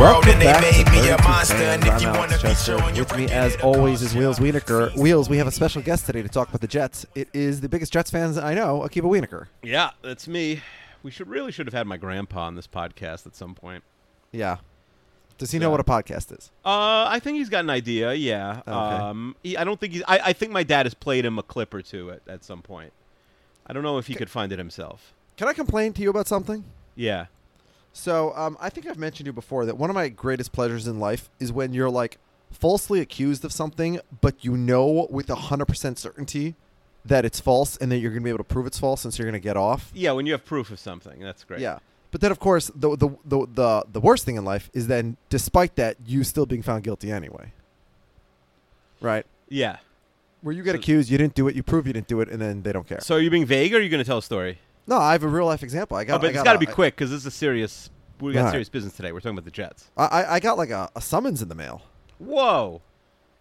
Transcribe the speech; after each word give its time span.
World 0.00 0.24
Welcome 0.24 0.30
and 0.32 0.40
they 0.40 0.46
back 0.46 0.62
made 0.62 0.86
to 0.86 0.92
me 0.92 1.08
a 1.10 1.22
monster. 1.22 1.54
And 1.56 1.82
if 1.84 1.90
I'm 1.92 2.00
you 2.00 2.08
Alex 2.08 2.18
want 2.18 2.30
to 2.32 2.36
be 2.38 2.42
Chester. 2.42 2.78
showing 2.78 2.96
your 2.96 3.04
With 3.04 3.16
me, 3.16 3.26
as 3.30 3.56
always, 3.56 4.02
is 4.02 4.14
Wheels 4.14 4.38
Wienerker. 4.38 4.96
Wheels, 4.96 5.28
we 5.28 5.36
have 5.36 5.46
a 5.46 5.50
special 5.52 5.82
guest 5.82 6.06
today 6.06 6.22
to 6.22 6.28
talk 6.28 6.48
about 6.48 6.60
the 6.60 6.66
Jets. 6.66 7.04
It 7.14 7.28
is 7.32 7.60
the 7.60 7.68
biggest 7.68 7.92
Jets 7.92 8.10
fans 8.10 8.38
I 8.38 8.54
know, 8.54 8.80
Akiva 8.80 9.02
Wienerker. 9.02 9.46
Yeah, 9.62 9.90
that's 10.02 10.26
me. 10.26 10.62
We 11.02 11.10
should 11.10 11.28
really 11.28 11.52
should 11.52 11.66
have 11.66 11.74
had 11.74 11.86
my 11.86 11.96
grandpa 11.96 12.42
on 12.46 12.54
this 12.54 12.66
podcast 12.66 13.26
at 13.26 13.36
some 13.36 13.54
point. 13.54 13.82
Yeah. 14.32 14.58
Does 15.38 15.50
he 15.50 15.58
know 15.58 15.66
Yeah. 15.66 15.70
what 15.72 15.80
a 15.80 15.84
podcast 15.84 16.36
is? 16.38 16.50
Uh, 16.64 17.06
I 17.08 17.18
think 17.22 17.38
he's 17.38 17.48
got 17.48 17.60
an 17.64 17.70
idea. 17.70 18.12
Yeah. 18.12 18.60
Okay. 18.66 18.70
Um, 18.70 19.36
he, 19.42 19.56
I 19.56 19.64
don't 19.64 19.80
think 19.80 19.94
he's. 19.94 20.02
I, 20.06 20.18
I 20.26 20.32
think 20.34 20.52
my 20.52 20.62
dad 20.62 20.84
has 20.86 20.92
played 20.94 21.24
him 21.24 21.38
a 21.38 21.42
clip 21.42 21.72
or 21.72 21.80
two 21.82 22.10
at, 22.10 22.20
at 22.28 22.44
some 22.44 22.60
point. 22.62 22.92
I 23.66 23.72
don't 23.72 23.82
know 23.82 23.96
if 23.98 24.06
he 24.06 24.14
could 24.14 24.28
find 24.30 24.52
it 24.52 24.58
himself. 24.58 25.14
Can 25.38 25.48
I 25.48 25.52
complain 25.54 25.92
to 25.94 26.02
you 26.02 26.10
about 26.10 26.26
something? 26.26 26.64
Yeah. 26.94 27.26
So, 27.92 28.34
um, 28.36 28.56
I 28.60 28.70
think 28.70 28.86
I've 28.86 28.98
mentioned 28.98 29.24
to 29.26 29.28
you 29.30 29.32
before 29.32 29.66
that 29.66 29.76
one 29.76 29.90
of 29.90 29.94
my 29.94 30.08
greatest 30.08 30.52
pleasures 30.52 30.86
in 30.86 31.00
life 31.00 31.28
is 31.40 31.52
when 31.52 31.72
you're 31.72 31.90
like 31.90 32.18
falsely 32.52 33.00
accused 33.00 33.44
of 33.44 33.52
something, 33.52 34.00
but 34.20 34.44
you 34.44 34.56
know 34.56 35.06
with 35.10 35.26
100% 35.26 35.98
certainty 35.98 36.54
that 37.04 37.24
it's 37.24 37.40
false 37.40 37.76
and 37.78 37.90
that 37.90 37.98
you're 37.98 38.10
going 38.10 38.22
to 38.22 38.24
be 38.24 38.30
able 38.30 38.38
to 38.38 38.44
prove 38.44 38.66
it's 38.66 38.78
false 38.78 39.04
and 39.04 39.12
so 39.14 39.22
you're 39.22 39.30
going 39.30 39.40
to 39.40 39.44
get 39.44 39.56
off. 39.56 39.90
Yeah. 39.94 40.12
When 40.12 40.26
you 40.26 40.32
have 40.32 40.44
proof 40.44 40.70
of 40.70 40.78
something, 40.78 41.20
that's 41.20 41.44
great. 41.44 41.60
Yeah. 41.60 41.78
But 42.10 42.20
then, 42.20 42.30
of 42.32 42.40
course, 42.40 42.70
the, 42.74 42.96
the 42.96 43.08
the 43.24 43.46
the 43.54 43.84
the 43.92 44.00
worst 44.00 44.24
thing 44.24 44.34
in 44.34 44.44
life 44.44 44.68
is 44.74 44.88
then, 44.88 45.16
despite 45.28 45.76
that, 45.76 45.96
you 46.04 46.24
still 46.24 46.44
being 46.44 46.60
found 46.62 46.82
guilty 46.82 47.10
anyway. 47.12 47.52
Right? 49.00 49.24
Yeah. 49.48 49.76
Where 50.42 50.52
you 50.52 50.62
get 50.64 50.72
So- 50.72 50.78
accused, 50.80 51.08
you 51.08 51.18
didn't 51.18 51.34
do 51.34 51.46
it, 51.48 51.54
you 51.54 51.62
prove 51.62 51.86
you 51.86 51.92
didn't 51.92 52.08
do 52.08 52.20
it, 52.20 52.28
and 52.28 52.40
then 52.42 52.62
they 52.62 52.72
don't 52.72 52.86
care. 52.86 53.00
So 53.00 53.14
are 53.16 53.20
you 53.20 53.30
being 53.30 53.46
vague, 53.46 53.72
or 53.74 53.76
are 53.76 53.80
you 53.80 53.88
going 53.88 54.02
to 54.02 54.06
tell 54.06 54.18
a 54.18 54.22
story? 54.22 54.58
No, 54.86 54.98
I 54.98 55.12
have 55.12 55.22
a 55.22 55.28
real 55.28 55.46
life 55.46 55.62
example. 55.62 55.96
I 55.96 56.04
got. 56.04 56.16
oh, 56.16 56.18
but 56.18 56.26
I 56.28 56.30
it's 56.30 56.42
got 56.42 56.54
to 56.54 56.58
be 56.58 56.66
quick 56.66 56.96
because 56.96 57.10
this 57.10 57.20
is 57.20 57.26
a 57.26 57.30
serious. 57.30 57.90
We 58.20 58.32
got 58.34 58.50
serious 58.50 58.68
business 58.68 58.94
today. 58.94 59.12
We're 59.12 59.20
talking 59.20 59.38
about 59.38 59.46
the 59.46 59.50
Jets. 59.50 59.90
I, 59.96 60.04
I 60.06 60.34
I 60.34 60.40
got 60.40 60.58
like 60.58 60.70
a, 60.70 60.90
a 60.94 61.00
summons 61.00 61.40
in 61.42 61.48
the 61.48 61.54
mail. 61.54 61.82
Whoa. 62.18 62.82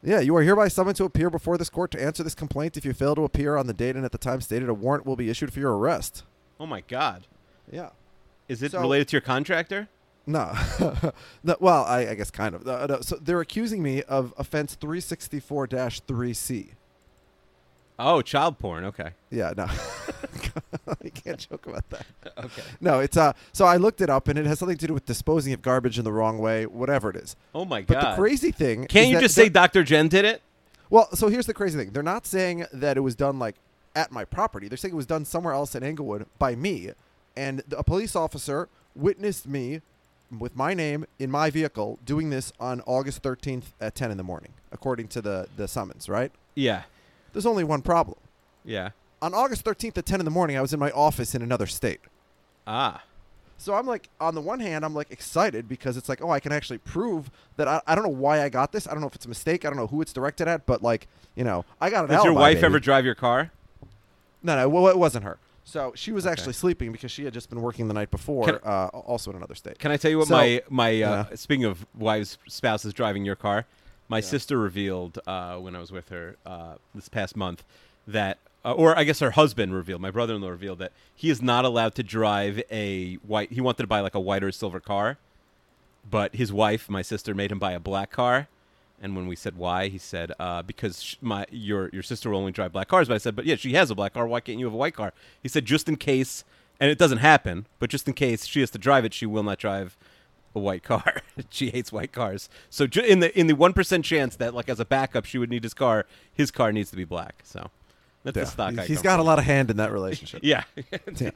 Yeah, 0.01 0.21
you 0.21 0.33
are 0.37 0.41
hereby 0.41 0.69
summoned 0.69 0.95
to 0.97 1.03
appear 1.03 1.29
before 1.29 1.57
this 1.57 1.69
court 1.69 1.91
to 1.91 2.01
answer 2.01 2.23
this 2.23 2.35
complaint. 2.35 2.77
If 2.77 2.85
you 2.85 2.93
fail 2.93 3.15
to 3.15 3.25
appear 3.25 3.57
on 3.57 3.67
the 3.67 3.73
date 3.73 3.97
and 3.97 4.05
at 4.05 4.13
the 4.13 4.17
time 4.17 4.39
stated, 4.39 4.69
a 4.69 4.73
warrant 4.73 5.05
will 5.05 5.17
be 5.17 5.29
issued 5.29 5.51
for 5.51 5.59
your 5.59 5.77
arrest. 5.77 6.23
Oh 6.57 6.65
my 6.65 6.79
God. 6.81 7.27
Yeah. 7.69 7.89
Is 8.47 8.63
it 8.63 8.71
So- 8.71 8.79
related 8.79 9.09
to 9.09 9.13
your 9.17 9.21
contractor? 9.21 9.89
No. 10.25 10.53
no 11.43 11.57
well, 11.59 11.83
I, 11.85 12.09
I 12.09 12.13
guess 12.15 12.31
kind 12.31 12.55
of. 12.55 12.65
Uh, 12.67 12.85
no, 12.87 13.01
so 13.01 13.17
they're 13.17 13.41
accusing 13.41 13.81
me 13.83 14.03
of 14.03 14.33
offense 14.37 14.77
364-3C. 14.79 16.69
Oh, 17.97 18.21
child 18.21 18.59
porn. 18.59 18.85
Okay. 18.85 19.11
Yeah, 19.29 19.53
no. 19.57 19.65
you 21.03 21.11
can't 21.11 21.47
joke 21.49 21.67
about 21.67 21.89
that. 21.89 22.05
Okay. 22.39 22.61
No, 22.79 22.99
it's 22.99 23.17
uh 23.17 23.33
so 23.51 23.65
I 23.65 23.75
looked 23.77 23.99
it 24.01 24.09
up 24.09 24.27
and 24.29 24.39
it 24.39 24.45
has 24.45 24.59
something 24.59 24.77
to 24.77 24.87
do 24.87 24.93
with 24.93 25.05
disposing 25.05 25.51
of 25.53 25.61
garbage 25.61 25.97
in 25.97 26.05
the 26.05 26.11
wrong 26.11 26.37
way, 26.37 26.65
whatever 26.65 27.09
it 27.09 27.17
is. 27.17 27.35
Oh 27.53 27.65
my 27.65 27.81
god! 27.81 27.87
But 27.87 28.09
the 28.11 28.15
crazy 28.15 28.51
thing 28.51 28.85
Can't 28.87 29.09
you 29.09 29.19
just 29.19 29.35
say 29.35 29.49
Dr. 29.49 29.83
Jen 29.83 30.07
did 30.07 30.23
it? 30.25 30.41
Well, 30.89 31.09
so 31.15 31.27
here's 31.27 31.45
the 31.45 31.53
crazy 31.53 31.77
thing. 31.77 31.91
They're 31.91 32.01
not 32.01 32.25
saying 32.25 32.65
that 32.71 32.97
it 32.97 33.01
was 33.01 33.15
done 33.15 33.39
like 33.39 33.55
at 33.95 34.11
my 34.11 34.25
property. 34.25 34.67
They're 34.67 34.77
saying 34.77 34.93
it 34.93 34.97
was 34.97 35.05
done 35.05 35.25
somewhere 35.25 35.53
else 35.53 35.75
in 35.75 35.83
Englewood 35.83 36.25
by 36.37 36.55
me. 36.55 36.91
And 37.35 37.61
a 37.75 37.83
police 37.83 38.15
officer 38.15 38.69
witnessed 38.95 39.47
me 39.47 39.81
with 40.37 40.55
my 40.55 40.73
name 40.73 41.05
in 41.17 41.31
my 41.31 41.49
vehicle 41.49 41.99
doing 42.05 42.29
this 42.29 42.51
on 42.59 42.81
August 42.85 43.21
13th 43.23 43.65
at 43.81 43.95
10 43.95 44.11
in 44.11 44.17
the 44.17 44.23
morning, 44.23 44.53
according 44.71 45.07
to 45.09 45.21
the, 45.21 45.47
the 45.57 45.67
summons, 45.67 46.07
right? 46.09 46.31
Yeah. 46.55 46.83
There's 47.33 47.45
only 47.45 47.63
one 47.63 47.81
problem. 47.81 48.17
Yeah. 48.65 48.89
On 49.21 49.33
August 49.33 49.63
13th 49.65 49.97
at 49.97 50.05
10 50.05 50.21
in 50.21 50.25
the 50.25 50.31
morning, 50.31 50.57
I 50.57 50.61
was 50.61 50.73
in 50.73 50.79
my 50.79 50.91
office 50.91 51.35
in 51.35 51.41
another 51.41 51.67
state. 51.67 51.99
Ah. 52.65 53.03
So 53.57 53.73
I'm 53.73 53.85
like, 53.85 54.07
on 54.21 54.35
the 54.35 54.41
one 54.41 54.61
hand, 54.61 54.85
I'm 54.85 54.93
like 54.93 55.11
excited 55.11 55.67
because 55.67 55.97
it's 55.97 56.07
like, 56.07 56.21
oh, 56.23 56.29
I 56.29 56.39
can 56.39 56.53
actually 56.53 56.77
prove 56.77 57.29
that 57.57 57.67
I, 57.67 57.81
I 57.85 57.93
don't 57.95 58.05
know 58.05 58.09
why 58.09 58.41
I 58.41 58.47
got 58.47 58.71
this. 58.71 58.87
I 58.87 58.91
don't 58.91 59.01
know 59.01 59.07
if 59.07 59.15
it's 59.15 59.25
a 59.25 59.29
mistake. 59.29 59.65
I 59.65 59.69
don't 59.69 59.77
know 59.77 59.87
who 59.87 60.01
it's 60.01 60.13
directed 60.13 60.47
at, 60.47 60.65
but 60.65 60.81
like, 60.81 61.07
you 61.35 61.43
know, 61.43 61.65
I 61.81 61.89
got 61.89 62.05
an 62.05 62.09
Does 62.11 62.23
your 62.23 62.31
alibi, 62.31 62.39
wife 62.41 62.55
baby. 62.57 62.65
ever 62.67 62.79
drive 62.79 63.03
your 63.03 63.15
car? 63.15 63.51
No, 64.41 64.55
no, 64.55 64.69
well, 64.69 64.87
it 64.87 64.97
wasn't 64.97 65.25
her. 65.25 65.37
So 65.65 65.91
she 65.95 66.13
was 66.13 66.25
Okay. 66.25 66.31
actually 66.31 66.53
sleeping 66.53 66.93
because 66.93 67.11
she 67.11 67.25
had 67.25 67.33
just 67.33 67.49
been 67.49 67.61
working 67.61 67.89
the 67.89 67.93
night 67.93 68.09
before, 68.11 68.45
Can- 68.45 68.59
uh, 68.63 68.87
also 68.93 69.29
in 69.31 69.35
another 69.37 69.55
state. 69.55 69.77
Can 69.77 69.91
I 69.91 69.97
tell 69.97 70.09
you 70.09 70.19
what 70.19 70.29
So- 70.29 70.35
my 70.37 70.61
my 70.69 70.89
uh, 70.91 71.25
Yeah. 71.29 71.35
speaking 71.35 71.65
of 71.65 71.85
wives 71.93 72.37
spouses 72.47 72.93
driving 72.93 73.25
your 73.25 73.35
car, 73.35 73.65
my 74.07 74.21
sister 74.21 74.57
revealed 74.57 75.19
uh, 75.27 75.57
when 75.57 75.75
I 75.75 75.79
was 75.79 75.91
with 75.91 76.07
her 76.09 76.37
uh, 76.45 76.75
this 76.95 77.09
past 77.09 77.35
month 77.35 77.65
that, 78.07 78.37
uh, 78.65 78.73
or 78.73 78.97
I 78.97 79.03
guess 79.03 79.19
her 79.19 79.31
husband 79.31 79.73
revealed, 79.73 80.01
my 80.01 80.11
brother-in-law 80.11 80.49
revealed 80.49 80.79
that 80.79 80.91
he 81.15 81.29
is 81.29 81.41
not 81.41 81.65
allowed 81.65 81.95
to 81.95 82.03
drive 82.03 82.61
a 82.69 83.15
white. 83.15 83.51
He 83.51 83.61
wanted 83.61 83.83
to 83.83 83.87
buy 83.87 84.01
like 84.01 84.15
a 84.15 84.19
white 84.19 84.43
or 84.43 84.51
silver 84.51 84.79
car, 84.79 85.17
but 86.09 86.35
his 86.35 86.51
wife, 86.51 86.89
my 86.89 87.01
sister, 87.01 87.33
made 87.33 87.51
him 87.51 87.59
buy 87.59 87.71
a 87.71 87.79
black 87.79 88.11
car. 88.11 88.47
And 89.01 89.15
when 89.15 89.27
we 89.27 89.35
said 89.37 89.55
why, 89.55 89.87
he 89.87 89.97
said 89.97 90.33
uh, 90.39 90.61
because 90.61 91.15
my 91.21 91.45
your 91.49 91.89
your 91.93 92.03
sister 92.03 92.29
will 92.29 92.39
only 92.39 92.51
drive 92.51 92.73
black 92.73 92.89
cars. 92.89 93.07
But 93.07 93.15
I 93.15 93.19
said, 93.19 93.35
but 93.35 93.45
yeah, 93.45 93.55
she 93.55 93.73
has 93.73 93.89
a 93.89 93.95
black 93.95 94.13
car. 94.13 94.27
Why 94.27 94.41
can't 94.41 94.59
you 94.59 94.65
have 94.65 94.73
a 94.73 94.77
white 94.77 94.93
car? 94.93 95.13
He 95.41 95.47
said 95.47 95.63
just 95.63 95.87
in 95.87 95.95
case, 95.95 96.43
and 96.81 96.91
it 96.91 96.97
doesn't 96.97 97.19
happen, 97.19 97.65
but 97.79 97.89
just 97.89 98.07
in 98.09 98.13
case 98.13 98.45
she 98.45 98.59
has 98.59 98.71
to 98.71 98.77
drive 98.77 99.05
it, 99.05 99.13
she 99.13 99.25
will 99.25 99.43
not 99.43 99.57
drive 99.57 99.95
a 100.53 100.59
white 100.59 100.83
car. 100.83 101.21
she 101.49 101.69
hates 101.69 101.93
white 101.93 102.11
cars. 102.11 102.49
So 102.69 102.87
ju- 102.87 103.01
in 103.01 103.21
the 103.21 103.37
in 103.39 103.47
the 103.47 103.55
one 103.55 103.71
percent 103.71 104.03
chance 104.03 104.35
that 104.35 104.53
like 104.53 104.67
as 104.67 104.81
a 104.81 104.85
backup 104.85 105.23
she 105.23 105.37
would 105.37 105.49
need 105.49 105.63
his 105.63 105.73
car, 105.73 106.05
his 106.33 106.51
car 106.51 106.73
needs 106.73 106.89
to 106.89 106.97
be 106.97 107.05
black. 107.05 107.41
So 107.43 107.71
that's 108.23 108.35
Yeah. 108.37 108.43
the 108.43 108.49
stock. 108.49 108.85
He's 108.87 108.97
come 108.97 109.03
got 109.03 109.11
from. 109.13 109.21
a 109.21 109.23
lot 109.23 109.39
of 109.39 109.45
hand 109.45 109.69
in 109.71 109.77
that 109.77 109.91
relationship. 109.91 110.41
Yeah. 110.43 110.63
Yeah. 111.19 111.31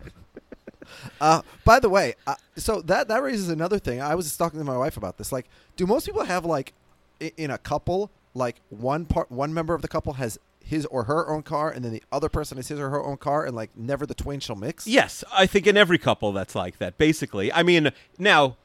Uh, 1.22 1.42
by 1.64 1.80
the 1.80 1.90
way, 1.90 2.14
uh, 2.28 2.36
so 2.58 2.82
that 2.82 3.08
that 3.08 3.24
raises 3.24 3.50
another 3.50 3.80
thing. 3.80 4.02
I 4.02 4.16
was 4.16 4.26
just 4.26 4.38
talking 4.38 4.60
to 4.60 4.66
my 4.66 4.78
wife 4.78 4.98
about 4.98 5.18
this. 5.18 5.32
Like, 5.32 5.48
do 5.78 5.88
most 5.88 6.06
people 6.06 6.24
have 6.26 6.46
like 6.46 6.74
i- 7.22 7.32
in 7.38 7.50
a 7.52 7.58
couple, 7.58 8.12
like 8.34 8.58
one 8.70 9.06
part, 9.06 9.32
one 9.32 9.54
member 9.54 9.74
of 9.74 9.82
the 9.82 9.88
couple 9.88 10.14
has 10.14 10.38
his 10.64 10.86
or 10.88 11.06
her 11.06 11.30
own 11.30 11.42
car, 11.42 11.70
and 11.72 11.84
then 11.86 11.94
the 11.94 12.04
other 12.12 12.28
person 12.30 12.58
has 12.58 12.68
his 12.68 12.80
or 12.80 12.90
her 12.90 13.02
own 13.04 13.16
car, 13.18 13.46
and 13.46 13.56
like 13.56 13.70
never 13.78 14.06
the 14.06 14.14
twain 14.14 14.40
shall 14.42 14.56
mix? 14.58 14.86
yes, 14.86 15.24
I 15.32 15.46
think 15.46 15.68
in 15.68 15.78
every 15.78 15.98
couple 15.98 16.32
that's 16.34 16.54
like 16.54 16.78
that. 16.80 16.98
Basically, 16.98 17.52
I 17.54 17.64
mean, 17.64 17.92
now 18.20 18.58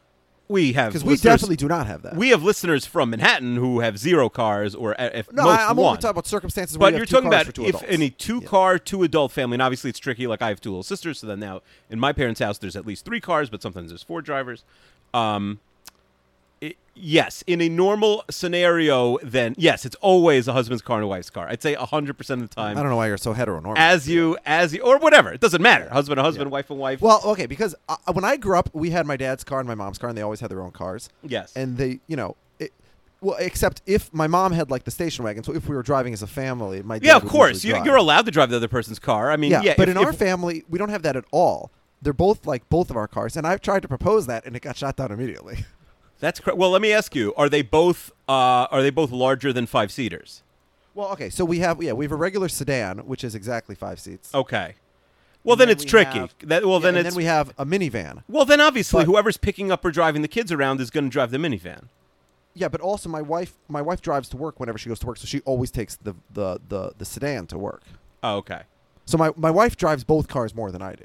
we 0.49 0.73
have 0.73 0.93
because 0.93 1.05
we 1.05 1.17
definitely 1.17 1.57
do 1.57 1.69
not 1.69 1.87
have 1.87 2.03
that. 2.03 2.17
We 2.17 2.31
have 2.31 2.43
listeners 2.43 2.87
from 2.87 3.11
Manhattan 3.11 3.57
who 3.57 3.81
have 3.81 3.99
zero 3.99 4.29
cars, 4.29 4.75
or 4.75 4.99
uh, 5.01 5.11
if 5.15 5.31
no, 5.33 5.45
most 5.45 5.59
I, 5.61 5.69
I'm 5.69 5.77
one. 5.77 5.87
only 5.87 5.99
talking 5.99 6.11
about 6.11 6.27
circumstances. 6.27 6.79
where 6.79 6.91
But 6.91 6.99
you 6.99 7.07
two 7.07 7.15
talking 7.15 7.27
about 7.29 7.47
if 7.49 7.59
adults. 7.59 7.85
any 7.87 8.11
two 8.11 8.41
Yeah. 8.43 8.49
car, 8.49 8.79
two 8.79 9.03
adult 9.03 9.33
family, 9.33 9.57
and 9.57 9.63
obviously 9.63 9.91
it's 9.91 9.99
tricky. 9.99 10.27
Like 10.27 10.41
I 10.43 10.49
have 10.49 10.61
two 10.61 10.71
little 10.71 10.83
sisters, 10.83 11.19
so 11.21 11.27
then 11.27 11.41
now 11.41 11.61
in 11.91 12.01
my 12.01 12.13
parents' 12.13 12.41
house 12.41 12.59
there's 12.59 12.77
at 12.77 12.87
least 12.87 13.05
three 13.05 13.21
cars, 13.21 13.51
but 13.51 13.61
sometimes 13.63 13.91
there's 13.91 14.03
four 14.03 14.23
drivers. 14.23 14.65
Um, 15.15 15.61
it, 16.61 16.77
yes, 16.95 17.43
in 17.47 17.61
a 17.61 17.69
normal 17.69 18.25
scenario, 18.31 19.19
then 19.23 19.55
yes, 19.59 19.85
it's 19.85 19.97
always 19.97 20.49
a 20.49 20.53
husband's 20.53 20.83
car 20.83 20.97
and 20.97 21.05
a 21.05 21.09
wife's 21.09 21.31
car. 21.31 21.49
I'd 21.49 21.63
say 21.63 21.75
hundred 21.75 22.19
percent 22.19 22.43
of 22.43 22.49
the 22.49 22.55
time. 22.55 22.77
I 22.77 22.81
don't 22.83 22.91
know 22.91 22.97
why 22.97 23.07
you're 23.09 23.17
so 23.17 23.35
heteronormative. 23.35 23.79
As 23.79 24.09
you, 24.09 24.37
as 24.47 24.75
you, 24.75 24.81
or 24.83 24.99
whatever, 24.99 25.33
it 25.33 25.41
doesn't 25.41 25.63
matter. 25.63 25.89
Husband, 25.91 26.19
a 26.19 26.23
husband, 26.23 26.51
wife, 26.51 26.71
and 26.71 26.79
wife. 26.79 27.01
Well, 27.01 27.21
okay, 27.25 27.47
because 27.47 27.75
uh, 27.89 27.97
when 28.13 28.25
I 28.25 28.37
grew 28.37 28.59
up, 28.59 28.71
we 28.75 28.91
had 28.91 29.07
my 29.07 29.17
dad's 29.17 29.45
car 29.45 29.61
and 29.61 29.69
my 29.69 29.75
mom's 29.75 29.99
car, 29.99 30.09
and 30.09 30.19
they 30.19 30.23
always 30.23 30.41
had 30.41 30.51
their 30.51 30.63
own 30.63 30.73
cars. 30.73 31.09
Yes. 31.23 31.55
and 31.57 31.77
they, 31.77 32.01
you 32.09 32.17
know, 32.17 32.37
Well, 33.21 33.37
except 33.41 33.83
if 33.87 34.13
my 34.15 34.27
mom 34.29 34.53
had 34.53 34.71
like 34.71 34.85
the 34.85 34.91
station 34.93 35.25
wagon, 35.25 35.43
so 35.43 35.53
if 35.55 35.69
we 35.69 35.75
were 35.75 35.83
driving 35.83 36.13
as 36.13 36.23
a 36.23 36.27
family, 36.29 36.83
my 36.83 37.01
Yeah, 37.03 37.17
of 37.17 37.27
course. 37.27 37.65
You, 37.65 37.77
you're 37.85 37.97
allowed 37.97 38.27
to 38.27 38.31
drive 38.31 38.51
the 38.51 38.57
other 38.57 38.69
person's 38.69 38.99
car. 39.01 39.31
I 39.33 39.37
mean, 39.37 39.51
Yeah, 39.51 39.63
yeah. 39.63 39.75
but 39.77 39.89
if- 39.89 39.97
in 39.97 40.03
our 40.05 40.11
if- 40.11 40.17
family, 40.19 40.63
we 40.69 40.79
don't 40.79 40.91
have 40.91 41.03
that 41.03 41.17
at 41.17 41.25
all. 41.33 41.71
They're 42.01 42.13
both 42.13 42.47
like 42.47 42.69
both 42.69 42.91
of 42.91 42.97
our 42.97 43.09
cars, 43.09 43.37
and 43.37 43.45
I've 43.45 43.61
tried 43.61 43.83
to 43.83 43.89
propose 43.89 44.27
that, 44.29 44.45
and 44.47 44.55
it 44.55 44.63
got 44.63 44.77
shot 44.77 44.95
down 44.97 45.11
immediately. 45.11 45.65
That's 46.21 46.41
cr- 46.41 46.55
well. 46.55 46.71
Let 46.71 46.83
me 46.83 46.93
ask 46.93 47.15
you: 47.15 47.33
Are 47.37 47.49
they 47.49 47.63
both 47.63 48.11
uh, 48.29 48.67
are 48.71 48.83
they 48.83 48.91
both 48.91 49.11
larger 49.11 49.53
than 49.53 49.67
five 49.67 49.91
seaters? 49.93 50.43
well, 50.95 51.11
okay, 51.13 51.31
so 51.31 51.45
we 51.45 51.61
have 51.61 51.81
yeah, 51.83 51.93
we 51.93 52.05
have 52.05 52.13
a 52.13 52.17
regular 52.17 52.49
sedan, 52.49 52.99
which 53.07 53.23
is 53.23 53.35
exactly 53.35 53.75
five 53.75 54.01
seats. 54.01 54.35
Okay. 54.35 54.75
Well, 55.45 55.55
then, 55.57 55.69
then 55.69 55.77
it's 55.77 55.85
we 55.85 55.91
tricky. 55.91 56.19
have- 56.19 56.35
that 56.43 56.65
well, 56.67 56.75
Yeah, 56.75 56.79
then 56.81 56.97
and 56.97 57.07
it's 57.07 57.15
then 57.15 57.17
we 57.17 57.25
have 57.25 57.51
a 57.57 57.65
minivan. 57.65 58.23
well, 58.29 58.45
then 58.45 58.61
obviously 58.61 59.01
But- 59.05 59.07
whoever's 59.07 59.37
picking 59.37 59.71
up 59.71 59.85
or 59.85 59.91
driving 59.93 60.23
the 60.23 60.29
kids 60.29 60.51
around 60.51 60.81
is 60.81 60.91
going 60.91 61.05
to 61.05 61.11
drive 61.11 61.31
the 61.31 61.39
minivan. 61.39 61.85
Yeah, 62.55 62.67
but 62.69 62.81
also 62.81 63.09
my 63.09 63.23
wife, 63.23 63.55
my 63.69 63.81
wife 63.81 64.01
drives 64.03 64.29
to 64.31 64.37
work 64.37 64.59
whenever 64.59 64.77
she 64.79 64.89
goes 64.89 64.99
to 64.99 65.07
work, 65.07 65.17
so 65.19 65.27
she 65.27 65.41
always 65.43 65.71
takes 65.71 65.95
the 65.97 66.15
the 66.33 66.59
the, 66.69 66.93
the 66.99 67.05
sedan 67.05 67.47
to 67.47 67.59
work. 67.59 67.83
Oh, 68.25 68.39
okay. 68.39 68.63
So 69.07 69.17
my 69.17 69.31
my 69.37 69.51
wife 69.53 69.77
drives 69.77 70.03
both 70.03 70.27
cars 70.27 70.53
more 70.55 70.73
than 70.73 70.83
I 70.83 70.95
do. 70.97 71.05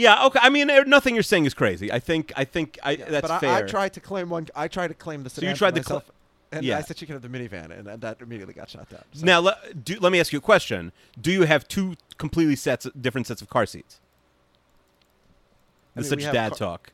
Yeah. 0.00 0.26
Okay. 0.26 0.38
I 0.42 0.48
mean, 0.50 0.70
eh, 0.70 0.84
nothing 0.86 1.14
you're 1.14 1.22
saying 1.22 1.44
is 1.44 1.54
crazy. 1.54 1.92
I 1.92 1.98
think. 1.98 2.32
I 2.36 2.44
think. 2.44 2.78
I, 2.82 2.96
that's 2.96 3.28
but 3.28 3.40
fair. 3.40 3.50
I, 3.50 3.58
I 3.58 3.62
tried 3.62 3.92
to 3.94 4.00
claim 4.00 4.30
one. 4.30 4.46
I 4.54 4.66
tried 4.68 4.88
to 4.88 4.94
claim 4.94 5.22
the 5.22 5.30
So 5.30 5.42
you 5.42 5.54
tried 5.54 5.74
to 5.74 5.80
myself, 5.80 6.10
and 6.52 6.64
yeah. 6.64 6.78
I 6.78 6.82
said 6.82 6.98
she 6.98 7.06
can 7.06 7.14
have 7.14 7.22
the 7.22 7.28
minivan, 7.28 7.70
and, 7.70 8.00
that 8.00 8.20
immediately 8.20 8.54
got 8.54 8.68
shot 8.70 8.88
down. 8.88 9.02
So- 9.12 9.24
Now, 9.26 9.40
let, 9.40 9.84
do, 9.84 9.98
let 10.00 10.10
me 10.12 10.18
ask 10.20 10.32
you 10.32 10.38
a 10.38 10.42
question. 10.42 10.92
Do 11.20 11.30
you 11.30 11.42
have 11.42 11.68
two 11.68 11.96
completely 12.18 12.56
sets, 12.56 12.86
different 12.98 13.26
sets 13.26 13.40
of 13.42 13.48
car 13.50 13.66
seats? 13.66 14.00
I 15.96 16.00
This 16.00 16.10
mean, 16.10 16.20
is 16.20 16.24
such 16.26 16.32
dad 16.34 16.48
car- 16.50 16.58
talk. 16.58 16.92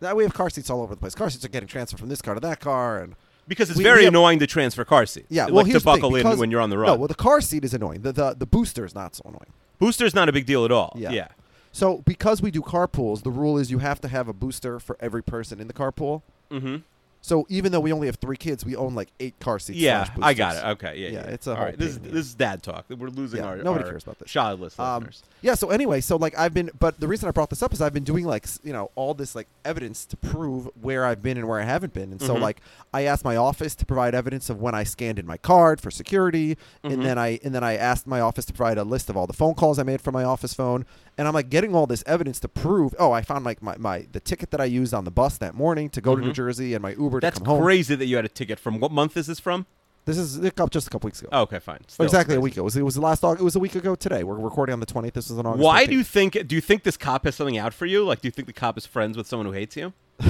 Now 0.00 0.14
we 0.14 0.22
have 0.22 0.32
car 0.32 0.48
seats 0.48 0.70
all 0.70 0.80
over 0.82 0.94
the 0.94 1.00
place. 1.00 1.14
Car 1.14 1.28
seats 1.28 1.44
are 1.44 1.48
getting 1.48 1.66
transferred 1.68 1.98
from 1.98 2.08
this 2.08 2.22
car 2.22 2.34
to 2.34 2.40
that 2.40 2.60
car, 2.60 2.98
and 3.00 3.16
Because 3.48 3.70
it's 3.70 3.78
We- 3.78 3.84
very 3.84 4.00
we 4.00 4.04
have- 4.04 4.12
annoying 4.14 4.38
to 4.38 4.46
transfer 4.46 4.84
car 4.84 5.06
seats. 5.06 5.26
yeah, 5.28 5.44
like 5.46 5.54
well, 5.54 5.64
to 5.64 5.70
here's 5.70 5.82
thing, 5.82 5.94
buckle 6.00 6.14
in 6.14 6.38
when 6.38 6.50
you're 6.50 6.60
on 6.60 6.70
the 6.70 6.78
road. 6.78 6.86
No, 6.86 6.94
well, 6.96 7.08
the 7.08 7.14
car 7.14 7.40
seat 7.40 7.64
is 7.64 7.74
annoying. 7.74 8.02
The 8.02 8.12
the, 8.12 8.34
the 8.34 8.46
booster 8.46 8.84
is 8.84 8.94
not 8.94 9.16
so 9.16 9.22
annoying. 9.24 9.52
Booster 9.78 10.04
is 10.06 10.14
not 10.14 10.28
a 10.28 10.32
big 10.32 10.46
deal 10.46 10.64
at 10.64 10.72
all. 10.72 10.92
Yeah. 10.96 11.10
yeah. 11.10 11.28
So 11.72 11.98
because 11.98 12.42
we 12.42 12.50
do 12.50 12.62
carpools, 12.62 13.22
the 13.22 13.30
rule 13.30 13.58
is 13.58 13.70
you 13.70 13.78
have 13.78 14.00
to 14.00 14.08
have 14.08 14.28
a 14.28 14.32
booster 14.32 14.78
for 14.80 14.96
every 15.00 15.22
person 15.22 15.60
in 15.60 15.68
the 15.68 15.74
carpool. 15.74 16.22
Mm-hmm. 16.50 16.76
So 17.20 17.44
even 17.48 17.72
though 17.72 17.80
we 17.80 17.92
only 17.92 18.06
have 18.06 18.16
three 18.16 18.36
kids, 18.36 18.64
we 18.64 18.76
own 18.76 18.94
like 18.94 19.08
eight 19.20 19.38
car 19.40 19.58
seats. 19.58 19.78
Yeah, 19.78 20.08
I 20.22 20.34
got 20.34 20.56
it. 20.56 20.64
Okay, 20.72 20.96
yeah, 20.98 21.08
Yeah, 21.08 21.12
yeah. 21.26 21.32
it's 21.34 21.46
a 21.46 21.50
all 21.50 21.56
whole. 21.56 21.72
This 21.76 21.90
is 21.90 21.98
pain 21.98 22.06
in 22.06 22.10
the 22.12 22.16
this 22.18 22.26
is 22.26 22.34
dad 22.34 22.62
talk. 22.62 22.84
We're 22.88 23.08
losing 23.08 23.40
Yeah, 23.40 23.46
our 23.46 23.56
nobody 23.56 23.84
our 23.84 23.90
cares 23.90 24.04
about 24.04 24.18
this. 24.20 24.30
childless 24.30 24.78
Um, 24.78 25.02
listeners. 25.04 25.22
yeah. 25.42 25.54
So 25.54 25.70
anyway, 25.70 26.00
so 26.00 26.16
like 26.16 26.38
I've 26.38 26.54
been, 26.54 26.70
but 26.78 27.00
the 27.00 27.08
reason 27.08 27.28
I 27.28 27.32
brought 27.32 27.50
this 27.50 27.62
up 27.62 27.72
is 27.72 27.82
I've 27.82 27.92
been 27.92 28.04
doing 28.04 28.24
like 28.24 28.46
you 28.62 28.72
know 28.72 28.90
all 28.94 29.14
this 29.14 29.34
like 29.34 29.48
evidence 29.64 30.06
to 30.06 30.16
prove 30.16 30.70
where 30.80 31.04
I've 31.04 31.22
been 31.22 31.36
and 31.36 31.48
where 31.48 31.60
I 31.60 31.64
haven't 31.64 31.92
been, 31.92 32.12
and 32.12 32.22
so 32.22 32.36
Mhm. 32.36 32.40
like 32.40 32.60
I 32.94 33.02
asked 33.02 33.24
my 33.24 33.36
office 33.36 33.74
to 33.74 33.84
provide 33.84 34.14
evidence 34.14 34.48
of 34.48 34.60
when 34.60 34.74
I 34.74 34.84
scanned 34.84 35.18
in 35.18 35.26
my 35.26 35.36
card 35.36 35.80
for 35.80 35.90
security, 35.90 36.56
Mhm. 36.84 36.92
and 36.94 37.04
then 37.04 37.18
I 37.18 37.40
and 37.44 37.52
then 37.54 37.64
I 37.64 37.76
asked 37.76 38.06
my 38.06 38.20
office 38.20 38.44
to 38.46 38.52
provide 38.52 38.78
a 38.78 38.84
list 38.84 39.10
of 39.10 39.16
all 39.16 39.26
the 39.26 39.32
phone 39.32 39.54
calls 39.54 39.78
I 39.78 39.82
made 39.82 40.00
from 40.00 40.14
my 40.14 40.24
office 40.24 40.54
phone, 40.54 40.86
and 41.18 41.26
I'm 41.26 41.34
like 41.34 41.50
getting 41.50 41.74
all 41.74 41.86
this 41.88 42.04
evidence 42.06 42.38
to 42.40 42.48
prove. 42.48 42.94
Oh, 42.98 43.10
I 43.10 43.22
found 43.22 43.44
like 43.44 43.60
my, 43.60 43.76
my 43.76 44.06
the 44.12 44.20
ticket 44.20 44.50
that 44.52 44.60
I 44.60 44.66
used 44.66 44.94
on 44.94 45.04
the 45.04 45.10
bus 45.10 45.36
that 45.38 45.54
morning 45.54 45.90
to 45.90 46.00
go 46.00 46.14
to 46.14 46.22
New 46.22 46.30
Mhm. 46.30 46.34
Jersey 46.34 46.74
and 46.74 46.80
my 46.82 46.92
Uber 46.92 47.07
That's 47.20 47.38
to 47.38 47.44
come 47.44 47.54
home. 47.56 47.62
crazy 47.64 47.94
that 47.94 48.06
you 48.06 48.16
had 48.16 48.24
a 48.24 48.28
ticket 48.28 48.58
from. 48.58 48.78
What 48.80 48.92
month 48.92 49.16
is 49.16 49.26
this 49.26 49.40
from? 49.40 49.66
This 50.04 50.16
is 50.16 50.38
a 50.38 50.50
couple, 50.50 50.68
just 50.68 50.86
a 50.86 50.90
couple 50.90 51.08
weeks 51.08 51.20
ago. 51.20 51.28
Oh, 51.32 51.42
okay, 51.42 51.58
fine. 51.58 51.80
Still 51.86 52.04
exactly 52.06 52.34
a 52.34 52.40
week 52.40 52.54
ago. 52.54 52.62
It 52.62 52.64
was, 52.64 52.76
it 52.76 52.82
was 52.82 52.94
the 52.94 53.00
last. 53.02 53.22
Aug- 53.22 53.38
It 53.40 53.42
was 53.42 53.56
a 53.56 53.58
week 53.60 53.74
ago 53.74 53.94
today. 53.94 54.24
We're 54.24 54.36
recording 54.38 54.72
on 54.72 54.80
the 54.80 54.86
20th. 54.86 55.12
This 55.12 55.30
is 55.30 55.36
an 55.38 55.44
August. 55.44 55.62
Why 55.62 55.84
13th. 55.84 55.88
do 55.88 55.94
you 55.96 56.04
think? 56.04 56.46
Do 56.48 56.54
you 56.54 56.60
think 56.62 56.82
this 56.82 56.96
cop 56.96 57.24
has 57.24 57.34
something 57.34 57.58
out 57.58 57.74
for 57.74 57.84
you? 57.86 58.04
Like, 58.04 58.20
do 58.22 58.28
you 58.28 58.32
think 58.32 58.46
the 58.46 58.54
cop 58.54 58.78
is 58.78 58.86
friends 58.86 59.16
with 59.16 59.26
someone 59.26 59.46
who 59.46 59.52
hates 59.52 59.76
you? 59.76 59.92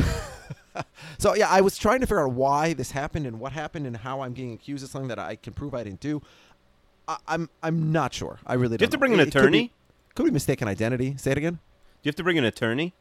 So 1.19 1.35
yeah, 1.35 1.49
I 1.49 1.61
was 1.61 1.77
trying 1.77 2.01
to 2.01 2.07
figure 2.07 2.21
out 2.25 2.33
why 2.33 2.73
this 2.73 2.93
happened 2.93 3.27
and 3.27 3.41
what 3.41 3.51
happened 3.51 3.85
and 3.87 3.97
how 3.97 4.21
I'm 4.21 4.33
getting 4.33 4.53
accused 4.53 4.85
of 4.85 4.91
something 4.91 5.09
that 5.09 5.19
I 5.19 5.35
can 5.35 5.53
prove 5.53 5.75
I 5.75 5.83
didn't 5.83 5.99
do. 5.99 6.23
I, 7.09 7.17
I'm 7.27 7.51
I'm 7.65 7.91
not 7.91 8.15
sure. 8.15 8.39
I 8.47 8.55
really 8.55 8.77
don't. 8.77 8.83
you 8.83 8.85
have 8.85 8.91
to 8.93 8.99
bring 8.99 9.13
an 9.13 9.19
It- 9.19 9.29
it 9.29 9.33
could 9.33 9.41
attorney? 9.43 9.63
be- 9.69 9.73
Could 10.15 10.25
be 10.27 10.31
mistaken 10.31 10.69
identity. 10.69 11.17
Say 11.17 11.33
it 11.33 11.39
again. 11.39 11.55
Do 11.55 11.59
you 12.05 12.09
have 12.11 12.17
to 12.17 12.23
bring 12.23 12.39
an 12.39 12.45
attorney? 12.45 12.95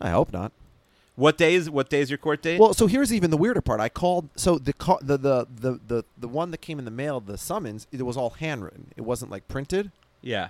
I 0.00 0.10
hope 0.10 0.32
not. 0.32 0.52
What 1.14 1.36
day 1.36 1.54
is 1.54 1.68
what 1.68 1.90
day 1.90 2.00
is 2.00 2.10
your 2.10 2.16
court 2.18 2.40
date? 2.40 2.58
Well, 2.58 2.72
so 2.72 2.86
here's 2.86 3.12
even 3.12 3.30
the 3.30 3.36
weirder 3.36 3.60
part. 3.60 3.80
I 3.80 3.88
called. 3.90 4.30
So 4.34 4.58
the 4.58 4.72
ca- 4.72 4.98
the, 5.02 5.18
the 5.18 5.46
the 5.54 5.80
the 5.86 6.04
the 6.16 6.28
one 6.28 6.50
that 6.52 6.58
came 6.62 6.78
in 6.78 6.84
the 6.86 6.90
mail, 6.90 7.20
the 7.20 7.36
summons, 7.36 7.86
it 7.92 8.02
was 8.02 8.16
all 8.16 8.30
handwritten. 8.30 8.92
It 8.96 9.02
wasn't 9.02 9.30
like 9.30 9.46
printed, 9.46 9.90
yeah. 10.22 10.48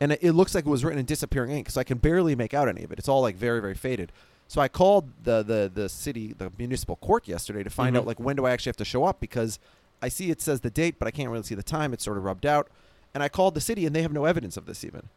and 0.00 0.12
it, 0.12 0.20
it 0.22 0.32
looks 0.32 0.54
like 0.54 0.64
it 0.66 0.70
was 0.70 0.82
written 0.82 0.98
in 0.98 1.04
disappearing 1.04 1.50
ink. 1.50 1.68
So 1.70 1.80
I 1.80 1.84
can 1.84 1.98
barely 1.98 2.34
make 2.34 2.54
out 2.54 2.68
any 2.68 2.84
of 2.84 2.90
it. 2.92 2.98
It's 2.98 3.08
all 3.08 3.20
like 3.20 3.36
very 3.36 3.60
very 3.60 3.74
faded. 3.74 4.10
So 4.46 4.62
I 4.62 4.68
called 4.68 5.10
the 5.24 5.42
the 5.42 5.70
the 5.72 5.88
city 5.90 6.32
the 6.32 6.50
municipal 6.56 6.96
court 6.96 7.28
yesterday 7.28 7.62
to 7.62 7.68
find 7.70 7.94
Mhm. 7.94 7.98
out 8.00 8.06
like 8.06 8.18
when 8.18 8.34
do 8.36 8.46
I 8.46 8.50
actually 8.52 8.70
have 8.70 8.76
to 8.78 8.86
show 8.86 9.04
up 9.04 9.20
because 9.20 9.58
I 10.00 10.08
see 10.08 10.30
it 10.30 10.40
says 10.40 10.60
the 10.62 10.70
date, 10.70 10.98
but 10.98 11.06
I 11.06 11.10
can't 11.10 11.28
really 11.28 11.42
see 11.42 11.54
the 11.54 11.62
time. 11.62 11.92
It's 11.92 12.04
sort 12.04 12.16
of 12.16 12.24
rubbed 12.24 12.46
out. 12.46 12.68
And 13.12 13.22
I 13.22 13.28
called 13.28 13.54
the 13.54 13.60
city, 13.60 13.84
and 13.84 13.94
they 13.96 14.02
have 14.02 14.12
no 14.12 14.24
evidence 14.26 14.56
of 14.56 14.64
this 14.66 14.84
even. 14.84 15.08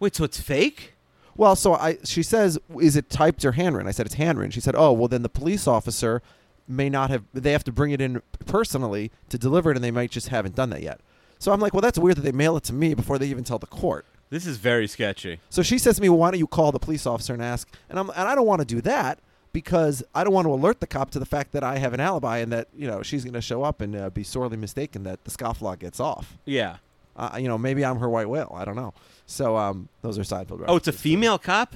Wait, 0.00 0.14
so 0.16 0.24
it's 0.24 0.40
fake? 0.40 0.94
Well, 1.36 1.56
so 1.56 1.74
I 1.74 1.98
she 2.04 2.22
says, 2.22 2.58
is 2.80 2.96
it 2.96 3.10
typed 3.10 3.44
or 3.44 3.52
handwritten? 3.52 3.88
I 3.88 3.92
said 3.92 4.06
it's 4.06 4.14
handwritten. 4.14 4.50
She 4.50 4.60
said, 4.60 4.74
oh, 4.76 4.92
well 4.92 5.08
then 5.08 5.22
the 5.22 5.28
police 5.28 5.66
officer 5.66 6.22
may 6.68 6.88
not 6.88 7.10
have. 7.10 7.24
They 7.32 7.52
have 7.52 7.64
to 7.64 7.72
bring 7.72 7.92
it 7.92 8.00
in 8.00 8.22
personally 8.46 9.10
to 9.28 9.38
deliver 9.38 9.70
it, 9.70 9.76
and 9.76 9.84
they 9.84 9.90
might 9.90 10.10
just 10.10 10.28
haven't 10.28 10.54
done 10.54 10.70
that 10.70 10.82
yet. 10.82 11.00
So 11.38 11.52
I'm 11.52 11.60
like, 11.60 11.74
well, 11.74 11.82
that's 11.82 11.98
weird 11.98 12.16
that 12.16 12.22
they 12.22 12.32
mail 12.32 12.56
it 12.56 12.64
to 12.64 12.72
me 12.72 12.94
before 12.94 13.18
they 13.18 13.26
even 13.26 13.44
tell 13.44 13.58
the 13.58 13.66
court. 13.66 14.06
This 14.30 14.46
is 14.46 14.56
very 14.56 14.88
sketchy. 14.88 15.38
So 15.50 15.62
she 15.62 15.78
says 15.78 15.96
to 15.96 16.02
me, 16.02 16.08
well, 16.08 16.18
why 16.18 16.30
don't 16.30 16.40
you 16.40 16.46
call 16.46 16.72
the 16.72 16.78
police 16.78 17.06
officer 17.06 17.32
and 17.32 17.42
ask? 17.42 17.68
And 17.88 17.98
I'm 17.98 18.10
and 18.10 18.28
I 18.28 18.34
don't 18.34 18.46
want 18.46 18.60
to 18.60 18.66
do 18.66 18.80
that 18.82 19.20
because 19.52 20.02
I 20.14 20.24
don't 20.24 20.32
want 20.32 20.46
to 20.46 20.52
alert 20.52 20.80
the 20.80 20.86
cop 20.86 21.10
to 21.12 21.18
the 21.18 21.26
fact 21.26 21.52
that 21.52 21.62
I 21.62 21.78
have 21.78 21.94
an 21.94 22.00
alibi 22.00 22.38
and 22.38 22.52
that 22.52 22.68
you 22.76 22.86
know 22.86 23.02
she's 23.02 23.24
going 23.24 23.34
to 23.34 23.40
show 23.40 23.62
up 23.62 23.80
and 23.80 23.94
uh, 23.94 24.10
be 24.10 24.24
sorely 24.24 24.56
mistaken 24.56 25.04
that 25.04 25.24
the 25.24 25.30
scofflaw 25.30 25.78
gets 25.78 26.00
off. 26.00 26.36
Yeah. 26.44 26.78
Uh, 27.16 27.36
you 27.40 27.48
know, 27.48 27.56
maybe 27.58 27.84
I'm 27.84 27.98
her 27.98 28.08
white 28.08 28.28
whale. 28.28 28.52
I 28.54 28.64
don't 28.64 28.76
know. 28.76 28.92
So 29.26 29.56
um, 29.56 29.88
those 30.02 30.18
are 30.18 30.22
Seinfeld. 30.22 30.64
Oh, 30.68 30.76
it's 30.76 30.88
a 30.88 30.92
female 30.92 31.38
cop. 31.38 31.74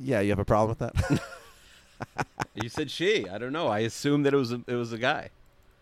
Yeah, 0.00 0.20
you 0.20 0.30
have 0.30 0.38
a 0.38 0.44
problem 0.44 0.76
with 0.78 0.78
that? 0.80 1.20
You 2.54 2.68
said 2.68 2.90
she. 2.90 3.28
I 3.28 3.38
don't 3.38 3.52
know. 3.52 3.68
I 3.68 3.80
assumed 3.80 4.26
that 4.26 4.34
it 4.34 4.36
was 4.36 4.52
a, 4.52 4.60
it 4.66 4.74
was 4.74 4.92
a 4.92 4.98
guy. 4.98 5.30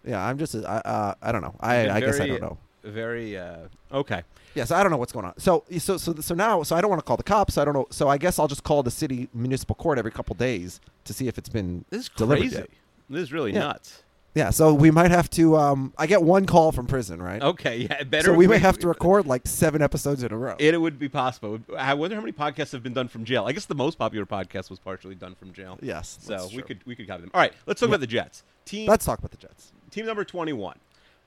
Yeah, 0.04 0.24
I'm 0.24 0.38
just. 0.38 0.54
I 0.54 0.78
uh, 0.84 1.14
I 1.22 1.32
don't 1.32 1.42
know. 1.42 1.54
I, 1.60 1.82
Been 1.82 1.90
I 1.90 2.00
guess 2.00 2.20
I 2.20 2.26
don't 2.26 2.40
know. 2.40 2.58
Very 2.84 3.36
uh, 3.36 3.68
okay. 3.92 4.22
Yes, 4.54 4.70
I 4.70 4.82
don't 4.82 4.90
know 4.92 4.98
what's 4.98 5.12
going 5.12 5.26
on. 5.26 5.34
So 5.38 5.64
so 5.78 5.96
so 5.98 6.14
so 6.14 6.34
now 6.34 6.62
so 6.62 6.76
I 6.76 6.80
don't 6.80 6.88
want 6.90 7.00
to 7.00 7.06
call 7.06 7.16
the 7.16 7.22
cops. 7.22 7.58
I 7.58 7.64
don't 7.64 7.74
know. 7.74 7.86
So 7.90 8.08
I 8.08 8.16
guess 8.18 8.38
I'll 8.38 8.48
just 8.48 8.62
call 8.64 8.82
the 8.82 8.90
city 8.90 9.28
municipal 9.34 9.74
court 9.74 9.98
every 9.98 10.10
couple 10.10 10.34
days 10.36 10.80
to 11.04 11.12
see 11.12 11.28
if 11.28 11.36
it's 11.38 11.48
been 11.48 11.84
This 11.90 12.02
is 12.02 12.08
delivered 12.10 12.42
crazy. 12.42 12.56
yet. 12.56 12.70
This 13.10 13.22
is 13.22 13.32
really 13.32 13.52
Yeah. 13.52 13.60
nuts. 13.60 14.02
Yeah. 14.36 14.50
So 14.50 14.72
we 14.74 14.90
might 14.90 15.10
have 15.10 15.28
to. 15.30 15.56
Um, 15.56 15.92
I 15.98 16.06
get 16.06 16.22
one 16.22 16.46
call 16.46 16.70
from 16.70 16.86
prison, 16.86 17.20
right? 17.20 17.42
Okay, 17.42 17.78
yeah, 17.90 18.04
better. 18.04 18.26
So 18.26 18.34
we 18.34 18.46
may 18.46 18.58
have 18.58 18.78
to 18.78 18.88
record 18.88 19.26
like 19.26 19.46
seven 19.48 19.82
episodes 19.82 20.22
in 20.22 20.30
a 20.30 20.36
row. 20.36 20.54
It 20.58 20.80
would 20.80 20.98
be 20.98 21.08
possible. 21.08 21.58
I 21.76 21.94
wonder 21.94 22.14
how 22.14 22.22
many 22.22 22.32
podcasts 22.32 22.72
have 22.72 22.82
been 22.82 22.92
done 22.92 23.08
from 23.08 23.24
jail. 23.24 23.46
I 23.46 23.52
guess 23.52 23.64
the 23.64 23.74
most 23.74 23.98
popular 23.98 24.26
podcast 24.26 24.70
was 24.70 24.78
partially 24.78 25.14
done 25.14 25.34
from 25.34 25.52
jail. 25.52 25.78
yes. 25.82 26.18
So 26.20 26.48
we 26.54 26.62
could 26.62 26.80
we 26.86 26.94
could 26.94 27.08
copy 27.08 27.22
them. 27.22 27.30
All 27.34 27.40
right, 27.40 27.52
let's 27.66 27.80
talk 27.80 27.88
about 27.88 28.00
the 28.00 28.06
Jets. 28.06 28.44
Team 28.66 28.88
Let's 28.88 29.04
talk 29.06 29.18
about 29.18 29.30
the 29.30 29.36
Jets. 29.38 29.72
team 29.90 30.06
number 30.06 30.24
twenty 30.24 30.52
one. 30.52 30.78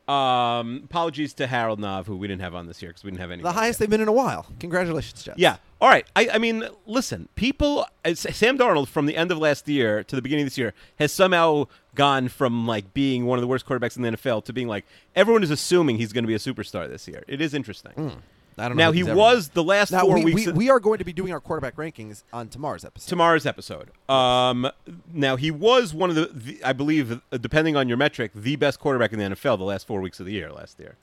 Um, 0.10 0.82
apologies 0.86 1.34
to 1.36 1.46
Harold 1.46 1.80
Nav, 1.80 2.08
who 2.08 2.18
we 2.18 2.28
didn't 2.28 2.42
have 2.42 2.56
on 2.56 2.66
this 2.66 2.82
year 2.82 2.90
because 2.90 3.04
we 3.04 3.12
didn't 3.12 3.22
have 3.22 3.30
any. 3.30 3.44
The 3.44 3.52
highest 3.52 3.78
they've 3.78 3.90
been 3.90 4.02
in 4.02 4.08
a 4.08 4.14
while. 4.14 4.48
Congratulations, 4.60 5.22
Jets. 5.22 5.38
Yeah. 5.38 5.58
All 5.80 5.88
right. 5.88 6.08
I, 6.16 6.30
I 6.34 6.38
mean, 6.40 6.68
listen, 6.88 7.30
people, 7.36 7.86
uh, 8.04 8.16
Sam 8.16 8.58
Darnold 8.58 8.88
from 8.88 9.06
the 9.06 9.16
end 9.16 9.32
of 9.32 9.38
last 9.38 9.68
year 9.68 10.04
to 10.04 10.16
the 10.16 10.22
beginning 10.24 10.46
of 10.46 10.48
this 10.48 10.58
year 10.58 10.74
has 10.98 11.12
somehow 11.12 11.66
gone 11.94 12.28
from 12.28 12.66
like 12.66 12.92
being 12.96 13.28
one 13.28 13.38
of 13.38 13.42
the 13.42 13.48
worst 13.48 13.68
quarterbacks 13.68 13.98
in 13.98 14.02
the 14.02 14.10
NFL 14.10 14.46
to 14.46 14.54
being 14.54 14.68
like 14.68 14.86
everyone 15.16 15.44
is 15.44 15.52
assuming 15.52 15.98
he's 15.98 16.12
going 16.12 16.24
to 16.24 16.28
be 16.28 16.34
a 16.34 16.40
superstar 16.40 16.90
this 16.90 17.08
year. 17.08 17.24
It 17.28 17.40
is 17.40 17.54
interesting. 17.54 18.24
I 18.60 18.68
don't 18.68 18.78
know. 18.78 18.86
Now 18.86 18.92
he 18.92 19.02
ever- 19.02 19.16
was 19.16 19.50
the 19.50 19.64
last 19.64 19.92
Now 19.92 20.02
four 20.02 20.16
we, 20.16 20.26
weeks. 20.34 20.46
we, 20.48 20.52
we 20.54 20.70
are 20.70 20.80
going 20.80 20.98
to 21.00 21.06
be 21.06 21.14
doing 21.14 21.32
our 21.34 21.40
quarterback 21.40 21.76
rankings 21.78 22.24
on 22.34 22.50
tomorrow's 22.50 22.84
episode. 22.86 23.10
tomorrow's 23.10 23.46
episode. 23.46 23.90
Um, 24.10 24.70
now 25.14 25.36
he 25.36 25.50
was 25.52 25.94
one 25.94 26.10
of 26.10 26.16
the, 26.16 26.30
the, 26.34 26.64
I 26.64 26.74
believe, 26.74 27.22
depending 27.32 27.76
on 27.76 27.88
your 27.88 27.98
metric, 27.98 28.32
the 28.36 28.56
best 28.56 28.80
quarterback 28.80 29.14
in 29.14 29.20
the 29.20 29.26
NFL 29.26 29.58
the 29.58 29.64
last 29.64 29.88
four 29.88 30.02
weeks 30.02 30.20
of 30.20 30.26
the 30.26 30.34
year 30.34 30.52
last 30.52 30.80
year. 30.80 30.96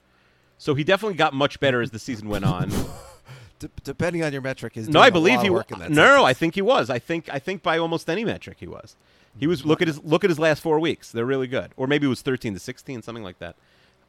So 0.57 0.75
he 0.75 0.83
definitely 0.83 1.17
got 1.17 1.33
much 1.33 1.59
better 1.59 1.81
as 1.81 1.91
the 1.91 1.99
season 1.99 2.29
went 2.29 2.45
on. 2.45 2.71
D- 3.59 3.69
depending 3.83 4.23
on 4.23 4.31
your 4.33 4.41
metric, 4.43 4.77
is 4.77 4.87
no, 4.87 4.99
I 4.99 5.09
believe 5.09 5.41
he 5.41 5.49
was. 5.49 5.57
work 5.59 5.71
in 5.71 5.79
that 5.79 5.89
No, 5.89 6.15
no, 6.17 6.23
I 6.23 6.33
think 6.33 6.53
he 6.53 6.61
was. 6.61 6.91
I 6.91 6.99
think 6.99 7.27
I 7.33 7.39
think 7.39 7.63
by 7.63 7.79
almost 7.79 8.07
any 8.07 8.23
metric 8.23 8.57
he 8.59 8.67
was. 8.67 8.95
He 9.39 9.47
was. 9.47 9.65
Look 9.65 9.81
at 9.81 9.87
his 9.87 10.03
look 10.03 10.23
at 10.23 10.29
his 10.29 10.37
last 10.37 10.61
four 10.61 10.79
weeks. 10.79 11.11
They're 11.11 11.25
really 11.25 11.47
good. 11.47 11.71
Or 11.75 11.87
maybe 11.87 12.05
it 12.05 12.09
was 12.09 12.21
thirteen 12.21 12.53
to 12.53 12.59
sixteen, 12.59 13.01
something 13.01 13.23
like 13.23 13.39
that. 13.39 13.55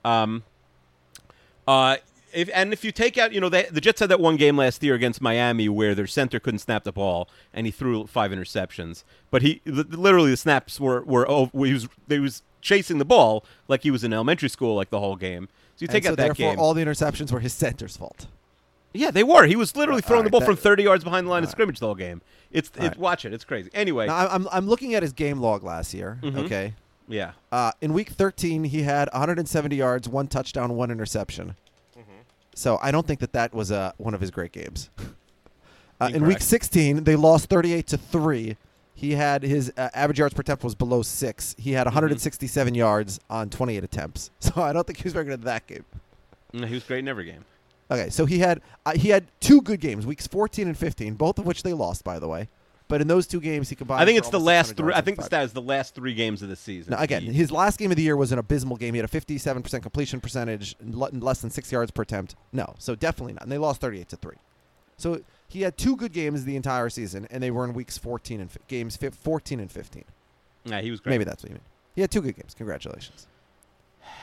Um, 0.04 0.42
uh, 1.66 1.96
if 2.32 2.48
and 2.54 2.72
if 2.72 2.84
you 2.84 2.92
take 2.92 3.16
out, 3.18 3.32
you 3.32 3.40
know, 3.40 3.48
they, 3.48 3.64
the 3.64 3.80
Jets 3.80 4.00
had 4.00 4.08
that 4.10 4.20
one 4.20 4.36
game 4.36 4.56
last 4.56 4.82
year 4.82 4.94
against 4.94 5.20
Miami 5.20 5.68
where 5.68 5.94
their 5.94 6.06
center 6.06 6.38
couldn't 6.40 6.58
snap 6.60 6.84
the 6.84 6.92
ball 6.92 7.28
and 7.52 7.66
he 7.66 7.70
threw 7.70 8.06
five 8.06 8.30
interceptions. 8.30 9.04
But 9.30 9.42
he 9.42 9.60
literally 9.66 10.30
the 10.30 10.36
snaps 10.36 10.78
were 10.80 11.02
were 11.02 11.28
oh, 11.30 11.50
he 11.54 11.72
was 11.72 11.88
he 12.08 12.18
was 12.18 12.42
chasing 12.60 12.98
the 12.98 13.04
ball 13.04 13.44
like 13.68 13.82
he 13.82 13.90
was 13.90 14.04
in 14.04 14.12
elementary 14.12 14.48
school 14.48 14.74
like 14.76 14.90
the 14.90 15.00
whole 15.00 15.16
game. 15.16 15.48
So 15.76 15.84
you 15.84 15.86
And 15.86 15.92
take 15.92 16.04
so 16.04 16.10
out 16.10 16.16
that 16.16 16.24
therefore, 16.24 16.52
game. 16.52 16.58
all 16.58 16.74
the 16.74 16.82
interceptions 16.84 17.30
were 17.30 17.40
his 17.40 17.52
center's 17.52 17.96
fault. 17.96 18.26
Yeah, 18.92 19.10
they 19.10 19.22
were. 19.22 19.44
He 19.46 19.54
was 19.54 19.76
literally 19.76 20.00
throwing 20.00 20.24
the 20.24 20.30
ball 20.30 20.40
that- 20.40 20.46
from 20.46 20.56
30 20.56 20.82
yards 20.82 21.04
behind 21.04 21.26
the 21.26 21.30
line 21.30 21.42
of 21.42 21.48
right. 21.48 21.52
scrimmage 21.52 21.78
the 21.78 21.86
whole 21.86 21.94
game. 21.94 22.20
It's 22.50 22.70
it, 22.70 22.80
right. 22.80 22.96
watch 22.98 23.24
it. 23.26 23.32
It's 23.34 23.44
crazy. 23.44 23.70
Anyway, 23.74 24.06
Now, 24.06 24.26
I'm 24.28 24.48
I'm 24.50 24.66
looking 24.66 24.94
at 24.94 25.02
his 25.02 25.12
game 25.12 25.40
log 25.40 25.62
last 25.62 25.92
year. 25.94 26.18
Mm-hmm. 26.22 26.38
Okay. 26.38 26.74
yeah. 27.06 27.32
Uh, 27.52 27.72
in 27.82 27.92
week 27.92 28.08
13, 28.08 28.64
he 28.64 28.82
had 28.82 29.08
170 29.12 29.76
yards, 29.76 30.08
one 30.08 30.26
touchdown, 30.26 30.74
one 30.74 30.90
interception. 30.90 31.54
Mm-hmm. 32.58 32.76
So 32.76 32.78
I 32.82 32.90
don't 32.90 33.06
think 33.06 33.20
that 33.20 33.32
that 33.32 33.54
was 33.54 33.70
uh, 33.72 33.92
one 33.98 34.14
of 34.14 34.20
his 34.20 34.30
great 34.30 34.52
games. 34.52 34.90
uh, 36.00 36.10
in 36.12 36.24
week 36.24 36.40
16, 36.40 37.04
they 37.04 37.16
lost 37.16 37.48
38 37.48 37.86
to 37.88 37.96
three. 37.98 38.56
He 38.94 39.12
had 39.12 39.44
his 39.44 39.72
uh, 39.76 39.90
average 39.94 40.18
yards 40.18 40.34
per 40.34 40.40
attempt 40.40 40.64
was 40.64 40.74
below 40.74 41.02
six. 41.02 41.54
He 41.56 41.70
Mm-hmm. 41.70 41.76
had 41.78 41.86
167 41.86 42.74
yards 42.74 43.20
on 43.30 43.48
28 43.50 43.84
attempts. 43.84 44.30
So 44.40 44.62
I 44.62 44.72
don't 44.72 44.86
think 44.86 44.98
he 44.98 45.04
was 45.04 45.12
very 45.12 45.24
good 45.24 45.34
at 45.34 45.42
that 45.42 45.66
game. 45.66 45.84
No, 46.52 46.66
he 46.66 46.74
was 46.74 46.82
great 46.84 47.00
in 47.00 47.08
every 47.08 47.26
game. 47.26 47.44
Okay, 47.90 48.10
so 48.10 48.26
he 48.26 48.40
had 48.40 48.60
uh, 48.84 48.92
he 48.92 49.08
had 49.08 49.26
two 49.40 49.62
good 49.62 49.80
games, 49.80 50.04
weeks 50.06 50.26
14 50.26 50.66
and 50.66 50.76
15, 50.76 51.14
both 51.14 51.38
of 51.38 51.46
which 51.46 51.62
they 51.62 51.72
lost, 51.72 52.04
by 52.04 52.18
the 52.18 52.28
way. 52.28 52.48
But 52.88 53.00
in 53.02 53.06
those 53.08 53.26
two 53.26 53.40
games, 53.40 53.68
he 53.68 53.76
combined. 53.76 54.00
I 54.02 54.06
think 54.06 54.18
it's 54.18 54.30
the 54.30 54.40
last 54.40 54.76
three. 54.76 54.94
I 54.94 55.02
think 55.02 55.18
the 55.18 55.22
stat 55.22 55.44
is 55.44 55.52
the 55.52 55.60
last 55.62 55.94
three 55.94 56.14
games 56.14 56.40
of 56.42 56.48
the 56.48 56.56
season. 56.56 56.92
Now, 56.92 57.00
again, 57.02 57.22
his 57.22 57.52
last 57.52 57.78
game 57.78 57.90
of 57.90 57.96
the 57.98 58.02
year 58.02 58.16
was 58.16 58.32
an 58.32 58.38
abysmal 58.38 58.76
game. 58.78 58.94
He 58.94 58.98
had 59.00 59.04
a 59.04 59.20
57% 59.20 59.82
completion 59.82 60.20
percentage, 60.20 60.74
less 60.82 61.40
than 61.42 61.50
six 61.50 61.70
yards 61.70 61.90
per 61.90 62.02
attempt. 62.02 62.34
No, 62.52 62.74
so 62.78 62.94
definitely 62.94 63.34
not. 63.34 63.42
And 63.42 63.52
they 63.52 63.58
lost 63.58 63.80
38 63.82 64.08
to 64.08 64.16
three. 64.16 64.36
So 64.96 65.20
he 65.46 65.62
had 65.62 65.76
two 65.76 65.96
good 65.96 66.12
games 66.12 66.44
the 66.44 66.56
entire 66.56 66.88
season, 66.88 67.28
and 67.30 67.42
they 67.42 67.50
were 67.50 67.64
in 67.64 67.74
weeks 67.74 67.98
14 67.98 68.40
and 68.40 68.50
fi- 68.50 68.58
games 68.68 68.96
fi- 68.96 69.10
14 69.10 69.60
and 69.60 69.70
15. 69.70 70.04
yeah, 70.64 70.80
he 70.80 70.90
was 70.90 71.00
great. 71.00 71.12
Maybe 71.12 71.24
that's 71.24 71.42
what 71.42 71.50
you 71.50 71.54
mean. 71.54 71.62
He 71.94 72.00
had 72.00 72.10
two 72.10 72.22
good 72.22 72.36
games. 72.36 72.54
Congratulations. 72.54 73.26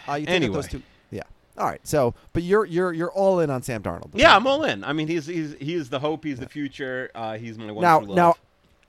Uh, 0.09 0.13
you 0.15 0.25
think 0.25 0.35
Anyway. 0.35 0.53
those 0.55 0.67
two, 0.67 0.81
yeah. 1.11 1.21
All 1.57 1.65
right. 1.67 1.79
So, 1.83 2.13
but 2.33 2.43
you're 2.43 2.65
you're 2.65 2.91
you're 2.93 3.11
all 3.11 3.39
in 3.39 3.49
on 3.49 3.61
Sam 3.63 3.81
Darnold. 3.81 4.09
Yeah, 4.13 4.35
I'm 4.35 4.45
all 4.47 4.63
in. 4.65 4.83
I 4.83 4.91
mean, 4.93 5.07
he's 5.07 5.25
he's 5.25 5.55
he 5.59 5.73
is 5.75 5.89
the 5.89 5.99
hope. 5.99 6.23
He's 6.25 6.39
the 6.39 6.49
future. 6.49 7.09
Uh, 7.15 7.37
he's 7.37 7.57
my 7.57 7.71
one 7.71 7.81
now 7.81 7.99
true 7.99 8.07
love. 8.09 8.15
now 8.17 8.35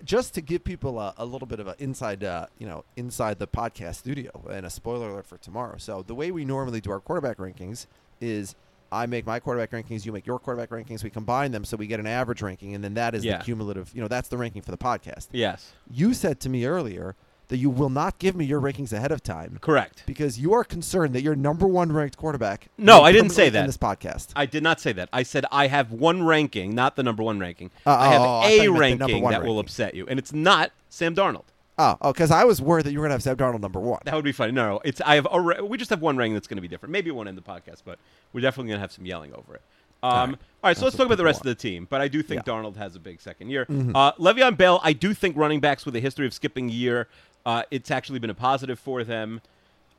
just 0.05 0.35
to 0.35 0.41
give 0.41 0.63
people 0.65 0.99
a, 1.01 1.15
a 1.17 1.25
little 1.25 1.47
bit 1.47 1.59
of 1.61 1.67
an 1.67 1.75
inside 1.79 2.23
uh, 2.23 2.47
you 2.59 2.67
know 2.67 2.85
inside 2.97 3.39
the 3.39 3.47
podcast 3.47 3.97
studio 3.97 4.31
and 4.51 4.67
a 4.67 4.71
spoiler 4.71 5.11
alert 5.11 5.27
for 5.27 5.39
tomorrow. 5.39 5.77
So 5.79 6.03
the 6.07 6.15
way 6.15 6.31
we 6.31 6.45
normally 6.45 6.81
do 6.81 6.91
our 6.91 7.01
quarterback 7.01 7.39
rankings 7.39 7.87
is 8.21 8.55
i 8.93 9.05
make 9.05 9.27
my 9.27 9.41
quarterback 9.41 9.73
rankings 9.73 10.07
you 10.07 10.13
make 10.13 10.27
your 10.27 10.39
quarterback 10.39 10.71
rankings. 10.71 11.03
We 11.03 11.11
combine 11.11 11.51
them 11.51 11.65
so 11.65 11.77
we 11.77 11.87
get 11.87 11.99
an 11.99 12.07
average 12.07 12.41
ranking 12.41 12.75
and 12.75 12.85
then 12.85 12.95
that 12.95 13.15
is 13.15 13.25
Yeah. 13.25 13.39
the 13.39 13.45
cumulative 13.45 13.91
you 13.95 14.01
know 14.01 14.09
that's 14.09 14.29
the 14.29 14.37
ranking 14.37 14.63
for 14.63 14.71
the 14.71 14.79
podcast. 14.79 15.29
Yes, 15.33 15.73
you 15.91 16.15
said 16.15 16.39
to 16.41 16.49
me 16.49 16.67
earlier 16.67 17.17
that 17.49 17.59
you 17.59 17.71
will 17.71 17.89
not 17.91 18.19
give 18.19 18.35
me 18.37 18.45
your 18.45 18.61
rankings 18.61 18.93
ahead 18.93 19.13
of 19.13 19.23
time 19.23 19.59
correct. 19.61 20.03
because 20.07 20.39
you 20.39 20.53
are 20.53 20.65
concerned 20.65 21.15
that 21.15 21.23
your 21.23 21.37
number 21.37 21.67
one 21.67 21.93
ranked 21.93 22.17
quarterback 22.17 22.69
No, 22.77 23.03
I 23.03 23.13
didn't 23.13 23.31
say 23.31 23.49
that. 23.51 23.61
in 23.61 23.67
this 23.67 23.77
podcast 23.77 24.29
I 24.35 24.47
did 24.47 24.63
not 24.63 24.81
say 24.81 24.93
that. 24.93 25.09
I 25.13 25.23
said 25.23 25.45
I 25.53 25.69
have 25.69 25.93
one 25.93 26.23
ranking, 26.25 26.75
not 26.75 26.97
the 26.97 27.03
number 27.03 27.23
one 27.23 27.39
ranking. 27.39 27.71
Uh, 27.87 27.91
I 27.97 28.09
have 28.09 28.21
oh, 28.23 28.41
I 28.41 28.49
a 28.49 28.63
you 28.65 28.73
meant 28.73 28.99
the 28.99 29.07
number 29.07 29.13
ranking 29.15 29.31
that 29.31 29.45
will 29.45 29.59
upset 29.59 29.95
you, 29.95 30.07
and 30.09 30.19
it's 30.19 30.33
not 30.33 30.73
Sam 30.89 31.15
Darnold. 31.15 31.45
oh 31.79 31.97
oh 32.01 32.13
because 32.13 32.31
i 32.31 32.43
was 32.45 32.63
worried 32.63 32.87
that 32.87 32.93
you 32.93 32.99
were 32.99 33.03
going 33.03 33.11
to 33.11 33.15
have 33.15 33.23
sam 33.23 33.37
darnold 33.37 33.61
number 33.61 33.79
one 33.81 34.01
That 34.05 34.15
would 34.15 34.25
be 34.25 34.33
funny. 34.33 34.53
No, 34.53 34.67
no, 34.69 34.81
it's 34.85 35.01
I 35.03 35.15
have. 35.17 35.27
A, 35.31 35.65
we 35.65 35.77
just 35.77 35.91
have 35.91 36.01
one 36.01 36.17
ranking 36.17 36.35
that's 36.35 36.47
going 36.47 36.57
to 36.57 36.63
be 36.63 36.69
different. 36.69 36.91
Maybe 36.93 37.11
one 37.11 37.27
won't 37.27 37.37
the 37.37 37.43
podcast, 37.43 37.83
but 37.85 37.99
we're 38.33 38.41
definitely 38.41 38.69
going 38.71 38.79
to 38.79 38.81
have 38.81 38.93
some 38.93 39.05
yelling 39.07 39.33
over 39.35 39.55
it. 39.55 39.63
Um, 40.03 40.11
all 40.13 40.27
right. 40.27 40.39
right, 40.63 40.77
so 40.77 40.85
let's 40.85 40.97
talk 40.97 41.07
about 41.07 41.19
the 41.19 41.25
rest 41.25 41.39
want. 41.39 41.47
of 41.47 41.57
the 41.57 41.63
team. 41.63 41.87
But 41.89 42.01
I 42.01 42.09
do 42.09 42.23
think 42.23 42.47
Yeah. 42.47 42.53
Mm-hmm. 42.53 42.67
Darnold 42.67 42.77
has 42.77 42.95
a 42.95 43.01
big 43.01 43.21
second 43.21 43.51
year. 43.51 43.67
Uh, 43.69 44.13
Le'Veon 44.13 44.57
Bell, 44.57 44.81
I 44.85 44.93
do 44.93 45.15
think 45.15 45.37
running 45.37 45.61
backs 45.61 45.85
with 45.85 45.97
a 45.97 46.01
history 46.01 46.27
of 46.27 46.35
skipping 46.35 46.69
year, 46.69 47.09
uh, 47.45 47.63
it's 47.71 47.91
actually 47.91 48.19
been 48.19 48.31
a 48.31 48.35
positive 48.35 48.79
for 48.79 49.05
them. 49.05 49.41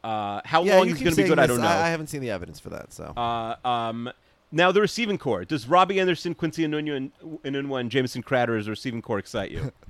Uh, 0.04 0.42
how 0.46 0.64
yeah, 0.64 0.78
long 0.78 0.88
he's 0.88 1.02
going 1.02 1.16
to 1.16 1.22
be 1.24 1.28
good, 1.28 1.40
I 1.40 1.48
don't 1.48 1.60
know. 1.60 1.68
I, 1.68 1.90
haven't 1.90 2.08
seen 2.08 2.22
the 2.22 2.30
evidence 2.30 2.60
for 2.60 2.70
that. 2.70 2.94
So 2.94 3.06
Uh, 3.18 3.56
um, 3.68 4.12
now 4.52 4.72
the 4.72 4.80
receiving 4.80 5.18
corps. 5.18 5.44
Does 5.44 5.68
Robbie 5.68 6.00
Anderson, 6.00 6.34
Quincy 6.36 6.66
Enunwa, 6.66 6.96
and, 6.96 7.12
Enunwa, 7.44 7.80
and 7.82 7.92
Jameson 7.92 8.22
Crowder 8.22 8.56
as 8.56 8.68
a 8.68 8.70
receiving 8.70 9.02
corps 9.02 9.20
excite 9.20 9.52
you? 9.52 9.72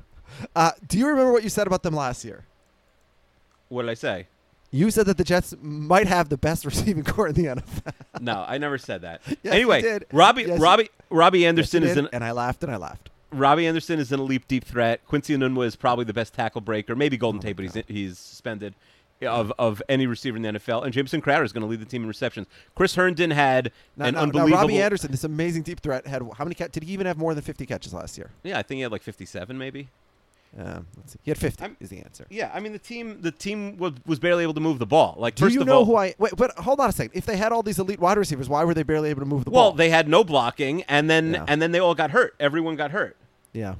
Uh, 0.57 0.71
do 0.85 0.97
you 0.97 1.07
remember 1.07 1.31
what 1.31 1.41
you 1.41 1.47
said 1.47 1.67
about 1.67 1.83
them 1.83 1.95
last 1.95 2.25
year? 2.25 2.43
what 3.69 3.83
did 3.83 3.91
I 3.91 3.93
say? 3.93 4.27
You 4.71 4.91
said 4.91 5.05
that 5.05 5.17
the 5.17 5.23
Jets 5.23 5.53
might 5.61 6.07
have 6.07 6.29
the 6.29 6.37
best 6.37 6.65
receiving 6.71 7.03
corps 7.03 7.27
in 7.29 7.35
the 7.35 7.45
NFL. 7.45 7.93
No, 8.21 8.43
I 8.47 8.57
never 8.57 8.77
said 8.77 9.01
that. 9.01 9.21
Yes, 9.43 9.53
anyway. 9.53 9.99
Robbie 10.11 10.43
Yes, 10.43 10.59
Robbie 10.59 10.89
Robbie 11.09 11.39
Yes, 11.39 11.47
Anderson 11.49 11.83
is 11.83 11.89
did, 11.95 11.97
an 12.05 12.09
and 12.11 12.23
I 12.23 12.31
laughed 12.31 12.63
and 12.63 12.71
I 12.71 12.75
laughed. 12.77 13.09
Robbie 13.31 13.67
Anderson 13.67 13.99
is 13.99 14.11
an 14.11 14.19
elite 14.19 14.47
deep 14.47 14.63
threat. 14.65 15.05
Quincy 15.05 15.35
Enunwa 15.35 15.65
is 15.65 15.75
probably 15.75 16.05
the 16.05 16.13
best 16.13 16.33
tackle 16.33 16.61
breaker, 16.61 16.95
maybe 16.95 17.17
Oh 17.17 17.19
Golden 17.19 17.41
Tate, 17.41 17.55
but 17.55 17.63
he's 17.65 17.83
he's 17.87 18.19
suspended 18.19 18.73
of 19.21 19.51
of 19.57 19.81
any 19.89 20.05
receiver 20.05 20.37
in 20.37 20.43
the 20.43 20.49
NFL. 20.49 20.83
And 20.83 20.93
Jameson 20.93 21.21
Crowder 21.21 21.43
is 21.43 21.51
going 21.53 21.61
to 21.61 21.67
lead 21.67 21.79
the 21.79 21.85
team 21.85 22.01
in 22.03 22.07
receptions. 22.07 22.47
Chris 22.75 22.95
Herndon 22.95 23.31
had 23.31 23.71
Now, 23.95 24.05
an 24.05 24.13
now- 24.13 24.19
now 24.19 24.23
unbelievable. 24.23 24.57
Robbie 24.57 24.81
Anderson, 24.81 25.11
this 25.11 25.23
amazing 25.23 25.63
deep 25.63 25.79
threat, 25.81 26.05
had 26.07 26.21
how 26.37 26.43
many? 26.43 26.55
Did 26.55 26.83
he 26.83 26.91
even 26.93 27.05
have 27.07 27.17
more 27.17 27.33
than 27.33 27.43
fifty 27.43 27.65
catches 27.65 27.93
last 27.93 28.17
year? 28.17 28.31
Yeah, 28.43 28.59
I 28.59 28.63
think 28.63 28.77
he 28.77 28.81
had 28.83 28.91
like 28.91 29.03
57, 29.03 29.57
maybe. 29.57 29.89
Uh, 30.59 30.79
let's 30.97 31.13
see. 31.13 31.19
He 31.21 31.29
had 31.29 31.37
50 31.37 31.61
I'm- 31.63 31.77
is 31.79 31.89
the 31.89 31.99
answer. 31.99 32.25
Yeah, 32.31 32.49
I 32.53 32.59
mean 32.59 32.71
the 32.73 32.79
team 32.79 33.21
the 33.21 33.31
team 33.31 33.77
was, 33.77 33.93
was 34.07 34.17
barely 34.19 34.41
able 34.41 34.55
to 34.55 34.59
move 34.59 34.79
the 34.79 34.87
ball. 34.87 35.15
Like 35.19 35.35
Do 35.35 35.45
first 35.45 35.53
you 35.53 35.63
know 35.63 35.77
all, 35.79 35.85
who 35.85 35.95
I? 35.95 36.15
Wait, 36.17 36.33
but 36.35 36.57
hold 36.57 36.79
on 36.79 36.89
a 36.89 36.91
second. 36.91 37.11
If 37.15 37.25
they 37.27 37.37
had 37.37 37.51
all 37.51 37.61
these 37.61 37.77
elite 37.77 37.99
wide 37.99 38.17
receivers, 38.17 38.49
why 38.49 38.63
were 38.63 38.73
they 38.73 38.81
barely 38.83 39.11
able 39.11 39.21
to 39.21 39.25
move 39.27 39.45
the 39.45 39.51
well 39.51 39.61
ball? 39.65 39.69
Well, 39.71 39.77
they 39.77 39.89
had 39.91 40.07
no 40.07 40.23
blocking, 40.23 40.81
and 40.83 41.09
then 41.09 41.33
Yeah. 41.33 41.45
and 41.47 41.61
then 41.61 41.71
they 41.73 41.79
all 41.79 41.93
got 41.93 42.09
hurt. 42.11 42.33
Everyone 42.39 42.75
got 42.75 42.89
hurt. 42.91 43.15
yeah. 43.53 43.75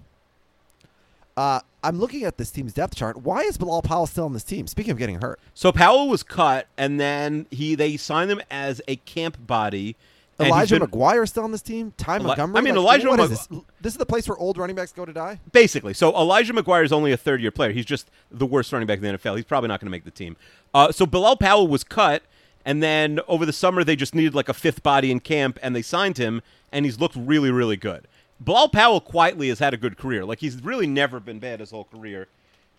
Uh, 1.36 1.60
I'm 1.84 2.00
looking 2.00 2.24
at 2.24 2.38
this 2.38 2.50
team's 2.50 2.74
depth 2.74 2.96
chart. 2.96 3.18
Why 3.18 3.42
is 3.42 3.58
Bilal 3.58 3.84
Powell 3.84 4.08
still 4.08 4.26
on 4.26 4.34
this 4.34 4.44
team? 4.44 4.66
Speaking 4.66 4.92
of 4.92 4.98
getting 4.98 5.22
hurt, 5.22 5.40
So 5.54 5.72
Powell 5.72 6.08
was 6.10 6.24
cut, 6.24 6.68
and 6.78 7.00
then 7.00 7.46
he 7.52 7.76
they 7.76 7.96
signed 7.98 8.32
him 8.32 8.42
as 8.50 8.82
a 8.88 8.96
camp 8.98 9.38
body. 9.46 9.96
Elijah 10.40 10.80
been- 10.80 10.88
McGuire 10.90 11.28
still 11.28 11.44
on 11.44 11.52
this 11.52 11.62
team. 11.62 11.94
Ty 11.98 12.18
Eli- 12.18 12.28
Montgomery. 12.28 12.58
I 12.60 12.62
mean, 12.62 12.76
Like, 12.76 13.02
Elijah 13.02 13.18
Mag- 13.18 13.30
this? 13.30 13.48
This 13.82 13.94
is 13.94 13.98
the 13.98 14.06
place 14.06 14.28
where 14.28 14.38
old 14.38 14.58
running 14.58 14.76
backs 14.76 14.92
go 14.92 15.06
to 15.06 15.14
die. 15.14 15.40
Basically, 15.52 15.94
so 15.94 16.16
Elijah 16.16 16.54
McGuire 16.54 16.86
is 16.86 16.92
only 16.92 17.12
a 17.12 17.18
third 17.18 17.42
year 17.42 17.52
player. 17.52 17.72
He's 17.72 17.86
just 17.86 18.10
the 18.32 18.46
worst 18.46 18.72
running 18.72 18.88
back 18.88 18.98
in 19.00 19.04
the 19.04 19.10
NFL. 19.18 19.36
He's 19.36 19.46
probably 19.46 19.68
not 19.68 19.80
going 19.80 19.88
to 19.88 19.92
make 19.92 20.04
the 20.06 20.12
team. 20.12 20.36
Uh, 20.74 20.92
so 20.92 21.06
Bilal 21.06 21.38
Powell 21.38 21.68
was 21.68 21.84
cut, 21.84 22.24
and 22.66 22.84
then 22.84 23.20
over 23.28 23.46
the 23.46 23.54
summer 23.54 23.84
they 23.84 23.96
just 23.96 24.14
needed 24.14 24.36
like 24.36 24.50
a 24.50 24.54
fifth 24.54 24.84
body 24.84 25.12
in 25.12 25.20
camp, 25.20 25.58
and 25.64 25.76
they 25.76 25.82
signed 25.82 26.18
him, 26.18 26.42
and 26.72 26.86
he's 26.86 27.00
looked 27.00 27.16
really, 27.16 27.50
really 27.52 27.78
good. 27.78 28.08
Bilal 28.40 28.70
Powell 28.70 29.02
quietly 29.02 29.50
has 29.50 29.58
had 29.60 29.74
a 29.74 29.78
good 29.78 29.98
career. 29.98 30.24
Like 30.24 30.40
he's 30.40 30.62
really 30.64 30.86
never 30.86 31.20
been 31.20 31.40
bad 31.40 31.60
his 31.60 31.72
whole 31.72 31.86
career. 31.86 32.28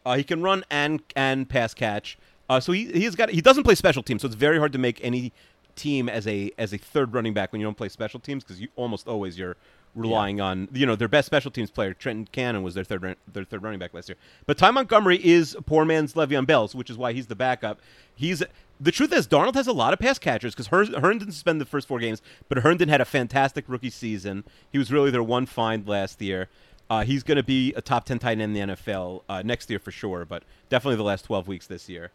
Uh, 0.07 0.17
he 0.17 0.23
can 0.23 0.41
run 0.43 0.65
and 0.71 1.03
and 1.17 1.49
pass 1.49 1.75
catch. 1.75 2.17
Uh, 2.49 2.61
so 2.61 2.71
he 2.73 2.87
he's 2.93 3.15
got 3.17 3.31
he 3.31 3.41
doesn't 3.41 3.65
play 3.65 3.75
special 3.75 4.03
teams, 4.03 4.23
so 4.23 4.27
it's 4.27 4.37
very 4.37 4.59
hard 4.59 4.73
to 4.73 4.79
make 4.79 5.01
any 5.03 5.33
team 5.79 6.09
as 6.09 6.27
a 6.27 6.51
as 6.59 6.73
a 6.73 6.79
third 6.79 7.15
running 7.15 7.33
back 7.33 7.53
when 7.53 7.61
you 7.61 7.67
don't 7.67 7.77
play 7.77 7.89
special 7.89 8.21
teams 8.21 8.45
because 8.45 8.61
you 8.61 8.69
almost 8.77 9.09
always 9.09 9.39
you're 9.39 9.57
relying 9.95 10.41
on 10.41 10.69
you 10.73 10.85
know 10.87 10.95
their 10.95 11.09
best 11.09 11.27
special 11.27 11.51
teams 11.51 11.71
player 11.71 11.95
Trenton 11.95 12.29
Cannon 12.31 12.63
was 12.63 12.75
their 12.75 12.85
third 12.85 13.17
their 13.33 13.45
third 13.45 13.63
running 13.63 13.79
back 13.79 13.95
last 13.95 14.09
year. 14.09 14.17
But 14.47 14.59
Ty 14.59 14.73
Montgomery 14.73 15.25
is 15.25 15.57
poor 15.67 15.85
man's 15.85 16.15
Le'Veon 16.15 16.47
Bell's, 16.47 16.75
which 16.75 16.91
is 16.91 16.99
why 16.99 17.13
he's 17.13 17.27
the 17.27 17.37
backup. 17.37 17.81
He's 18.15 18.43
the 18.81 18.93
truth 18.93 19.13
is 19.13 19.27
Darnold 19.27 19.55
has 19.55 19.67
a 19.67 19.73
lot 19.73 19.93
of 19.93 19.99
pass 19.99 20.19
catchers 20.19 20.55
because 20.55 20.69
Her- 20.69 21.01
Herndon 21.01 21.33
suspended 21.33 21.67
the 21.67 21.71
first 21.71 21.89
four 21.89 21.99
games, 21.99 22.23
but 22.49 22.59
Herndon 22.59 22.89
had 22.89 23.01
a 23.01 23.05
fantastic 23.05 23.65
rookie 23.67 23.91
season. 23.91 24.45
He 24.71 24.79
was 24.79 24.93
really 24.93 25.11
their 25.11 25.23
one 25.23 25.47
find 25.47 25.89
last 25.89 26.21
year. 26.21 26.49
Uh, 26.91 27.05
he's 27.05 27.23
going 27.23 27.37
to 27.37 27.43
be 27.43 27.75
a 27.75 27.83
top 27.83 28.05
ten 28.05 28.19
tight 28.19 28.41
end 28.41 28.43
in 28.43 28.53
the 28.55 28.75
NFL 28.75 29.23
uh, 29.29 29.43
next 29.43 29.69
year 29.69 29.79
for 29.79 29.91
sure, 29.91 30.25
but 30.25 30.43
definitely 30.69 30.97
the 30.97 31.03
last 31.03 31.25
twelve 31.25 31.49
weeks 31.49 31.67
this 31.67 31.89
year. 31.89 32.11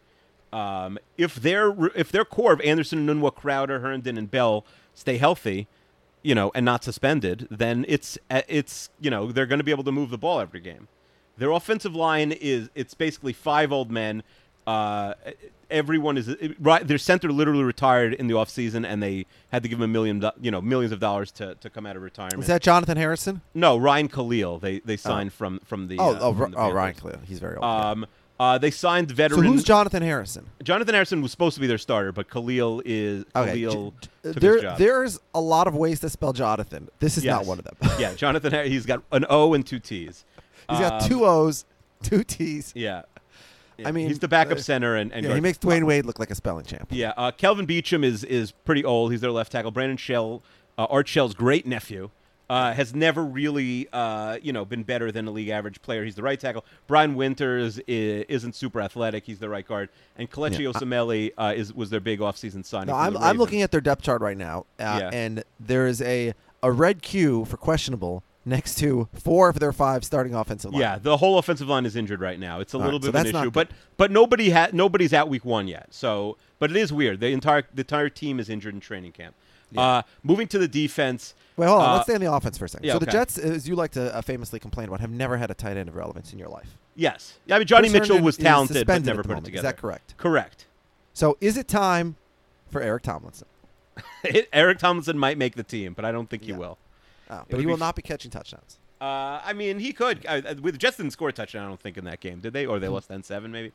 Um, 0.54 0.98
if 1.18 1.34
their 1.34 1.74
if 1.96 2.12
their 2.12 2.24
core 2.24 2.52
of 2.52 2.60
Anderson, 2.60 3.06
Nunwa, 3.06 3.34
Crowder, 3.34 3.80
Herndon, 3.80 4.16
and 4.16 4.30
Bell 4.30 4.64
stay 4.94 5.16
healthy, 5.16 5.66
you 6.22 6.34
know, 6.34 6.52
and 6.54 6.64
not 6.64 6.84
suspended, 6.84 7.48
then 7.50 7.84
it's 7.88 8.16
it's 8.30 8.88
you 9.00 9.10
know 9.10 9.32
they're 9.32 9.46
going 9.46 9.58
to 9.58 9.64
be 9.64 9.72
able 9.72 9.84
to 9.84 9.92
move 9.92 10.10
the 10.10 10.18
ball 10.18 10.38
every 10.38 10.60
game. 10.60 10.86
Their 11.36 11.50
offensive 11.50 11.96
line 11.96 12.30
is 12.30 12.70
it's 12.76 12.94
basically 12.94 13.32
five 13.32 13.72
old 13.72 13.90
men. 13.90 14.22
Uh, 14.64 15.14
everyone 15.70 16.16
is 16.16 16.36
right. 16.60 16.86
Their 16.86 16.98
center 16.98 17.32
literally 17.32 17.64
retired 17.64 18.14
in 18.14 18.28
the 18.28 18.34
offseason, 18.34 18.86
and 18.86 19.02
they 19.02 19.26
had 19.50 19.64
to 19.64 19.68
give 19.68 19.78
him 19.78 19.84
a 19.84 19.88
million, 19.88 20.24
you 20.40 20.52
know, 20.52 20.60
millions 20.62 20.92
of 20.92 21.00
dollars 21.00 21.32
to, 21.32 21.56
to 21.56 21.68
come 21.68 21.84
out 21.84 21.96
of 21.96 22.02
retirement. 22.02 22.40
Is 22.40 22.46
that 22.46 22.62
Jonotthan 22.62 22.96
Harrison? 22.96 23.40
no 23.54 23.76
Ryan 23.76 24.08
Kalil? 24.08 24.60
They 24.60 24.78
they 24.78 24.96
signed 24.96 25.32
from 25.32 25.58
from 25.64 25.88
the 25.88 25.98
Oh, 25.98 26.14
uh, 26.14 26.18
oh, 26.20 26.32
from 26.32 26.52
the 26.52 26.58
oh, 26.58 26.70
Ryan 26.70 26.94
Kalil. 26.94 27.18
He's 27.26 27.40
very 27.40 27.56
old. 27.56 27.64
Um, 27.64 28.06
uh, 28.40 28.58
they 28.58 28.70
signed 28.70 29.10
so 29.10 29.14
veteran. 29.14 29.44
who's 29.44 29.64
Jonotthan 29.64 30.02
Harrison? 30.02 30.46
Jonotthan 30.62 30.92
Harrison 30.92 31.22
was 31.22 31.30
supposed 31.30 31.54
to 31.54 31.60
be 31.60 31.66
their 31.66 31.78
starter, 31.78 32.12
but 32.12 32.28
Kalil 32.30 32.82
is 32.84 33.24
Okay, 33.36 33.60
Kalil 33.62 33.94
J- 34.00 34.08
there, 34.32 34.76
there's 34.76 35.20
a 35.34 35.40
lot 35.40 35.66
of 35.68 35.74
ways 35.76 36.00
to 36.00 36.10
spell 36.10 36.32
Jonathan. 36.32 36.88
This 36.98 37.16
is 37.16 37.24
not 37.24 37.46
one 37.46 37.58
of 37.58 37.64
them. 37.64 37.76
yeah, 37.98 38.14
Jonathan. 38.14 38.66
He's 38.70 38.86
got 38.86 39.02
an 39.12 39.24
O 39.30 39.54
and 39.54 39.66
two 39.66 39.78
T's. 39.78 40.24
He's 40.68 40.78
got 40.80 41.02
Um, 41.02 41.08
two 41.08 41.24
O's, 41.24 41.64
two 42.02 42.24
T's. 42.24 42.72
Yeah. 42.74 43.02
Yeah, 43.76 43.88
I 43.88 43.92
mean, 43.92 44.06
he's 44.06 44.20
the 44.20 44.28
backup 44.28 44.58
uh, 44.58 44.60
center 44.60 44.94
and, 44.94 45.12
and 45.12 45.26
Yeah, 45.26 45.34
he 45.34 45.40
makes 45.40 45.58
Dwyane 45.58 45.84
Wade 45.84 46.06
look 46.06 46.20
like 46.20 46.30
a 46.30 46.36
spelling 46.36 46.64
champ. 46.64 46.90
Yeah, 46.92 47.12
uh, 47.16 47.32
Kelvin 47.32 47.66
Beachum 47.66 48.04
is 48.04 48.22
is 48.22 48.52
pretty 48.52 48.84
old. 48.84 49.10
He's 49.10 49.20
their 49.20 49.32
left 49.32 49.50
tackle. 49.50 49.72
Brandon 49.72 49.96
Shell, 49.96 50.42
uh, 50.78 50.86
Art 50.88 51.08
Shell's 51.08 51.34
great 51.34 51.66
nephew, 51.66 52.10
uh, 52.54 52.72
has 52.72 52.94
never 52.94 53.24
really 53.24 53.88
uh, 53.92 54.38
you 54.40 54.52
know 54.52 54.64
been 54.64 54.84
better 54.84 55.10
than 55.10 55.26
a 55.26 55.30
league 55.32 55.48
average 55.48 55.82
player. 55.82 56.04
He's 56.04 56.14
the 56.14 56.22
right 56.22 56.38
tackle. 56.38 56.64
Brian 56.86 57.16
Winters 57.16 57.80
is, 57.88 58.24
isn't 58.28 58.54
super 58.54 58.80
athletic. 58.80 59.24
He's 59.24 59.40
the 59.40 59.48
right 59.48 59.66
guard. 59.66 59.88
And 60.16 60.30
Kelechi 60.30 60.60
Yeah, 60.62 61.44
uh, 61.44 61.52
is 61.52 61.74
was 61.74 61.90
their 61.90 61.98
big 61.98 62.20
offseason 62.20 62.64
signing. 62.64 62.88
No, 62.88 62.94
I'm, 62.94 63.16
I'm 63.16 63.38
looking 63.38 63.62
at 63.62 63.72
their 63.72 63.80
depth 63.80 64.02
chart 64.02 64.22
right 64.22 64.36
now, 64.36 64.66
uh, 64.78 64.98
Yeah. 65.02 65.10
and 65.12 65.42
there 65.58 65.88
is 65.88 66.00
a 66.00 66.34
a 66.62 66.70
red 66.70 67.02
Q 67.02 67.44
for 67.44 67.56
questionable 67.56 68.22
next 68.44 68.76
to 68.78 69.08
four 69.12 69.48
of 69.48 69.58
their 69.58 69.72
five 69.72 70.04
starting 70.04 70.32
offensive 70.34 70.70
line. 70.70 70.80
Yeah, 70.80 70.98
the 71.00 71.16
whole 71.16 71.38
offensive 71.38 71.68
line 71.68 71.86
is 71.86 71.96
injured 71.96 72.20
right 72.20 72.38
now. 72.38 72.60
It's 72.60 72.72
a 72.72 72.76
All 72.76 72.84
little 72.84 73.00
right, 73.00 73.06
so 73.06 73.12
bit 73.12 73.20
of 73.26 73.34
an 73.34 73.40
issue, 73.42 73.50
but 73.50 73.68
but 73.96 74.12
nobody 74.12 74.50
ha- 74.50 74.68
nobody's 74.72 75.12
out 75.12 75.28
week 75.28 75.44
one 75.44 75.66
yet. 75.66 75.88
So, 75.90 76.36
but 76.60 76.70
it 76.70 76.76
is 76.76 76.92
weird. 76.92 77.18
The 77.18 77.28
entire 77.28 77.64
the 77.74 77.80
entire 77.82 78.08
team 78.08 78.38
is 78.38 78.48
injured 78.48 78.74
in 78.74 78.80
training 78.80 79.10
camp. 79.12 79.34
Uh, 79.78 80.02
moving 80.22 80.46
to 80.48 80.58
the 80.58 80.68
defense. 80.68 81.34
Wait, 81.56 81.66
hold 81.66 81.82
on. 81.82 81.88
uh, 81.88 81.92
Let's 81.94 82.04
stay 82.06 82.14
on 82.14 82.20
the 82.20 82.32
offense 82.32 82.58
for 82.58 82.64
a 82.64 82.68
second. 82.68 82.86
yeah, 82.86 82.94
so 82.94 82.98
the 82.98 83.04
okay. 83.06 83.12
Jets, 83.12 83.38
as 83.38 83.68
you 83.68 83.76
like 83.76 83.92
to 83.92 84.14
uh, 84.14 84.20
famously 84.22 84.58
complain 84.58 84.88
about, 84.88 85.00
have 85.00 85.10
never 85.10 85.36
had 85.36 85.50
a 85.50 85.54
tight 85.54 85.76
end 85.76 85.88
of 85.88 85.94
relevance 85.96 86.32
in 86.32 86.38
your 86.38 86.48
life. 86.48 86.76
Yes, 86.96 87.38
Yeah, 87.46 87.56
I 87.56 87.58
mean 87.58 87.66
Johnny 87.66 87.88
Chris 87.88 87.92
Mitchell 88.02 88.14
Herndon 88.16 88.24
was 88.24 88.36
talented, 88.36 88.86
but 88.86 89.04
never 89.04 89.22
put 89.24 89.38
it 89.38 89.44
together. 89.44 89.58
Is 89.68 89.72
that 89.74 89.76
correct? 89.80 90.14
Correct. 90.16 90.66
So 91.12 91.36
is 91.40 91.56
it 91.56 91.68
time 91.68 92.16
for 92.70 92.80
Eric 92.82 93.02
Tomlinson? 93.04 93.46
Eric 94.52 94.78
Tomlinson 94.78 95.18
might 95.18 95.38
make 95.38 95.54
the 95.54 95.62
team, 95.62 95.92
but 95.92 96.04
I 96.04 96.12
don't 96.12 96.28
think 96.28 96.42
he 96.44 96.50
Yeah. 96.50 96.56
will. 96.58 96.78
Oh, 97.30 97.42
but 97.48 97.60
he 97.60 97.66
will 97.66 97.74
f- 97.74 97.78
not 97.80 97.96
be 97.96 98.02
catching 98.02 98.30
touchdowns. 98.30 98.78
Uh, 99.00 99.40
I 99.44 99.52
mean, 99.54 99.78
he 99.80 99.92
could. 99.92 100.24
Uh, 100.26 100.40
with 100.62 100.74
the 100.74 100.78
Jets 100.78 100.96
didn't 100.96 101.12
score 101.12 101.28
a 101.28 101.32
touchdown, 101.32 101.64
I 101.64 101.68
don't 101.68 101.80
think, 101.80 101.96
in 101.98 102.04
that 102.04 102.20
game, 102.20 102.40
did 102.40 102.52
they? 102.52 102.64
Or 102.66 102.78
they 102.78 102.88
lost 102.88 103.08
10-7 103.10 103.50
maybe. 103.50 103.72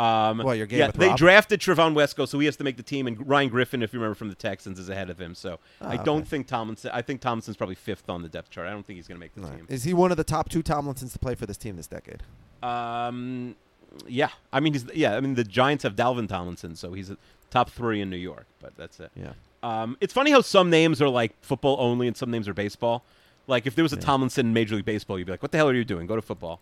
Um, 0.00 0.38
Well, 0.38 0.54
your 0.54 0.66
game 0.66 0.78
yeah, 0.78 0.90
they 0.92 1.08
Rob? 1.08 1.18
drafted 1.18 1.60
Trevon 1.60 1.94
Wesco, 1.94 2.26
so 2.26 2.38
he 2.38 2.46
has 2.46 2.56
to 2.56 2.64
make 2.64 2.76
the 2.76 2.82
team. 2.82 3.06
And 3.06 3.28
Ryan 3.28 3.48
Griffin, 3.50 3.82
if 3.82 3.92
you 3.92 3.98
remember 3.98 4.14
from 4.14 4.28
the 4.28 4.34
Texans, 4.34 4.78
is 4.78 4.88
ahead 4.88 5.10
of 5.10 5.20
him. 5.20 5.34
So 5.34 5.58
I 5.80 5.96
Ah, 5.96 6.02
don't 6.02 6.20
okay. 6.20 6.28
think 6.28 6.46
Tomlinson. 6.46 6.90
I 6.94 7.02
think 7.02 7.20
Tomlinson's 7.20 7.56
probably 7.56 7.74
fifth 7.74 8.08
on 8.08 8.22
the 8.22 8.28
depth 8.28 8.50
chart. 8.50 8.66
I 8.66 8.70
don't 8.70 8.86
think 8.86 8.96
he's 8.98 9.06
going 9.08 9.16
to 9.16 9.20
make 9.20 9.34
the 9.34 9.42
right. 9.42 9.56
team. 9.56 9.66
Is 9.68 9.84
he 9.84 9.92
one 9.92 10.10
of 10.10 10.16
the 10.16 10.24
top 10.24 10.48
two 10.48 10.62
Tomlinsons 10.62 11.12
to 11.12 11.18
play 11.18 11.34
for 11.34 11.44
this 11.46 11.56
team 11.58 11.76
this 11.76 11.86
decade? 11.86 12.22
Um, 12.62 13.56
yeah, 14.06 14.30
I 14.52 14.60
mean, 14.60 14.72
he's 14.72 14.86
yeah. 14.94 15.16
I 15.16 15.20
mean, 15.20 15.34
the 15.34 15.44
Giants 15.44 15.82
have 15.84 15.96
Dalvin 15.96 16.28
Tomlinson, 16.28 16.76
so 16.76 16.92
he's 16.92 17.10
a 17.10 17.16
top 17.50 17.70
three 17.70 18.00
in 18.00 18.08
New 18.10 18.16
York. 18.16 18.46
But 18.60 18.76
that's 18.76 19.00
it. 19.00 19.10
Yeah. 19.16 19.32
Um, 19.62 19.96
it's 20.00 20.12
funny 20.14 20.30
how 20.30 20.40
some 20.40 20.70
names 20.70 21.02
are 21.02 21.08
like 21.08 21.32
football 21.42 21.76
only 21.80 22.06
and 22.06 22.16
some 22.16 22.30
names 22.30 22.48
are 22.48 22.54
baseball. 22.54 23.04
Like 23.46 23.66
if 23.66 23.74
there 23.74 23.82
was 23.82 23.92
a 23.92 23.96
Tomlinson 23.96 24.46
in 24.46 24.52
Major 24.54 24.76
League 24.76 24.84
Baseball, 24.84 25.18
you'd 25.18 25.24
be 25.26 25.32
like, 25.32 25.42
"What 25.42 25.50
the 25.52 25.58
hell 25.58 25.68
are 25.68 25.74
you 25.74 25.84
doing? 25.84 26.06
Go 26.06 26.16
to 26.16 26.22
football." 26.22 26.60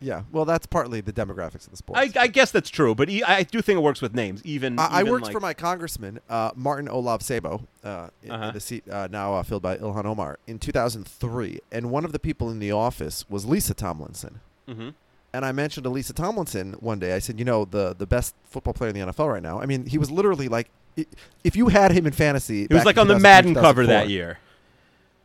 Yeah. 0.00 0.22
Well, 0.32 0.44
that's 0.44 0.66
partly 0.66 1.00
the 1.00 1.12
demographics 1.12 1.64
of 1.66 1.70
the 1.72 1.76
sport. 1.76 1.98
I, 1.98 2.10
I 2.18 2.26
guess 2.26 2.50
that's 2.50 2.70
true, 2.70 2.94
but 2.94 3.08
he, 3.08 3.22
I 3.22 3.42
do 3.42 3.60
think 3.60 3.76
it 3.76 3.82
works 3.82 4.00
with 4.00 4.14
names. 4.14 4.40
Even 4.44 4.78
I, 4.78 4.86
I 4.86 5.00
even, 5.00 5.12
worked 5.12 5.24
like- 5.26 5.32
for 5.32 5.40
my 5.40 5.52
congressman, 5.54 6.20
uh, 6.28 6.52
Martin 6.56 6.88
Olav 6.88 7.22
Sabo, 7.22 7.66
uh, 7.84 8.08
in, 8.22 8.28
in 8.28 8.34
Uh-huh. 8.34 8.50
the 8.52 8.60
seat 8.60 8.88
uh, 8.88 9.08
now 9.10 9.34
uh, 9.34 9.42
filled 9.42 9.62
by 9.62 9.76
Ilhan 9.76 10.06
Omar, 10.06 10.38
in 10.46 10.58
2003. 10.58 11.60
And 11.70 11.90
one 11.90 12.04
of 12.04 12.12
the 12.12 12.18
people 12.18 12.50
in 12.50 12.58
the 12.58 12.72
office 12.72 13.24
was 13.28 13.44
Lisa 13.44 13.74
Tomlinson. 13.74 14.40
Mhm. 14.68 14.94
And 15.32 15.44
I 15.44 15.52
mentioned 15.52 15.84
to 15.84 15.90
Lisa 15.90 16.12
Tomlinson 16.12 16.72
one 16.80 16.98
day, 16.98 17.12
I 17.14 17.18
said, 17.20 17.38
you 17.38 17.44
know, 17.44 17.64
the, 17.64 17.94
the 17.96 18.06
best 18.06 18.34
football 18.48 18.72
player 18.74 18.90
in 18.90 18.98
the 18.98 19.12
NFL 19.12 19.32
right 19.32 19.42
now. 19.42 19.60
I 19.60 19.66
mean, 19.66 19.86
he 19.86 19.96
was 19.98 20.10
literally 20.10 20.48
like, 20.48 20.68
if 21.44 21.54
you 21.54 21.68
had 21.68 21.92
him 21.92 22.04
in 22.06 22.12
fantasy. 22.12 22.66
He 22.68 22.74
was 22.74 22.84
like 22.84 22.98
on 22.98 23.06
the 23.06 23.18
Madden 23.18 23.54
cover 23.54 23.86
that 23.86 24.08
year. 24.08 24.38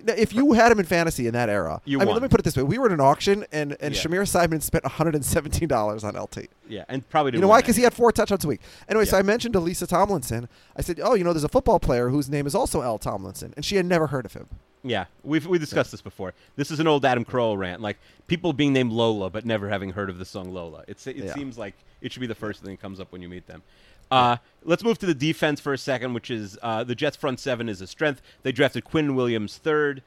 If 0.07 0.33
you 0.33 0.53
had 0.53 0.71
him 0.71 0.79
in 0.79 0.85
fantasy 0.85 1.25
in 1.25 1.33
that 1.33 1.49
era, 1.49 1.81
You 1.85 1.97
I 1.97 2.01
mean, 2.01 2.07
won. 2.09 2.15
let 2.15 2.21
me 2.23 2.27
put 2.27 2.39
it 2.39 2.43
this 2.43 2.55
way: 2.57 2.63
we 2.63 2.77
were 2.77 2.87
at 2.87 2.91
an 2.91 2.99
auction, 2.99 3.45
and 3.51 3.75
and 3.79 3.95
Yeah. 3.95 4.01
Shamir 4.01 4.27
Simon 4.27 4.61
spent 4.61 4.83
117 4.83 5.67
dollars 5.67 6.03
on 6.03 6.15
LT. 6.15 6.47
Yeah, 6.67 6.83
and 6.89 7.07
probably 7.09 7.33
You 7.33 7.39
know 7.39 7.47
why? 7.47 7.61
Because 7.61 7.75
he 7.75 7.83
had 7.83 7.93
four 7.93 8.11
touchdowns 8.11 8.43
a 8.45 8.47
week. 8.47 8.61
Anyway, 8.89 9.05
so 9.05 9.17
I 9.17 9.21
mentioned 9.21 9.53
to 9.53 9.59
Lisa 9.59 9.87
Tomlinson. 9.87 10.47
I 10.75 10.81
said, 10.81 10.99
"Oh, 11.01 11.15
you 11.15 11.23
know, 11.23 11.33
there's 11.33 11.43
a 11.43 11.49
football 11.49 11.79
player 11.79 12.09
whose 12.09 12.29
name 12.29 12.45
is 12.45 12.53
also 12.55 12.81
L. 12.81 12.97
Tomlinson," 12.97 13.53
and 13.55 13.63
she 13.63 13.77
had 13.77 13.85
never 13.85 14.07
heard 14.07 14.25
of 14.25 14.33
him. 14.33 14.47
Yeah, 14.83 15.05
we've 15.23 15.47
we 15.47 15.57
discussed 15.57 15.89
this 15.91 16.01
before. 16.01 16.33
This 16.55 16.69
is 16.69 16.79
an 16.79 16.85
old 16.87 17.05
Adam 17.05 17.25
Kroll 17.25 17.57
rant, 17.57 17.81
like 17.81 17.97
people 18.27 18.53
being 18.53 18.71
named 18.73 18.91
Lola 18.91 19.31
but 19.31 19.43
never 19.45 19.69
having 19.69 19.91
heard 19.93 20.09
of 20.11 20.19
the 20.19 20.25
song 20.25 20.53
Lola. 20.53 20.83
It's 20.87 21.07
it 21.07 21.15
Yeah. 21.15 21.33
seems 21.33 21.57
like 21.57 21.73
it 22.01 22.11
should 22.11 22.19
be 22.19 22.27
the 22.27 22.35
first 22.35 22.61
thing 22.61 22.71
that 22.71 22.81
comes 22.81 22.99
up 22.99 23.11
when 23.11 23.21
you 23.23 23.29
meet 23.29 23.47
them. 23.47 23.63
Uh, 24.11 24.37
let's 24.63 24.83
move 24.83 24.97
to 24.99 25.05
the 25.05 25.13
defense 25.13 25.59
for 25.59 25.73
a 25.73 25.77
second, 25.77 26.13
which 26.13 26.29
is 26.29 26.57
uh, 26.61 26.83
the 26.83 26.95
Jets' 26.95 27.15
front 27.15 27.39
seven 27.39 27.67
is 27.69 27.81
a 27.81 27.87
strength. 27.87 28.21
They 28.43 28.51
drafted 28.51 28.83
Quinn 28.85 29.15
Williams 29.15 29.57
third. 29.57 30.01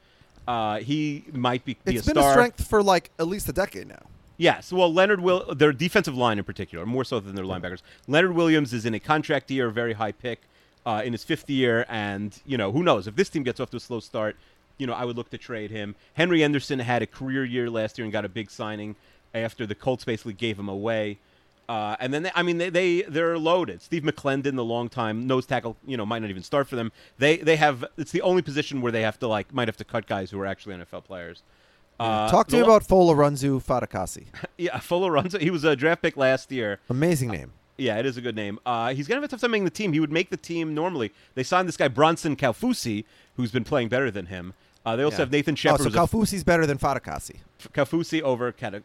Uh, 0.47 0.79
he 0.79 1.25
might 1.31 1.63
be, 1.65 1.77
be 1.85 1.95
It's 1.95 2.07
a 2.07 2.13
been 2.13 2.21
star. 2.21 2.29
a 2.31 2.33
strength 2.33 2.67
for 2.67 2.81
like 2.81 3.11
at 3.19 3.27
least 3.27 3.47
a 3.49 3.53
decade 3.53 3.87
now. 3.87 4.01
Yes, 4.37 4.71
well, 4.71 4.91
Leonard 4.91 5.19
will 5.19 5.53
their 5.53 5.73
defensive 5.73 6.15
line 6.15 6.37
in 6.39 6.45
particular, 6.45 6.85
more 6.85 7.03
so 7.03 7.19
than 7.19 7.35
their 7.35 7.43
linebackers. 7.45 7.81
Leonard 8.07 8.33
Williams 8.33 8.73
is 8.73 8.85
in 8.85 8.93
a 8.93 8.99
contract 8.99 9.51
year, 9.51 9.67
a 9.67 9.71
very 9.71 9.93
high 9.93 10.13
pick, 10.13 10.39
uh, 10.85 11.01
in 11.03 11.11
his 11.11 11.25
fifth 11.25 11.49
year, 11.49 11.85
and 11.89 12.39
you 12.45 12.57
know 12.57 12.71
who 12.71 12.81
knows 12.81 13.05
if 13.05 13.15
this 13.15 13.27
team 13.29 13.43
gets 13.43 13.59
off 13.59 13.69
to 13.71 13.77
a 13.77 13.81
slow 13.81 13.99
start, 13.99 14.37
you 14.77 14.87
know 14.87 14.93
I 14.93 15.03
would 15.03 15.17
look 15.17 15.29
to 15.31 15.37
trade 15.37 15.71
him. 15.71 15.93
Henry 16.13 16.41
Anderson 16.41 16.79
had 16.79 17.01
a 17.01 17.05
career 17.07 17.43
year 17.43 17.69
last 17.69 17.97
year 17.97 18.05
and 18.05 18.13
got 18.13 18.23
a 18.23 18.29
big 18.29 18.49
signing 18.49 18.95
after 19.35 19.65
the 19.67 19.75
Colts 19.75 20.05
basically 20.05 20.33
gave 20.33 20.57
him 20.57 20.69
away. 20.69 21.17
Uh, 21.69 21.95
and 21.99 22.11
then 22.11 22.23
they, 22.23 22.31
I 22.33 22.41
mean 22.41 22.57
they, 22.57 22.69
they 22.71 23.03
they're 23.03 23.37
loaded. 23.37 23.81
Steve 23.83 24.01
McClendon, 24.03 24.55
the 24.55 24.65
long 24.65 24.89
time 24.89 25.27
nose 25.27 25.45
tackle, 25.45 25.77
you 25.85 25.95
know 25.97 26.05
might 26.05 26.19
not 26.23 26.31
even 26.31 26.41
start 26.41 26.67
for 26.67 26.75
them. 26.75 26.91
They 27.19 27.37
they 27.37 27.57
have 27.57 27.85
it's 27.95 28.11
the 28.11 28.23
only 28.23 28.41
position 28.41 28.81
where 28.81 28.91
they 28.91 29.03
have 29.03 29.19
to 29.19 29.27
like 29.27 29.53
might 29.53 29.67
have 29.67 29.77
to 29.77 29.83
cut 29.83 30.07
guys 30.07 30.31
who 30.31 30.39
are 30.41 30.47
actually 30.47 30.75
NFL 30.75 31.03
players. 31.05 31.43
Uh, 31.99 32.27
Talk 32.31 32.47
to 32.47 32.55
me 32.55 32.63
lo- 32.63 32.69
about 32.69 32.87
Folorunso 32.87 33.63
Fatukasi. 33.63 34.25
yeah, 34.57 34.79
runs. 34.89 35.35
He 35.39 35.51
was 35.51 35.63
a 35.63 35.75
draft 35.75 36.01
pick 36.01 36.17
last 36.17 36.51
year. 36.51 36.79
Amazing 36.89 37.29
name. 37.29 37.51
Yeah, 37.77 37.97
it 37.99 38.05
is 38.05 38.17
a 38.17 38.21
good 38.21 38.35
name. 38.35 38.57
Uh, 38.65 38.93
he's 38.95 39.07
gonna 39.07 39.21
have 39.21 39.25
a 39.25 39.27
tough 39.27 39.41
time 39.41 39.51
making 39.51 39.65
the 39.65 39.69
team. 39.69 39.93
He 39.93 39.99
would 39.99 40.11
make 40.11 40.31
the 40.31 40.37
team 40.37 40.73
normally. 40.73 41.11
They 41.35 41.43
signed 41.43 41.67
this 41.67 41.77
guy 41.77 41.87
Bronson 41.87 42.35
Kaufusi, 42.35 43.05
who's 43.35 43.51
been 43.51 43.63
playing 43.63 43.89
better 43.89 44.09
than 44.09 44.25
him. 44.25 44.53
Uh, 44.85 44.95
they 44.95 45.03
also 45.03 45.17
Yeah. 45.17 45.21
have 45.23 45.31
Nathan 45.31 45.53
Oh, 45.53 45.55
Shepard. 45.55 45.79
so 45.81 45.83
who's 45.83 45.93
a 45.95 45.97
better 46.43 46.65
than 46.65 46.77
Fatukasi. 46.77 47.35
F- 47.59 47.71
Kaufusi 47.73 48.21
over 48.21 48.51
Kata- 48.51 48.81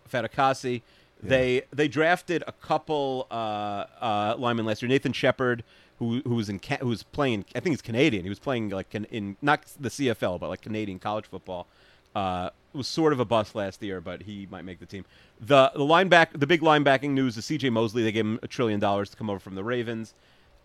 They 1.22 1.62
they 1.72 1.88
drafted 1.88 2.44
a 2.46 2.53
couple 2.53 3.27
uh, 3.31 3.87
uh, 4.00 4.37
linemen 4.38 4.66
last 4.66 4.83
year. 4.83 4.88
Nathan 4.88 5.12
Shepard, 5.12 5.64
who 5.98 6.20
who 6.24 6.35
was 6.35 6.48
in 6.48 6.61
who 6.81 6.88
was 6.88 7.03
playing. 7.03 7.46
I 7.55 7.61
think 7.61 7.72
he's 7.72 7.83
Canadian. 7.83 8.24
He 8.24 8.29
was 8.29 8.38
playing 8.38 8.70
like 8.70 8.94
in 8.94 9.37
not 9.40 9.64
the 9.81 9.88
CFL, 9.88 10.38
but 10.38 10.48
like 10.48 10.61
Canadian 10.61 10.98
college 10.98 11.27
football. 11.27 11.66
Uh, 12.14 12.50
was 12.74 12.87
sort 12.88 13.12
of 13.12 13.20
a 13.20 13.24
bust 13.24 13.55
last 13.55 13.83
year, 13.83 14.00
but 14.00 14.22
he 14.22 14.46
might 14.50 14.64
make 14.64 14.81
the 14.81 14.87
team. 14.87 15.05
The 15.40 15.70
the 15.74 15.81
lineback 15.81 16.38
the 16.38 16.46
big 16.46 16.61
linebacking 16.61 17.11
news 17.11 17.37
is 17.37 17.44
C.J. 17.44 17.70
Mosley. 17.70 18.03
They 18.03 18.12
gave 18.12 18.27
him 18.27 18.38
a 18.42 18.48
trillion 18.48 18.81
dollars 18.81 19.11
to 19.11 19.16
come 19.16 19.31
over 19.31 19.38
from 19.38 19.55
the 19.55 19.64
Ravens. 19.64 20.14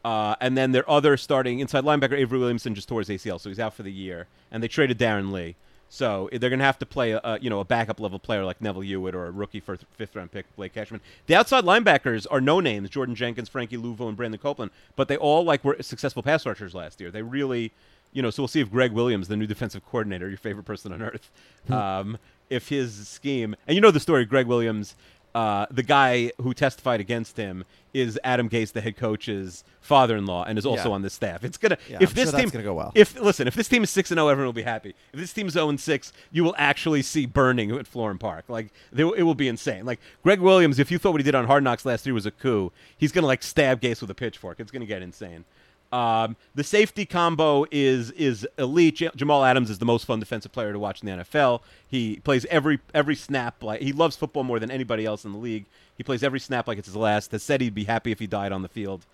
Uh, 0.03 0.35
and 0.39 0.57
then 0.57 0.71
their 0.71 0.89
other 0.89 1.17
starting 1.17 1.59
inside 1.59 1.83
linebacker 1.83 2.13
Avery 2.17 2.39
Williamson 2.39 2.73
just 2.73 2.87
tore 2.87 3.01
his 3.01 3.09
ACL, 3.09 3.39
so 3.39 3.49
he's 3.49 3.59
out 3.59 3.73
for 3.73 3.83
the 3.83 3.91
year. 3.91 4.27
And 4.49 4.63
they 4.63 4.67
traded 4.67 4.97
Darron 4.97 5.31
Lee, 5.31 5.55
so 5.89 6.29
they're 6.31 6.49
going 6.51 6.59
to 6.59 6.65
have 6.65 6.79
to 6.79 6.85
play 6.85 7.11
a, 7.11 7.39
you 7.41 7.49
know 7.49 7.59
a 7.59 7.65
backup 7.65 7.99
level 7.99 8.19
player 8.19 8.45
like 8.45 8.61
Neville 8.61 8.83
Hewitt 8.83 9.15
or 9.15 9.25
a 9.25 9.31
rookie 9.31 9.59
for 9.59 9.77
fifth 9.97 10.15
round 10.15 10.31
pick 10.31 10.45
Blake 10.55 10.73
Cashman. 10.73 11.01
The 11.25 11.35
outside 11.35 11.63
linebackers 11.63 12.27
are 12.29 12.39
no 12.39 12.59
names: 12.59 12.89
Jordan 12.89 13.15
Jenkins, 13.15 13.49
Frankie 13.49 13.77
Luvu, 13.77 14.07
and 14.07 14.15
Brandon 14.15 14.39
Copeland. 14.39 14.71
But 14.95 15.07
they 15.07 15.17
all 15.17 15.43
like 15.43 15.63
were 15.63 15.77
successful 15.81 16.21
pass 16.21 16.45
rushers 16.45 16.75
last 16.75 17.01
year. 17.01 17.09
They 17.09 17.23
really, 17.23 17.71
you 18.13 18.21
know. 18.21 18.29
So 18.29 18.43
we'll 18.43 18.47
see 18.47 18.61
if 18.61 18.71
Gregg 18.71 18.91
Williams, 18.91 19.27
the 19.27 19.35
new 19.35 19.47
defensive 19.47 19.83
coordinator, 19.85 20.29
your 20.29 20.37
favorite 20.37 20.65
person 20.65 20.93
on 20.93 21.01
earth, 21.01 21.31
um, 21.71 22.17
if 22.49 22.69
his 22.69 23.07
scheme 23.07 23.55
and 23.67 23.75
you 23.75 23.81
know 23.81 23.91
the 23.91 23.99
story, 23.99 24.25
Gregg 24.25 24.45
Williams. 24.45 24.95
Uh, 25.35 25.65
the 25.69 25.83
guy 25.83 26.31
who 26.41 26.53
testified 26.53 26.99
against 26.99 27.37
him 27.37 27.63
is 27.93 28.19
Adam 28.23 28.49
Gase, 28.49 28.71
the 28.71 28.81
head 28.81 28.97
coach's 28.97 29.63
father-in-law, 29.81 30.43
and 30.45 30.57
is 30.57 30.65
also 30.65 30.89
Yeah. 30.89 30.95
on 30.95 31.01
the 31.03 31.09
staff. 31.09 31.43
It's 31.43 31.57
gonna 31.57 31.77
Yeah, 31.87 31.97
if 32.01 32.09
I'm 32.09 32.15
this 32.15 32.23
sure 32.25 32.31
that's 32.31 32.43
team 32.43 32.49
gonna 32.49 32.63
go 32.63 32.73
well. 32.73 32.91
If 32.95 33.19
listen, 33.19 33.47
if 33.47 33.55
this 33.55 33.67
team 33.67 33.83
is 33.83 33.89
six 33.89 34.11
and 34.11 34.17
zero, 34.17 34.27
everyone 34.29 34.47
will 34.47 34.53
be 34.53 34.61
happy. 34.63 34.95
If 35.13 35.19
this 35.19 35.33
team's 35.33 35.53
zero 35.53 35.69
and 35.69 35.79
six, 35.79 36.11
you 36.31 36.43
will 36.43 36.55
actually 36.57 37.01
see 37.03 37.25
burning 37.25 37.71
at 37.71 37.85
Florham 37.91 38.19
Park. 38.19 38.45
Like 38.47 38.71
they, 38.91 39.03
it 39.03 39.23
will 39.23 39.35
be 39.35 39.47
insane. 39.47 39.85
Like 39.85 39.99
Gregg 40.23 40.39
Williams, 40.39 40.77
if 40.79 40.91
you 40.91 40.97
thought 40.97 41.11
what 41.11 41.21
he 41.21 41.25
did 41.25 41.35
on 41.35 41.45
Hard 41.45 41.63
Knocks 41.63 41.85
last 41.85 42.05
year 42.05 42.13
was 42.13 42.25
a 42.25 42.31
coup, 42.31 42.71
he's 42.97 43.11
gonna 43.11 43.27
like 43.27 43.41
stab 43.43 43.81
Gase 43.81 44.01
with 44.01 44.09
a 44.11 44.15
pitchfork. 44.15 44.59
It's 44.59 44.71
gonna 44.71 44.85
get 44.85 45.01
insane. 45.01 45.45
Um, 45.91 46.35
the 46.53 46.63
safety 46.63 47.05
combo 47.05 47.65
is 47.71 48.11
is 48.11 48.47
elite. 48.57 49.01
Jamal 49.15 49.43
Adams 49.43 49.69
is 49.69 49.79
the 49.79 49.85
most 49.85 50.05
fun 50.05 50.19
defensive 50.19 50.51
player 50.51 50.71
to 50.71 50.79
watch 50.79 51.01
in 51.01 51.07
the 51.07 51.23
NFL. 51.23 51.61
He 51.87 52.17
plays 52.17 52.45
every 52.45 52.79
every 52.93 53.15
snap 53.15 53.63
like 53.63 53.81
he 53.81 53.91
loves 53.91 54.15
football 54.15 54.43
more 54.43 54.59
than 54.59 54.69
anybody 54.69 55.05
else 55.05 55.25
in 55.25 55.31
the 55.31 55.39
league. 55.39 55.65
He 55.97 56.03
plays 56.03 56.21
every 56.23 56.39
snap 56.39 56.67
like 56.67 56.77
it's 56.77 56.87
his 56.87 56.95
last. 56.95 57.31
Has 57.31 57.41
said 57.41 57.61
he'd 57.61 57.73
be 57.73 57.85
happy 57.85 58.11
if 58.11 58.19
he 58.19 58.27
died 58.27 58.51
on 58.51 58.61
the 58.61 58.67
field. 58.67 59.05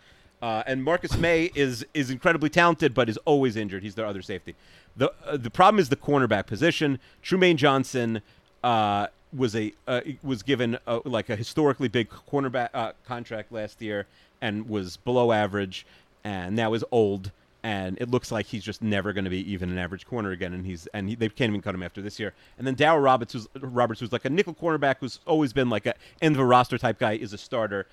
Uh, 0.41 0.63
and 0.67 0.83
Marcus 0.83 1.17
Maye 1.17 1.49
is 1.55 1.85
is 1.93 2.09
incredibly 2.09 2.49
talented, 2.49 2.93
but 2.93 3.07
is 3.07 3.17
always 3.25 3.55
injured. 3.55 3.81
He's 3.81 3.95
their 3.95 4.05
other 4.05 4.21
safety. 4.21 4.55
the 4.95 5.11
uh, 5.25 5.37
The 5.37 5.49
problem 5.49 5.79
is 5.79 5.89
the 5.89 5.95
cornerback 5.95 6.45
position. 6.45 6.99
Trumaine 7.23 7.55
Johnson 7.55 8.21
uh, 8.63 9.07
was 9.33 9.55
a 9.55 9.73
uh, 9.87 10.01
was 10.21 10.43
given 10.43 10.77
a, 10.85 10.99
like 11.05 11.29
a 11.29 11.35
historically 11.37 11.87
big 11.87 12.09
cornerback 12.09 12.69
uh, 12.73 12.91
contract 13.05 13.51
last 13.51 13.81
year 13.81 14.07
and 14.41 14.67
was 14.69 14.97
below 14.97 15.31
average, 15.31 15.85
and 16.25 16.55
now 16.55 16.73
is 16.73 16.83
old. 16.91 17.31
And 17.63 17.97
it 17.99 18.11
looks 18.11 18.31
like 18.31 18.47
he's 18.47 18.63
just 18.63 18.81
never 18.81 19.11
going 19.13 19.23
to 19.23 19.29
be 19.31 19.51
even 19.51 19.71
an 19.71 19.77
average 19.79 20.05
corner 20.05 20.29
again, 20.31 20.53
and 20.53 20.65
he's 20.67 20.85
and 20.87 21.09
he, 21.09 21.15
they 21.15 21.29
can't 21.29 21.49
even 21.49 21.61
cut 21.61 21.73
him 21.73 21.81
after 21.81 21.99
this 21.99 22.19
year. 22.19 22.33
And 22.59 22.67
then 22.67 22.75
Darryl 22.75 23.03
Roberts, 23.03 23.33
who's 23.33 23.47
Roberts, 23.59 24.01
who's 24.01 24.11
like 24.11 24.25
a 24.25 24.29
nickel 24.29 24.53
cornerback, 24.53 24.97
who's 24.99 25.19
always 25.25 25.51
been 25.51 25.69
like 25.69 25.87
a 25.87 25.95
end 26.21 26.35
of 26.35 26.41
a 26.41 26.45
roster 26.45 26.77
type 26.77 26.99
guy, 26.99 27.13
is 27.13 27.33
a 27.33 27.39
starter 27.39 27.87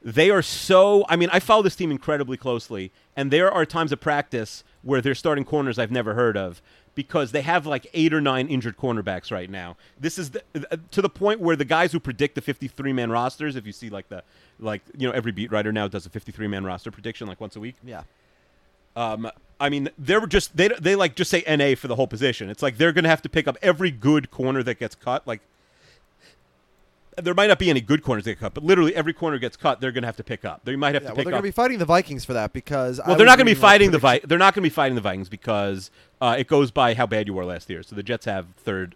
they 0.00 0.30
are 0.30 0.42
so 0.42 1.04
i 1.08 1.16
mean 1.16 1.28
i 1.32 1.40
follow 1.40 1.62
this 1.62 1.74
team 1.74 1.90
incredibly 1.90 2.36
closely 2.36 2.92
and 3.16 3.30
there 3.30 3.50
are 3.50 3.66
times 3.66 3.90
of 3.90 4.00
practice 4.00 4.62
where 4.82 5.00
they're 5.00 5.14
starting 5.14 5.44
corners 5.44 5.76
i've 5.78 5.90
never 5.90 6.14
heard 6.14 6.36
of 6.36 6.62
because 6.98 7.30
they 7.30 7.42
have 7.42 7.64
like 7.64 7.86
eight 7.94 8.12
or 8.12 8.20
nine 8.20 8.48
injured 8.48 8.76
cornerbacks 8.76 9.30
right 9.30 9.48
now 9.48 9.76
this 10.00 10.18
is 10.18 10.30
the, 10.30 10.42
uh, 10.56 10.76
to 10.90 11.00
the 11.00 11.08
point 11.08 11.38
where 11.38 11.54
the 11.54 11.64
guys 11.64 11.92
who 11.92 12.00
predict 12.00 12.34
the 12.34 12.40
53 12.40 12.92
man 12.92 13.08
rosters 13.08 13.54
if 13.54 13.64
you 13.64 13.72
see 13.72 13.88
like 13.88 14.08
the 14.08 14.20
like 14.58 14.82
you 14.96 15.06
know 15.06 15.14
every 15.14 15.30
beat 15.30 15.52
writer 15.52 15.70
now 15.72 15.86
does 15.86 16.06
a 16.06 16.10
53 16.10 16.48
man 16.48 16.64
roster 16.64 16.90
prediction 16.90 17.28
like 17.28 17.40
once 17.40 17.54
a 17.54 17.60
week 17.60 17.76
Yeah. 17.84 18.02
Um, 18.96 19.30
I 19.60 19.68
mean, 19.68 19.90
they're 19.96 20.26
just 20.26 20.56
they 20.56 20.68
they 20.68 20.96
like 20.96 21.14
just 21.14 21.30
say 21.30 21.44
NA 21.46 21.76
for 21.76 21.86
the 21.86 21.94
whole 21.94 22.08
position. 22.08 22.50
It's 22.50 22.62
like 22.62 22.78
they're 22.78 22.92
going 22.92 23.04
to 23.04 23.08
have 23.10 23.22
to 23.22 23.28
pick 23.28 23.46
up 23.46 23.56
every 23.62 23.92
good 23.92 24.30
corner 24.30 24.62
that 24.64 24.80
gets 24.80 24.96
cut. 24.96 25.24
Like 25.26 25.40
there 27.20 27.34
might 27.34 27.46
not 27.48 27.58
be 27.58 27.70
any 27.70 27.80
good 27.80 28.02
corners 28.02 28.24
that 28.24 28.30
get 28.32 28.40
cut, 28.40 28.54
but 28.54 28.64
literally 28.64 28.94
every 28.94 29.12
corner 29.12 29.38
gets 29.38 29.56
cut, 29.56 29.80
they're 29.80 29.92
going 29.92 30.02
to 30.02 30.08
have 30.08 30.16
to 30.16 30.24
pick 30.24 30.44
up. 30.44 30.64
They 30.64 30.76
might 30.76 30.94
have 30.94 31.02
Yeah, 31.02 31.10
to 31.10 31.14
well, 31.14 31.16
pick 31.16 31.24
they're 31.26 31.34
up. 31.34 31.42
going 31.42 31.52
to 31.52 31.56
be 31.56 31.62
fighting 31.62 31.78
the 31.78 31.84
Vikings 31.84 32.24
for 32.24 32.32
that 32.34 32.52
because 32.52 33.00
well, 33.06 33.16
they're 33.16 33.26
not 33.26 33.38
going 33.38 33.46
to 33.46 33.54
be 33.54 33.60
fighting 33.60 33.90
the 33.90 33.98
Vi- 33.98 34.20
They're 34.24 34.38
not 34.38 34.54
going 34.54 34.62
to 34.62 34.70
be 34.70 34.74
fighting 34.74 34.94
the 34.94 35.00
Vikings 35.00 35.28
because 35.28 35.90
uh, 36.20 36.36
it 36.38 36.46
goes 36.48 36.70
by 36.70 36.94
how 36.94 37.06
bad 37.06 37.26
you 37.26 37.34
were 37.34 37.44
last 37.44 37.68
year. 37.70 37.82
So 37.82 37.94
the 37.96 38.02
Jets 38.02 38.24
have 38.26 38.46
third, 38.56 38.94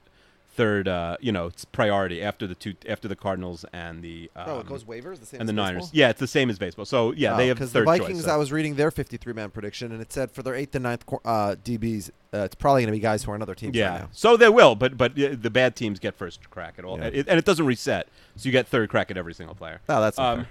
third, 0.54 0.86
uh, 0.86 1.16
you 1.20 1.32
know, 1.32 1.46
it's 1.46 1.64
priority 1.64 2.22
after 2.22 2.46
the 2.46 2.54
two 2.54 2.74
after 2.88 3.08
the 3.08 3.16
Cardinals 3.16 3.64
and 3.72 4.02
the. 4.02 4.30
Um, 4.36 4.44
Oh, 4.48 4.58
it 4.60 4.66
goes 4.66 4.84
waivers 4.84 5.18
the 5.20 5.26
same 5.26 5.40
and 5.40 5.48
the 5.48 5.52
Niners. 5.52 5.84
baseball? 5.84 5.90
Yeah, 5.98 6.10
it's 6.10 6.20
the 6.20 6.26
same 6.26 6.50
as 6.50 6.58
baseball. 6.58 6.84
So 6.84 7.12
yeah, 7.12 7.36
they 7.36 7.48
have 7.48 7.56
because 7.56 7.72
the 7.72 7.82
Vikings. 7.82 8.18
choice. 8.20 8.24
so- 8.26 8.32
I 8.32 8.36
was 8.36 8.52
reading 8.52 8.74
their 8.76 8.90
53 8.90 9.32
man 9.32 9.50
prediction, 9.50 9.92
and 9.92 10.00
it 10.00 10.12
said 10.12 10.30
for 10.30 10.42
their 10.42 10.54
eighth 10.54 10.74
and 10.74 10.82
ninth 10.82 11.04
uh, 11.24 11.56
DBs, 11.64 12.10
uh, 12.34 12.38
it's 12.38 12.54
probably 12.54 12.82
going 12.82 12.92
to 12.92 12.96
be 12.96 13.00
guys 13.00 13.24
who 13.24 13.30
are 13.30 13.34
on 13.34 13.42
other 13.42 13.54
teams. 13.54 13.74
Yeah, 13.76 13.90
right 13.90 14.00
now. 14.02 14.08
so 14.12 14.36
they 14.36 14.48
will, 14.48 14.74
but 14.74 14.96
but 14.98 15.14
the 15.14 15.50
bad 15.50 15.74
teams 15.76 15.98
get 15.98 16.14
first 16.14 16.48
crack 16.50 16.74
at 16.78 16.84
all, 16.84 16.98
Yeah. 16.98 17.06
It- 17.06 17.28
and 17.28 17.38
it 17.38 17.44
doesn't 17.44 17.66
reset, 17.66 18.08
so 18.36 18.46
you 18.46 18.52
get 18.52 18.66
third 18.68 18.88
crack 18.90 19.10
at 19.10 19.16
every 19.16 19.34
single 19.34 19.54
player. 19.54 19.80
Oh, 19.88 20.00
that's 20.00 20.18
um, 20.18 20.46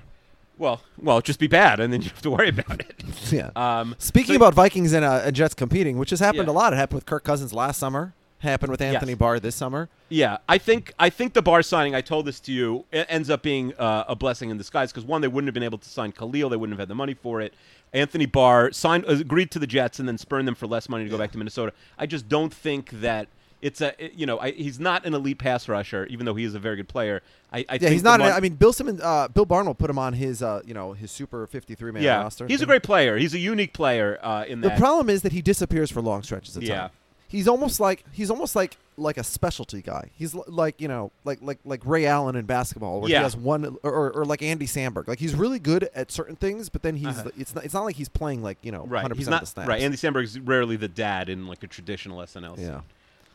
well, 0.57 0.81
well, 1.01 1.21
just 1.21 1.39
be 1.39 1.47
bad, 1.47 1.79
and 1.79 1.91
then 1.93 2.01
you 2.01 2.09
have 2.09 2.21
to 2.21 2.29
worry 2.29 2.49
about 2.49 2.79
it. 2.81 3.03
yeah. 3.31 3.49
Um, 3.55 3.95
Speaking 3.97 4.33
so- 4.33 4.37
about 4.37 4.53
Vikings 4.53 4.93
and, 4.93 5.03
uh, 5.05 5.21
and 5.25 5.35
Jets 5.35 5.53
competing, 5.53 5.97
which 5.97 6.09
has 6.11 6.19
happened 6.19 6.47
Yeah. 6.47 6.51
a 6.51 6.55
lot. 6.55 6.73
It 6.73 6.75
happened 6.77 6.95
with 6.97 7.05
Kirk 7.05 7.23
Cousins 7.23 7.53
last 7.53 7.77
summer. 7.79 8.13
Happened 8.41 8.71
with 8.71 8.81
Anthony 8.81 9.11
Yes. 9.11 9.19
Barr 9.19 9.39
this 9.39 9.55
summer. 9.55 9.87
Yeah, 10.09 10.37
I 10.49 10.57
think 10.57 10.93
I 10.99 11.09
think 11.09 11.33
the 11.33 11.41
Barr 11.41 11.61
signing. 11.61 11.93
I 11.95 12.01
told 12.01 12.25
this 12.25 12.39
to 12.41 12.51
you. 12.51 12.85
It 12.91 13.05
ends 13.09 13.29
up 13.29 13.43
being 13.43 13.73
uh, 13.75 14.05
a 14.07 14.15
blessing 14.15 14.49
in 14.49 14.57
disguise 14.57 14.91
because 14.91 15.05
one, 15.05 15.21
they 15.21 15.27
wouldn't 15.27 15.47
have 15.47 15.53
been 15.53 15.63
able 15.63 15.77
to 15.77 15.87
sign 15.89 16.11
Kalil. 16.11 16.49
They 16.49 16.57
wouldn't 16.57 16.73
have 16.73 16.79
had 16.79 16.87
the 16.89 16.95
money 16.95 17.13
for 17.13 17.39
it. 17.39 17.53
Anthony 17.93 18.25
Barr 18.25 18.71
signed, 18.71 19.05
agreed 19.05 19.51
to 19.51 19.59
the 19.59 19.67
Jets, 19.67 19.99
and 19.99 20.07
then 20.07 20.17
spurned 20.17 20.47
them 20.47 20.55
for 20.55 20.65
less 20.65 20.89
money 20.89 21.03
to 21.03 21.09
go 21.09 21.17
back 21.17 21.31
to 21.33 21.37
Minnesota. 21.37 21.73
I 21.99 22.05
just 22.05 22.27
don't 22.29 22.53
think 22.53 22.89
that 23.01 23.27
it's 23.61 23.79
a. 23.81 23.93
you 24.15 24.25
know, 24.25 24.39
I, 24.39 24.51
he's 24.51 24.79
not 24.79 25.05
an 25.05 25.13
elite 25.13 25.37
pass 25.37 25.67
rusher, 25.69 26.05
even 26.07 26.25
though 26.25 26.33
he 26.33 26.43
is 26.43 26.55
a 26.55 26.59
very 26.59 26.77
good 26.77 26.87
player. 26.89 27.21
I, 27.53 27.59
I 27.59 27.61
Yeah, 27.73 27.77
think 27.77 27.91
he's 27.91 28.01
not. 28.03 28.19
mon- 28.21 28.31
I 28.31 28.39
mean, 28.39 28.55
Bill 28.55 28.73
Simmons, 28.73 29.01
uh, 29.01 29.27
Bill 29.27 29.45
Barnwell 29.45 29.75
put 29.75 29.89
him 29.89 29.99
on 29.99 30.13
his, 30.13 30.41
uh, 30.41 30.61
you 30.65 30.73
know, 30.73 30.93
his 30.93 31.11
super 31.11 31.45
53 31.45 31.91
man 31.91 32.01
yeah, 32.01 32.21
roster. 32.21 32.47
he's 32.47 32.61
a 32.61 32.65
great 32.65 32.81
player. 32.81 33.17
He's 33.17 33.33
a 33.35 33.39
unique 33.39 33.73
player 33.73 34.17
uh, 34.23 34.45
in 34.47 34.61
The 34.61 34.71
problem 34.71 35.09
is 35.11 35.21
that 35.21 35.31
he 35.31 35.41
disappears 35.43 35.91
for 35.91 36.01
long 36.01 36.23
stretches 36.23 36.57
of 36.57 36.65
time. 36.65 36.89
He's 37.31 37.47
almost 37.47 37.79
like 37.79 38.03
he's 38.11 38.29
almost 38.29 38.55
like 38.55 38.77
like 38.97 39.17
a 39.17 39.23
specialty 39.23 39.81
guy. 39.81 40.09
He's 40.13 40.35
l- 40.35 40.43
like 40.47 40.79
you 40.81 40.87
know 40.89 41.11
like 41.23 41.39
like 41.41 41.59
like 41.63 41.81
Ray 41.85 42.05
Allen 42.05 42.35
in 42.35 42.45
basketball, 42.45 42.99
where 43.01 43.09
Yeah. 43.09 43.19
he 43.19 43.23
has 43.23 43.35
one 43.37 43.77
or, 43.83 43.91
or, 43.91 44.11
or 44.11 44.25
like 44.25 44.41
Andy 44.41 44.67
Samberg. 44.67 45.07
Like 45.07 45.19
he's 45.19 45.33
really 45.33 45.57
good 45.59 45.89
at 45.95 46.11
certain 46.11 46.35
things, 46.35 46.67
but 46.69 46.81
then 46.83 46.97
he's 46.97 47.07
Uh-huh. 47.19 47.29
it's 47.37 47.55
not 47.55 47.63
it's 47.65 47.73
not 47.73 47.85
like 47.85 47.95
he's 47.95 48.09
playing 48.09 48.43
like 48.43 48.57
you 48.61 48.71
know 48.71 48.81
right, 48.81 49.01
100 49.03 49.15
he's 49.15 49.25
percent 49.27 49.33
of 49.33 49.33
not 49.33 49.41
the 49.41 49.47
snaps. 49.47 49.67
right. 49.69 49.81
Andy 49.81 49.97
Samberg's 49.97 50.39
rarely 50.39 50.75
the 50.75 50.87
dad 50.89 51.29
in 51.29 51.47
like 51.47 51.63
a 51.63 51.67
traditional 51.67 52.17
SNL. 52.19 52.57
scene. 52.57 52.65
yeah. 52.67 52.81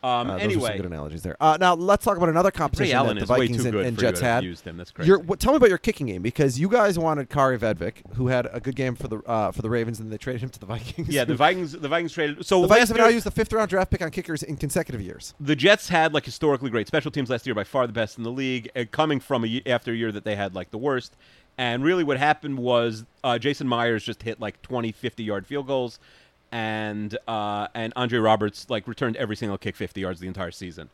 Um, 0.03 0.29
Uh, 0.29 0.35
anyway, 0.37 0.69
some 0.69 0.77
good 0.77 0.85
analogies 0.85 1.23
there. 1.23 1.35
Uh, 1.39 1.57
now 1.59 1.73
let's 1.73 2.05
talk 2.05 2.17
about 2.17 2.29
another 2.29 2.47
Ray 2.47 2.57
competition 2.57 2.95
Allen 2.95 3.15
that 3.17 3.21
the 3.21 3.25
Vikings 3.25 3.65
and, 3.65 3.75
and 3.75 3.97
Jets 3.97 4.19
had. 4.19 4.43
used 4.43 4.63
him. 4.65 4.77
That's 4.77 4.91
crazy. 4.91 5.11
What, 5.11 5.39
tell 5.39 5.51
me 5.53 5.57
about 5.57 5.69
your 5.69 5.77
kicking 5.77 6.07
game 6.07 6.21
because 6.21 6.59
you 6.59 6.69
guys 6.69 6.97
wanted 6.99 7.29
Kaare 7.29 7.57
Vedvik, 7.57 8.13
who 8.15 8.27
had 8.27 8.47
a 8.51 8.59
good 8.59 8.75
game 8.75 8.95
for 8.95 9.07
the 9.07 9.17
uh, 9.25 9.51
for 9.51 9.61
the 9.61 9.69
Ravens, 9.69 9.99
and 9.99 10.11
they 10.11 10.17
traded 10.17 10.41
him 10.43 10.49
to 10.49 10.59
the 10.59 10.65
Vikings. 10.77 11.09
yeah, 11.09 11.25
the 11.25 11.35
Vikings. 11.35 11.71
The 11.73 11.87
Vikings 11.87 12.13
traded. 12.13 12.45
So 12.45 12.61
the 12.61 12.67
Vikings 12.67 12.89
have 12.89 12.97
now 12.97 13.07
used 13.07 13.25
the 13.25 13.31
fifth 13.31 13.51
round 13.53 13.69
draft 13.69 13.91
pick 13.91 14.01
on 14.01 14.11
kickers 14.11 14.43
in 14.43 14.57
consecutive 14.57 15.01
years. 15.01 15.33
the 15.39 15.55
Jets 15.55 15.89
had 15.89 16.13
like 16.13 16.25
historically 16.25 16.69
great 16.69 16.87
special 16.87 17.11
teams 17.11 17.29
last 17.29 17.45
year, 17.45 17.55
by 17.55 17.63
far 17.63 17.87
the 17.87 17.93
best 17.93 18.17
in 18.17 18.23
the 18.23 18.31
league, 18.31 18.69
uh, 18.75 18.83
coming 18.91 19.19
from 19.19 19.43
a 19.45 19.61
after 19.65 19.91
a 19.91 19.95
year 19.95 20.11
that 20.11 20.23
they 20.23 20.35
had 20.35 20.53
like 20.55 20.71
the 20.71 20.77
worst. 20.77 21.15
And 21.59 21.83
really, 21.83 22.03
what 22.03 22.17
happened 22.17 22.59
was 22.59 23.03
uh, 23.23 23.39
Jason 23.39 23.67
Myers 23.67 24.03
just 24.03 24.21
hit 24.21 24.39
like 24.39 24.61
20, 24.61 24.91
50 24.91 25.23
yard 25.23 25.47
field 25.47 25.65
goals, 25.65 25.99
and 26.51 27.17
uh, 27.27 27.67
and 27.73 27.93
Andre 27.95 28.19
Roberts 28.19 28.67
like 28.69 28.87
returned 28.87 29.15
every 29.17 29.35
single 29.35 29.57
kick 29.57 29.75
50 29.75 30.01
yards 30.01 30.19
the 30.19 30.27
entire 30.27 30.51
season. 30.51 30.89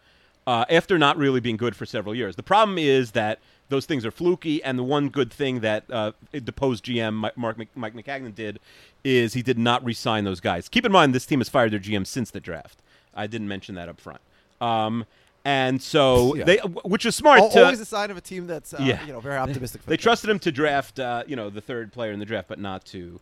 Uh, 0.45 0.65
after 0.69 0.97
not 0.97 1.15
really 1.17 1.39
being 1.39 1.55
good 1.55 1.75
for 1.75 1.85
several 1.85 2.13
years, 2.13 2.35
the 2.35 2.43
problem 2.43 2.77
is 2.77 3.11
that 3.11 3.39
those 3.69 3.85
things 3.85 4.05
are 4.05 4.11
fluky. 4.11 4.61
And 4.61 4.77
the 4.77 4.83
one 4.83 5.07
good 5.09 5.31
thing 5.31 5.61
that 5.61 5.85
uh, 5.89 6.11
deposed 6.43 6.83
GM 6.85 7.31
Mark 7.37 7.57
Mc- 7.57 7.69
Mike 7.75 7.93
Maccagnan 7.95 8.35
did 8.35 8.59
is 9.05 9.33
he 9.35 9.41
did 9.41 9.57
not 9.57 9.83
re-sign 9.85 10.25
those 10.25 10.41
guys. 10.41 10.67
Keep 10.67 10.85
in 10.85 10.91
mind, 10.91 11.15
this 11.15 11.25
team 11.25 11.39
has 11.39 11.47
fired 11.47 11.71
their 11.71 11.79
GM 11.79 12.05
since 12.05 12.29
the 12.29 12.41
draft. 12.41 12.79
I 13.15 13.25
didn't 13.27 13.47
mention 13.47 13.75
that 13.75 13.87
up 13.87 14.01
front. 14.01 14.19
Um, 14.59 15.05
and 15.45 15.81
so 15.81 16.35
Yeah. 16.37 16.43
they, 16.43 16.57
which 16.57 17.05
is 17.05 17.15
smart. 17.15 17.39
Al- 17.39 17.49
to, 17.51 17.63
Always 17.63 17.79
a 17.79 17.85
sign 17.85 18.11
of 18.11 18.17
a 18.17 18.21
team 18.21 18.45
that's 18.47 18.73
uh, 18.73 18.77
Yeah. 18.81 19.05
you 19.05 19.13
know 19.13 19.21
very 19.21 19.37
optimistic. 19.37 19.81
For 19.83 19.89
they 19.91 19.95
the 19.95 20.01
trusted 20.01 20.29
him 20.29 20.39
to 20.39 20.51
draft, 20.51 20.99
uh, 20.99 21.23
you 21.25 21.35
know, 21.37 21.49
the 21.49 21.61
third 21.61 21.93
player 21.93 22.11
in 22.11 22.19
the 22.19 22.25
draft, 22.25 22.49
but 22.49 22.59
not 22.59 22.83
to, 22.87 23.19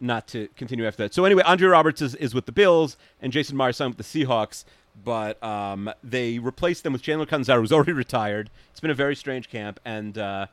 not 0.00 0.26
to 0.28 0.48
continue 0.56 0.86
after 0.86 1.04
that. 1.04 1.14
So 1.14 1.24
anyway, 1.24 1.42
Andre 1.44 1.68
Roberts 1.68 2.02
is, 2.02 2.14
is 2.16 2.34
with 2.34 2.46
the 2.46 2.52
Bills, 2.52 2.96
and 3.20 3.32
Jason 3.32 3.56
Myers 3.56 3.76
signed 3.76 3.94
with 3.94 4.06
the 4.06 4.24
Seahawks. 4.24 4.64
But 5.04 5.40
um, 5.44 5.90
they 6.02 6.40
replaced 6.40 6.82
them 6.82 6.92
with 6.92 7.02
Chandler 7.02 7.26
Catanzaro, 7.26 7.60
who's 7.60 7.72
already 7.72 7.92
retired. 7.92 8.50
It's 8.70 8.80
been 8.80 8.90
a 8.90 8.94
very 8.94 9.14
strange 9.14 9.48
camp, 9.48 9.78
and 9.84 10.18
uh, 10.18 10.46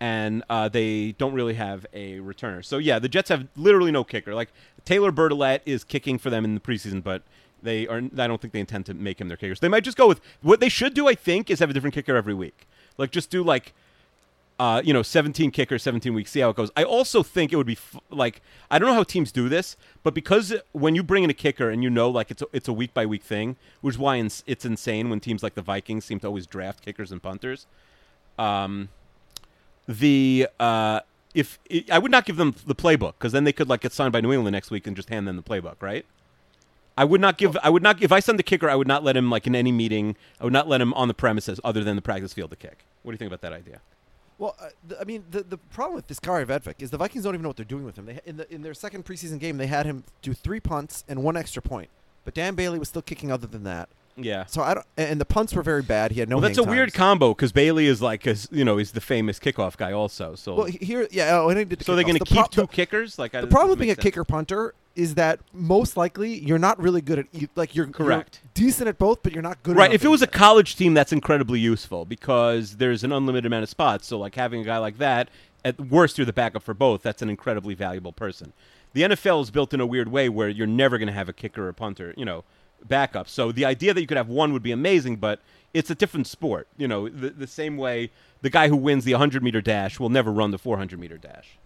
and 0.00 0.42
uh, 0.48 0.68
they 0.68 1.12
don't 1.12 1.34
really 1.34 1.54
have 1.54 1.84
a 1.92 2.18
returner. 2.18 2.64
So 2.64 2.78
yeah, 2.78 2.98
the 2.98 3.08
Jets 3.08 3.28
have 3.28 3.46
literally 3.56 3.90
no 3.90 4.02
kicker. 4.02 4.34
Like 4.34 4.50
Taylor 4.84 5.12
Bertolet 5.12 5.60
is 5.66 5.84
kicking 5.84 6.18
for 6.18 6.30
them 6.30 6.44
in 6.44 6.54
the 6.54 6.60
preseason, 6.60 7.02
but 7.02 7.22
they 7.62 7.86
are. 7.86 7.98
I 7.98 8.26
don't 8.26 8.40
think 8.40 8.54
they 8.54 8.60
intend 8.60 8.86
to 8.86 8.94
make 8.94 9.20
him 9.20 9.28
their 9.28 9.36
kickers. 9.36 9.60
They 9.60 9.68
might 9.68 9.84
just 9.84 9.98
go 9.98 10.08
with 10.08 10.20
what 10.40 10.60
they 10.60 10.70
should 10.70 10.94
do. 10.94 11.06
I 11.06 11.14
think 11.14 11.50
is 11.50 11.58
have 11.58 11.68
a 11.70 11.74
different 11.74 11.94
kicker 11.94 12.16
every 12.16 12.34
week. 12.34 12.66
Like 12.96 13.10
just 13.10 13.30
do 13.30 13.42
like 13.42 13.74
uh, 14.60 14.82
you 14.84 14.92
know, 14.92 15.00
17 15.02 15.50
kickers, 15.52 15.82
17 15.82 16.12
weeks, 16.12 16.30
see 16.32 16.40
how 16.40 16.50
it 16.50 16.56
goes. 16.56 16.70
I 16.76 16.84
also 16.84 17.22
think 17.22 17.50
it 17.50 17.56
would 17.56 17.66
be 17.66 17.78
f- 17.78 17.96
like 18.10 18.42
I 18.70 18.78
don't 18.78 18.88
know 18.88 18.94
how 18.94 19.04
teams 19.04 19.32
do 19.32 19.48
this, 19.48 19.74
but 20.02 20.12
because 20.12 20.54
when 20.72 20.94
you 20.94 21.02
bring 21.02 21.24
in 21.24 21.30
a 21.30 21.34
kicker 21.34 21.70
and 21.70 21.82
you 21.82 21.88
know 21.88 22.10
like 22.10 22.30
it's 22.30 22.42
a, 22.42 22.46
it's 22.52 22.68
a 22.68 22.72
week 22.74 22.92
by 22.92 23.06
week 23.06 23.22
thing, 23.22 23.56
which 23.80 23.94
is 23.94 23.98
why 23.98 24.16
ins- 24.16 24.44
it's 24.46 24.66
insane 24.66 25.08
when 25.08 25.18
teams 25.18 25.42
like 25.42 25.54
the 25.54 25.62
Vikings 25.62 26.04
seem 26.04 26.20
to 26.20 26.26
always 26.26 26.46
draft 26.46 26.84
kickers 26.84 27.10
and 27.10 27.22
punters. 27.22 27.66
Um, 28.38 28.90
the 29.88 30.46
uh, 30.60 31.00
if 31.34 31.58
I 31.90 31.98
would 31.98 32.10
not 32.10 32.26
give 32.26 32.36
them 32.36 32.54
the 32.66 32.74
playbook 32.74 33.14
because 33.18 33.32
then 33.32 33.44
they 33.44 33.54
could 33.54 33.70
like 33.70 33.80
get 33.80 33.94
signed 33.94 34.12
by 34.12 34.20
New 34.20 34.30
England 34.30 34.52
next 34.52 34.70
week 34.70 34.86
and 34.86 34.94
just 34.94 35.08
hand 35.08 35.26
them 35.26 35.36
the 35.36 35.42
playbook, 35.42 35.76
right? 35.80 36.04
I 36.98 37.04
would 37.04 37.22
not 37.22 37.38
give. 37.38 37.56
I 37.62 37.70
would 37.70 37.82
not. 37.82 38.02
If 38.02 38.12
I 38.12 38.20
send 38.20 38.38
the 38.38 38.42
kicker, 38.42 38.68
I 38.68 38.74
would 38.74 38.88
not 38.88 39.02
let 39.02 39.16
him 39.16 39.30
like 39.30 39.46
in 39.46 39.56
any 39.56 39.72
meeting. 39.72 40.16
I 40.38 40.44
would 40.44 40.52
not 40.52 40.68
let 40.68 40.82
him 40.82 40.92
on 40.92 41.08
the 41.08 41.14
premises 41.14 41.58
other 41.64 41.82
than 41.82 41.96
the 41.96 42.02
practice 42.02 42.34
field 42.34 42.50
to 42.50 42.56
kick. 42.56 42.84
What 43.02 43.12
do 43.12 43.14
you 43.14 43.18
think 43.18 43.30
about 43.32 43.40
that 43.40 43.54
idea? 43.54 43.80
Well, 44.40 44.56
uh, 44.58 44.70
th- 44.88 44.98
I 45.00 45.04
mean, 45.04 45.22
the, 45.30 45.42
the 45.42 45.58
problem 45.58 45.94
with 45.96 46.06
this 46.06 46.18
Kaare 46.18 46.44
Vedvik 46.46 46.76
is 46.80 46.90
the 46.90 46.96
Vikings 46.96 47.24
don't 47.24 47.34
even 47.34 47.42
know 47.42 47.50
what 47.50 47.56
they're 47.56 47.64
doing 47.64 47.84
with 47.84 47.96
him. 47.98 48.06
They, 48.06 48.20
in, 48.24 48.38
the, 48.38 48.52
in 48.52 48.62
their 48.62 48.72
second 48.72 49.04
preseason 49.04 49.38
game, 49.38 49.58
they 49.58 49.66
had 49.66 49.84
him 49.84 50.02
do 50.22 50.32
three 50.32 50.60
punts 50.60 51.04
and 51.06 51.22
one 51.22 51.36
extra 51.36 51.60
point. 51.60 51.90
But 52.24 52.32
Dan 52.34 52.54
Bailey 52.54 52.78
was 52.78 52.88
still 52.88 53.02
kicking 53.02 53.30
other 53.30 53.46
than 53.46 53.64
that. 53.64 53.90
Yeah. 54.16 54.46
So 54.46 54.62
I 54.62 54.74
don't, 54.74 54.86
and 54.96 55.20
the 55.20 55.24
punts 55.26 55.52
were 55.54 55.62
very 55.62 55.82
bad. 55.82 56.12
He 56.12 56.20
had 56.20 56.28
no. 56.30 56.36
well, 56.36 56.42
that's 56.42 56.58
a 56.58 56.62
hang 56.64 56.70
weird 56.70 56.94
combo 56.94 57.34
because 57.34 57.52
Bailey 57.52 57.86
is 57.86 58.00
like, 58.02 58.26
a, 58.26 58.34
you 58.50 58.64
know, 58.64 58.78
he's 58.78 58.92
the 58.92 59.00
famous 59.02 59.38
kickoff 59.38 59.76
guy 59.76 59.92
also. 59.92 60.34
So, 60.34 60.54
Well, 60.54 60.64
here, 60.66 61.06
yeah. 61.10 61.38
Oh, 61.38 61.50
and 61.50 61.58
he 61.58 61.64
did 61.66 61.78
the 61.78 61.84
so 61.84 61.94
they're 61.94 62.02
going 62.04 62.14
to 62.16 62.18
The 62.20 62.24
keep 62.24 62.36
pro- 62.50 62.64
two 62.64 62.66
kickers. 62.66 63.18
Like, 63.18 63.34
I- 63.34 63.42
The 63.42 63.46
problem 63.46 63.70
with 63.70 63.78
being 63.78 63.90
a 63.90 63.94
sense. 63.94 64.02
kicker 64.04 64.24
punter 64.24 64.74
is 64.96 65.14
that 65.14 65.40
most 65.52 65.96
likely 65.96 66.38
you're 66.40 66.58
not 66.58 66.78
really 66.80 67.00
good 67.00 67.20
at 67.20 67.26
e- 67.32 67.48
like 67.54 67.74
you're 67.74 67.86
you're 67.86 67.92
Correct. 67.92 68.40
decent 68.54 68.88
at 68.88 68.98
both, 68.98 69.22
but 69.22 69.32
you're 69.32 69.42
not 69.42 69.62
good. 69.62 69.76
Right. 69.76 69.92
If 69.92 70.02
it 70.02 70.08
at 70.08 70.10
was 70.10 70.22
a 70.22 70.26
college 70.26 70.76
team, 70.76 70.94
that's 70.94 71.12
incredibly 71.12 71.60
useful 71.60 72.04
because 72.04 72.76
there's 72.76 73.04
an 73.04 73.12
unlimited 73.12 73.46
amount 73.46 73.62
of 73.62 73.68
spots. 73.68 74.06
So, 74.06 74.18
like 74.18 74.34
having 74.34 74.60
a 74.60 74.64
guy 74.64 74.78
like 74.78 74.98
that, 74.98 75.28
at 75.64 75.80
worst, 75.80 76.18
you're 76.18 76.24
the 76.24 76.32
backup 76.32 76.62
for 76.62 76.74
both. 76.74 77.02
That's 77.02 77.22
an 77.22 77.30
incredibly 77.30 77.74
valuable 77.74 78.12
person. 78.12 78.52
The 78.92 79.02
NFL 79.02 79.42
is 79.42 79.50
built 79.50 79.72
in 79.72 79.80
a 79.80 79.86
weird 79.86 80.08
way 80.08 80.28
where 80.28 80.48
you're 80.48 80.66
never 80.66 80.98
going 80.98 81.06
to 81.06 81.12
have 81.12 81.28
a 81.28 81.32
kicker 81.32 81.68
or 81.68 81.72
punter, 81.72 82.12
you 82.16 82.24
know, 82.24 82.44
backup. 82.88 83.28
So 83.28 83.52
the 83.52 83.64
idea 83.64 83.94
that 83.94 84.00
you 84.00 84.06
could 84.06 84.16
have 84.16 84.28
one 84.28 84.52
would 84.52 84.62
be 84.62 84.72
amazing, 84.72 85.16
but 85.16 85.40
it's 85.72 85.90
a 85.90 85.94
different 85.94 86.26
sport. 86.26 86.66
You 86.76 86.88
know, 86.88 87.08
the, 87.08 87.30
the 87.30 87.46
same 87.46 87.76
way 87.76 88.10
the 88.42 88.50
guy 88.50 88.68
who 88.68 88.76
wins 88.76 89.04
the 89.04 89.12
100 89.12 89.42
meter 89.42 89.60
dash 89.60 90.00
will 90.00 90.08
never 90.08 90.32
run 90.32 90.50
the 90.50 90.58
400 90.58 90.98
meter 90.98 91.16
dash. 91.18 91.58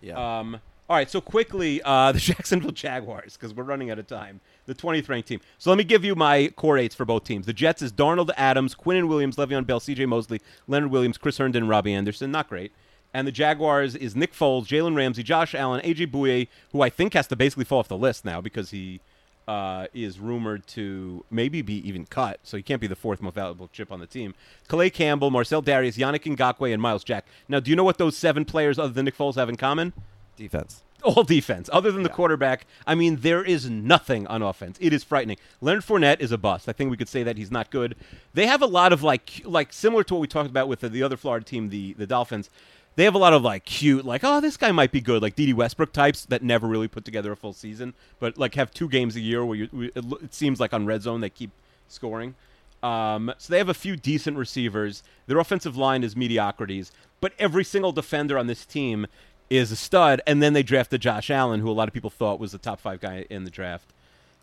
yeah. 0.00 0.38
Um, 0.40 0.60
all 0.88 0.96
right, 0.96 1.10
so 1.10 1.20
quickly, 1.20 1.82
uh, 1.84 2.12
the 2.12 2.18
Jacksonville 2.18 2.70
Jaguars, 2.70 3.36
because 3.36 3.54
we're 3.54 3.64
running 3.64 3.90
out 3.90 3.98
of 3.98 4.06
time. 4.06 4.40
The 4.66 4.74
20th 4.74 5.08
ranked 5.08 5.28
team. 5.28 5.40
So 5.58 5.70
let 5.70 5.76
me 5.76 5.84
give 5.84 6.04
you 6.04 6.14
my 6.14 6.48
core 6.56 6.78
eights 6.78 6.94
for 6.94 7.04
both 7.04 7.24
teams. 7.24 7.46
The 7.46 7.52
Jets 7.52 7.82
is 7.82 7.92
Darnold 7.92 8.30
Adams, 8.36 8.74
Quinnen 8.74 9.08
Williams, 9.08 9.36
Le'Veon 9.36 9.66
Bell, 9.66 9.80
C.J. 9.80 10.06
Mosley, 10.06 10.40
Leonard 10.66 10.90
Williams, 10.90 11.18
Chris 11.18 11.38
Herndon, 11.38 11.68
Robbie 11.68 11.94
Anderson. 11.94 12.30
Not 12.30 12.48
great. 12.48 12.72
And 13.14 13.26
the 13.26 13.32
Jaguars 13.32 13.94
is 13.94 14.14
Nick 14.14 14.34
Foles, 14.34 14.66
Jalen 14.66 14.96
Ramsey, 14.96 15.22
Josh 15.22 15.54
Allen, 15.54 15.80
A.J. 15.84 16.08
Bouye, 16.08 16.48
who 16.72 16.82
I 16.82 16.90
think 16.90 17.14
has 17.14 17.26
to 17.28 17.36
basically 17.36 17.64
fall 17.64 17.78
off 17.78 17.88
the 17.88 17.96
list 17.96 18.24
now 18.24 18.40
because 18.40 18.70
he 18.70 19.00
uh, 19.48 19.86
is 19.94 20.18
rumored 20.18 20.66
to 20.66 21.24
maybe 21.30 21.62
be 21.62 21.86
even 21.88 22.04
cut, 22.04 22.40
so 22.42 22.56
he 22.56 22.62
can't 22.62 22.80
be 22.80 22.86
the 22.86 22.96
fourth 22.96 23.22
most 23.22 23.34
valuable 23.34 23.68
chip 23.72 23.92
on 23.92 24.00
the 24.00 24.06
team. 24.06 24.34
Calais 24.68 24.90
Campbell, 24.90 25.30
Marcell 25.30 25.62
Dareus, 25.62 25.96
Yannick 25.96 26.24
Ngakoue, 26.36 26.72
and 26.72 26.82
Myles 26.82 27.04
Jack. 27.04 27.26
Now, 27.48 27.60
do 27.60 27.70
you 27.70 27.76
know 27.76 27.84
what 27.84 27.98
those 27.98 28.16
seven 28.16 28.44
players 28.44 28.78
other 28.78 28.92
than 28.92 29.04
Nick 29.04 29.16
Foles 29.16 29.36
have 29.36 29.48
in 29.48 29.56
common? 29.56 29.92
Defense. 30.36 30.82
all 31.02 31.22
defense, 31.22 31.70
other 31.72 31.92
than 31.92 32.02
the 32.02 32.08
quarterback. 32.08 32.66
I 32.86 32.94
mean, 32.94 33.16
there 33.16 33.44
is 33.44 33.68
nothing 33.70 34.26
on 34.26 34.42
offense. 34.42 34.76
It 34.80 34.92
is 34.92 35.04
frightening. 35.04 35.36
Leonard 35.60 35.84
Fournette 35.84 36.20
is 36.20 36.32
a 36.32 36.38
bust. 36.38 36.68
I 36.68 36.72
think 36.72 36.90
we 36.90 36.96
could 36.96 37.08
say 37.08 37.22
that 37.22 37.36
he's 37.36 37.50
not 37.50 37.70
good. 37.70 37.94
They 38.34 38.46
have 38.46 38.62
a 38.62 38.66
lot 38.66 38.92
of 38.92 39.02
like, 39.02 39.42
like 39.44 39.72
similar 39.72 40.02
to 40.04 40.14
what 40.14 40.20
we 40.20 40.26
talked 40.26 40.50
about 40.50 40.68
with 40.68 40.80
the, 40.80 40.88
the 40.88 41.02
other 41.02 41.16
Florida 41.16 41.44
team, 41.44 41.68
the 41.68 41.92
the 41.94 42.06
Dolphins. 42.06 42.50
they 42.96 43.04
have 43.04 43.14
a 43.14 43.18
lot 43.18 43.34
of 43.34 43.42
like 43.42 43.64
cute, 43.64 44.04
like 44.04 44.22
oh 44.24 44.40
this 44.40 44.56
guy 44.56 44.72
might 44.72 44.90
be 44.90 45.00
good, 45.00 45.22
like 45.22 45.36
Dede 45.36 45.54
Westbrook 45.54 45.92
types 45.92 46.24
that 46.26 46.42
never 46.42 46.66
really 46.66 46.88
put 46.88 47.04
together 47.04 47.30
a 47.30 47.36
full 47.36 47.52
season, 47.52 47.94
but 48.18 48.36
like 48.38 48.54
have 48.54 48.72
two 48.72 48.88
games 48.88 49.14
a 49.16 49.20
year 49.20 49.44
where 49.44 49.56
you, 49.56 49.90
it, 49.94 50.04
it 50.22 50.34
seems 50.34 50.58
like 50.58 50.72
on 50.72 50.86
red 50.86 51.02
zone 51.02 51.20
they 51.20 51.30
keep 51.30 51.50
scoring. 51.88 52.34
Um, 52.82 53.32
so 53.38 53.52
they 53.52 53.58
have 53.58 53.68
a 53.68 53.74
few 53.74 53.96
decent 53.96 54.36
receivers. 54.36 55.02
Their 55.26 55.38
offensive 55.38 55.76
line 55.76 56.02
is 56.04 56.16
mediocrities, 56.16 56.92
but 57.20 57.32
every 57.38 57.64
single 57.64 57.92
defender 57.92 58.38
on 58.38 58.46
this 58.46 58.64
team 58.64 59.06
is 59.50 59.70
a 59.72 59.76
stud. 59.76 60.20
And 60.26 60.42
then 60.42 60.52
they 60.52 60.62
drafted 60.62 61.00
Josh 61.00 61.30
Allen, 61.30 61.60
who 61.60 61.70
a 61.70 61.72
lot 61.72 61.88
of 61.88 61.94
people 61.94 62.10
thought 62.10 62.40
was 62.40 62.52
the 62.52 62.58
top 62.58 62.80
five 62.80 63.00
guy 63.00 63.26
in 63.30 63.44
the 63.44 63.50
draft. 63.50 63.92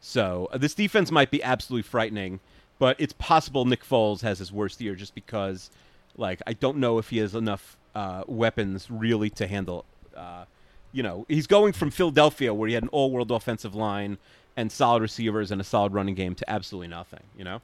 So 0.01 0.49
uh, 0.51 0.57
this 0.57 0.73
defense 0.73 1.11
might 1.11 1.31
be 1.31 1.41
absolutely 1.41 1.83
frightening, 1.83 2.39
but 2.79 2.99
it's 2.99 3.13
possible 3.13 3.65
Nick 3.65 3.83
Foles 3.83 4.21
has 4.21 4.39
his 4.39 4.51
worst 4.51 4.81
year 4.81 4.95
just 4.95 5.15
because, 5.15 5.69
like, 6.17 6.41
I 6.45 6.53
don't 6.53 6.77
know 6.77 6.97
if 6.97 7.09
he 7.09 7.19
has 7.19 7.35
enough 7.35 7.77
uh, 7.95 8.23
weapons 8.27 8.91
really 8.91 9.29
to 9.31 9.47
handle. 9.47 9.85
Uh, 10.15 10.45
you 10.91 11.03
know, 11.03 11.25
he's 11.29 11.47
going 11.47 11.73
from 11.73 11.89
Philadelphia 11.89 12.53
where 12.53 12.67
he 12.67 12.73
had 12.73 12.83
an 12.83 12.89
all-world 12.89 13.31
offensive 13.31 13.75
line 13.75 14.17
and 14.57 14.71
solid 14.71 15.01
receivers 15.01 15.51
and 15.51 15.61
a 15.61 15.63
solid 15.63 15.93
running 15.93 16.15
game 16.15 16.35
to 16.35 16.49
absolutely 16.49 16.89
nothing. 16.89 17.23
You 17.37 17.43
know. 17.45 17.61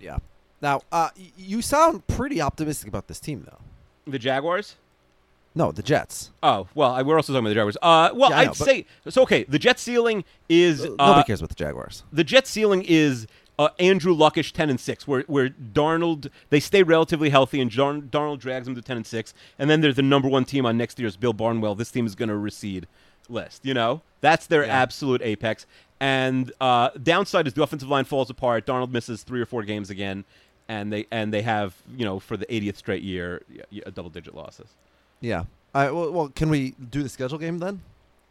Yeah. 0.00 0.18
Now, 0.62 0.82
uh, 0.90 1.10
you 1.36 1.60
sound 1.60 2.06
pretty 2.06 2.40
optimistic 2.40 2.88
about 2.88 3.08
this 3.08 3.20
team, 3.20 3.46
though. 3.46 4.10
The 4.10 4.18
Jaguars? 4.18 4.76
No, 5.56 5.72
the 5.72 5.82
Jets. 5.82 6.30
Oh 6.42 6.68
well, 6.74 6.92
I, 6.92 7.02
we're 7.02 7.16
also 7.16 7.32
talking 7.32 7.40
about 7.46 7.48
the 7.48 7.54
Jaguars. 7.54 7.76
Uh, 7.82 8.10
well, 8.14 8.30
Yeah, 8.30 8.36
I 8.36 8.40
I'd 8.42 8.44
know, 8.48 8.50
but- 8.58 8.64
say 8.66 8.86
so. 9.08 9.22
Okay, 9.22 9.44
the 9.44 9.58
Jet 9.58 9.78
ceiling 9.80 10.22
is 10.48 10.82
Uh, 10.84 10.90
uh, 10.98 11.06
Nobody 11.08 11.26
cares 11.26 11.40
about 11.40 11.48
the 11.48 11.54
Jaguars. 11.56 12.04
the 12.12 12.22
Jet 12.24 12.46
ceiling 12.46 12.84
is 12.86 13.26
uh, 13.58 13.70
Andrew 13.78 14.12
Luckish 14.12 14.52
ten 14.52 14.68
and 14.68 14.78
six, 14.78 15.08
where 15.08 15.22
where 15.28 15.48
Darnold 15.48 16.28
they 16.50 16.60
stay 16.60 16.82
relatively 16.82 17.30
healthy 17.30 17.58
and 17.60 17.70
Dar- 17.74 17.94
Darnold 17.94 18.38
drags 18.38 18.66
them 18.66 18.74
to 18.74 18.82
ten 18.82 18.98
and 18.98 19.06
six, 19.06 19.32
and 19.58 19.70
then 19.70 19.80
they're 19.80 19.94
the 19.94 20.02
number 20.02 20.28
one 20.28 20.44
team 20.44 20.66
on 20.66 20.76
next 20.76 20.98
year's 20.98 21.16
Bill 21.16 21.32
Barnwell. 21.32 21.74
This 21.74 21.90
team 21.90 22.04
is 22.06 22.14
going 22.14 22.28
to 22.28 22.36
recede 22.36 22.86
list. 23.28 23.64
You 23.64 23.72
know, 23.74 24.02
that's 24.20 24.46
their 24.46 24.64
absolute 24.66 25.22
apex. 25.22 25.64
And 25.98 26.52
uh, 26.60 26.90
downside 27.02 27.46
is 27.46 27.54
the 27.54 27.62
offensive 27.62 27.88
line 27.88 28.04
falls 28.04 28.28
apart. 28.28 28.66
Darnold 28.66 28.90
misses 28.90 29.22
three 29.22 29.40
or 29.40 29.46
four 29.46 29.62
games 29.62 29.88
again, 29.88 30.26
and 30.68 30.92
they 30.92 31.06
and 31.10 31.32
they 31.32 31.40
have 31.40 31.74
you 31.96 32.04
know 32.04 32.20
for 32.20 32.36
the 32.36 32.44
80th 32.46 32.76
straight 32.76 33.02
year 33.02 33.40
y- 33.72 33.80
double 33.94 34.10
digit 34.10 34.34
losses. 34.34 34.68
Yeah. 35.20 35.44
All 35.74 35.82
right, 35.82 35.90
well, 35.94 36.12
well, 36.12 36.28
can 36.28 36.48
we 36.48 36.70
do 36.90 37.02
the 37.02 37.08
schedule 37.08 37.38
game 37.38 37.58
then? 37.58 37.82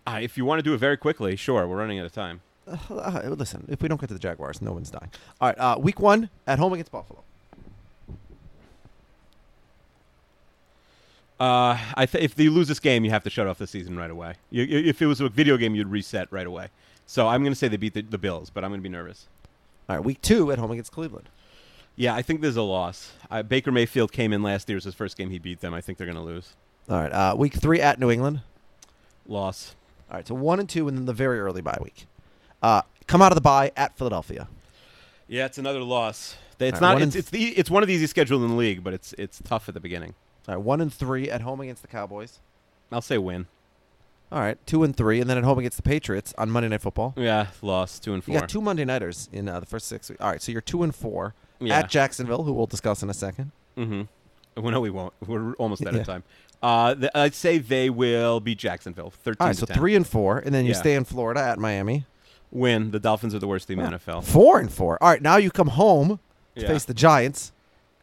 Uh, 0.08 0.19
if 0.21 0.38
you 0.38 0.45
want 0.45 0.60
to 0.60 0.63
do 0.63 0.74
it 0.74 0.78
very 0.78 0.98
quickly, 0.98 1.36
sure. 1.36 1.67
We're 1.67 1.78
running 1.78 2.00
out 2.00 2.06
of 2.06 2.12
time. 2.13 2.41
Uh, 2.67 3.21
listen, 3.38 3.65
if 3.69 3.82
we 3.82 3.88
don't 3.88 4.00
get 4.02 4.08
to 4.08 4.13
the 4.13 4.19
Jaguars, 4.19 4.62
no 4.62 4.71
one's 4.71 4.89
dying. 4.89 5.10
All 5.39 5.50
right, 5.50 5.58
uh, 5.60 5.78
week 5.80 6.00
one 6.00 6.30
at 6.48 6.58
home 6.60 6.74
against 6.74 6.91
Buffalo. 6.91 7.24
Uh, 11.39 11.78
I 11.95 12.06
th- 12.06 12.24
if 12.24 12.39
you 12.39 12.50
lose 12.50 12.67
this 12.69 12.80
game, 12.80 13.04
you 13.04 13.12
have 13.12 13.24
to 13.26 13.30
shut 13.30 13.45
off 13.45 13.58
the 13.58 13.67
season 13.67 13.98
right 13.98 14.10
away. 14.10 14.36
You, 14.52 14.63
you- 14.63 14.89
if 14.89 15.02
it 15.02 15.06
was 15.06 15.19
a 15.21 15.28
video 15.30 15.58
game, 15.58 15.76
you'd 15.76 15.89
reset 15.89 16.32
right 16.32 16.48
away. 16.48 16.69
So 17.06 17.28
I'm 17.28 17.41
going 17.43 17.52
to 17.52 17.58
say 17.60 17.67
they 17.67 17.78
beat 17.78 17.93
the, 17.93 18.02
the 18.02 18.17
Bills, 18.17 18.50
but 18.50 18.63
I'm 18.63 18.71
going 18.71 18.80
to 18.80 18.84
be 18.84 18.89
nervous. 18.89 19.28
All 19.89 19.95
right, 19.98 20.04
week 20.06 20.21
two 20.21 20.52
at 20.52 20.58
home 20.60 20.71
against 20.71 20.91
Cleveland. 20.91 21.30
Yeah, 21.98 22.15
I 22.15 22.21
think 22.21 22.41
there's 22.41 22.56
a 22.58 22.62
loss. 22.63 23.12
Uh, 23.30 23.43
Baker 23.43 23.71
Mayfield 23.71 24.12
came 24.12 24.34
in 24.34 24.41
last 24.43 24.67
year. 24.67 24.76
It 24.76 24.78
was 24.78 24.84
his 24.86 24.95
first 24.95 25.17
game. 25.17 25.30
He 25.30 25.39
beat 25.39 25.60
them. 25.62 25.74
I 25.74 25.82
think 25.82 25.98
they're 25.98 26.08
going 26.08 26.17
to 26.17 26.24
lose. 26.24 26.54
All 26.89 26.98
right, 27.02 27.12
uh, 27.12 27.36
week 27.38 27.54
three 27.54 27.82
at 27.82 28.00
New 28.00 28.12
England. 28.12 28.41
Loss. 29.28 29.76
All 30.10 30.17
right, 30.17 30.28
so 30.28 30.36
one 30.36 30.60
and 30.60 30.69
two, 30.69 30.88
and 30.88 30.98
then 30.98 31.06
the 31.06 31.13
very 31.13 31.39
early 31.39 31.62
bye 31.62 31.78
week. 31.82 32.06
Uh, 32.62 32.82
come 33.08 33.21
out 33.21 33.32
of 33.32 33.36
the 33.36 33.41
bye 33.41 33.71
at 33.76 33.98
Philadelphia. 33.98 34.48
Yeah, 35.28 35.45
it's 35.45 35.58
another 35.58 35.82
loss. 35.82 36.36
It's 36.60 36.74
right, 36.74 36.82
not. 36.82 36.93
one 36.93 37.02
It's 37.04 37.15
and 37.15 37.19
it's, 37.21 37.30
the, 37.32 37.45
it's 37.50 37.69
one 37.71 37.82
of 37.84 37.88
the 37.88 37.93
easiest 37.95 38.12
schedules 38.12 38.43
in 38.43 38.50
the 38.50 38.56
league, 38.56 38.84
but 38.84 38.93
it's 38.93 39.13
it's 39.17 39.41
tough 39.43 39.67
at 39.67 39.74
the 39.74 39.80
beginning. 39.80 40.13
All 40.48 40.56
right, 40.56 40.63
one 40.63 40.80
and 40.82 40.93
three 40.93 41.30
at 41.30 41.41
home 41.41 41.60
against 41.60 41.82
the 41.82 41.88
Cowboys. 41.88 42.39
I'll 42.91 43.02
say 43.02 43.17
win. 43.17 43.48
All 44.32 44.39
right, 44.39 44.58
two 44.67 44.84
and 44.84 44.95
three, 44.95 45.19
and 45.19 45.30
then 45.30 45.38
at 45.39 45.43
home 45.43 45.58
against 45.60 45.78
the 45.78 45.84
Patriots 45.84 46.34
on 46.38 46.50
Monday 46.52 46.69
Night 46.69 46.82
Football. 46.82 47.13
Yeah, 47.17 47.48
loss. 47.63 48.00
Two 48.00 48.13
and 48.13 48.21
You 48.28 48.34
four. 48.34 48.41
got 48.41 48.50
two 48.50 48.62
Monday 48.62 48.86
Nighters 48.86 49.28
in 49.34 49.50
uh, 49.50 49.60
the 49.60 49.65
first 49.65 49.88
six 49.88 50.10
weeks. 50.10 50.21
All 50.21 50.30
right, 50.30 50.41
so 50.41 50.52
you're 50.52 50.62
two 50.62 50.84
and 50.84 50.93
four 50.93 51.34
Yeah. 51.60 51.80
at 51.80 51.89
Jacksonville, 51.89 52.43
who 52.43 52.54
we'll 52.54 52.65
discuss 52.67 53.02
in 53.02 53.10
a 53.10 53.13
second. 53.13 53.52
Mm-hmm. 53.78 54.04
Well, 54.62 54.72
no, 54.72 54.80
we 54.80 54.89
won't. 54.89 55.13
We're 55.28 55.54
almost 55.56 55.86
out 55.86 55.94
Yeah. 55.94 56.00
of 56.02 56.06
time. 56.06 56.24
Uh, 56.63 56.96
th- 56.96 57.12
I'd 57.13 57.34
say 57.36 57.58
they 57.58 57.89
will 57.89 58.39
be 58.39 58.56
Jacksonville. 58.56 59.10
Thirteen. 59.12 59.38
All 59.41 59.48
right, 59.48 59.54
to 59.54 59.60
so 59.60 59.65
10. 59.65 59.76
three 59.78 59.96
and 59.96 60.08
four, 60.08 60.38
and 60.39 60.56
then 60.56 60.63
you 60.65 60.72
Yeah. 60.72 60.78
stay 60.80 60.96
in 60.96 61.04
Florida 61.04 61.41
at 61.41 61.60
Miami. 61.60 62.06
win. 62.52 62.91
The 62.91 63.00
Dolphins 63.02 63.36
are 63.36 63.39
the 63.39 63.48
worst 63.48 63.68
team 63.68 63.80
in 63.80 63.86
the 63.91 63.98
NFL. 63.98 64.22
Four 64.24 64.60
and 64.60 64.72
four. 64.72 64.98
All 65.04 65.10
right, 65.10 65.22
now 65.22 65.36
you 65.36 65.52
come 65.52 65.68
home 65.68 66.20
to 66.56 66.62
Yeah. 66.62 66.68
face 66.70 66.86
the 66.86 66.94
Giants. 66.94 67.52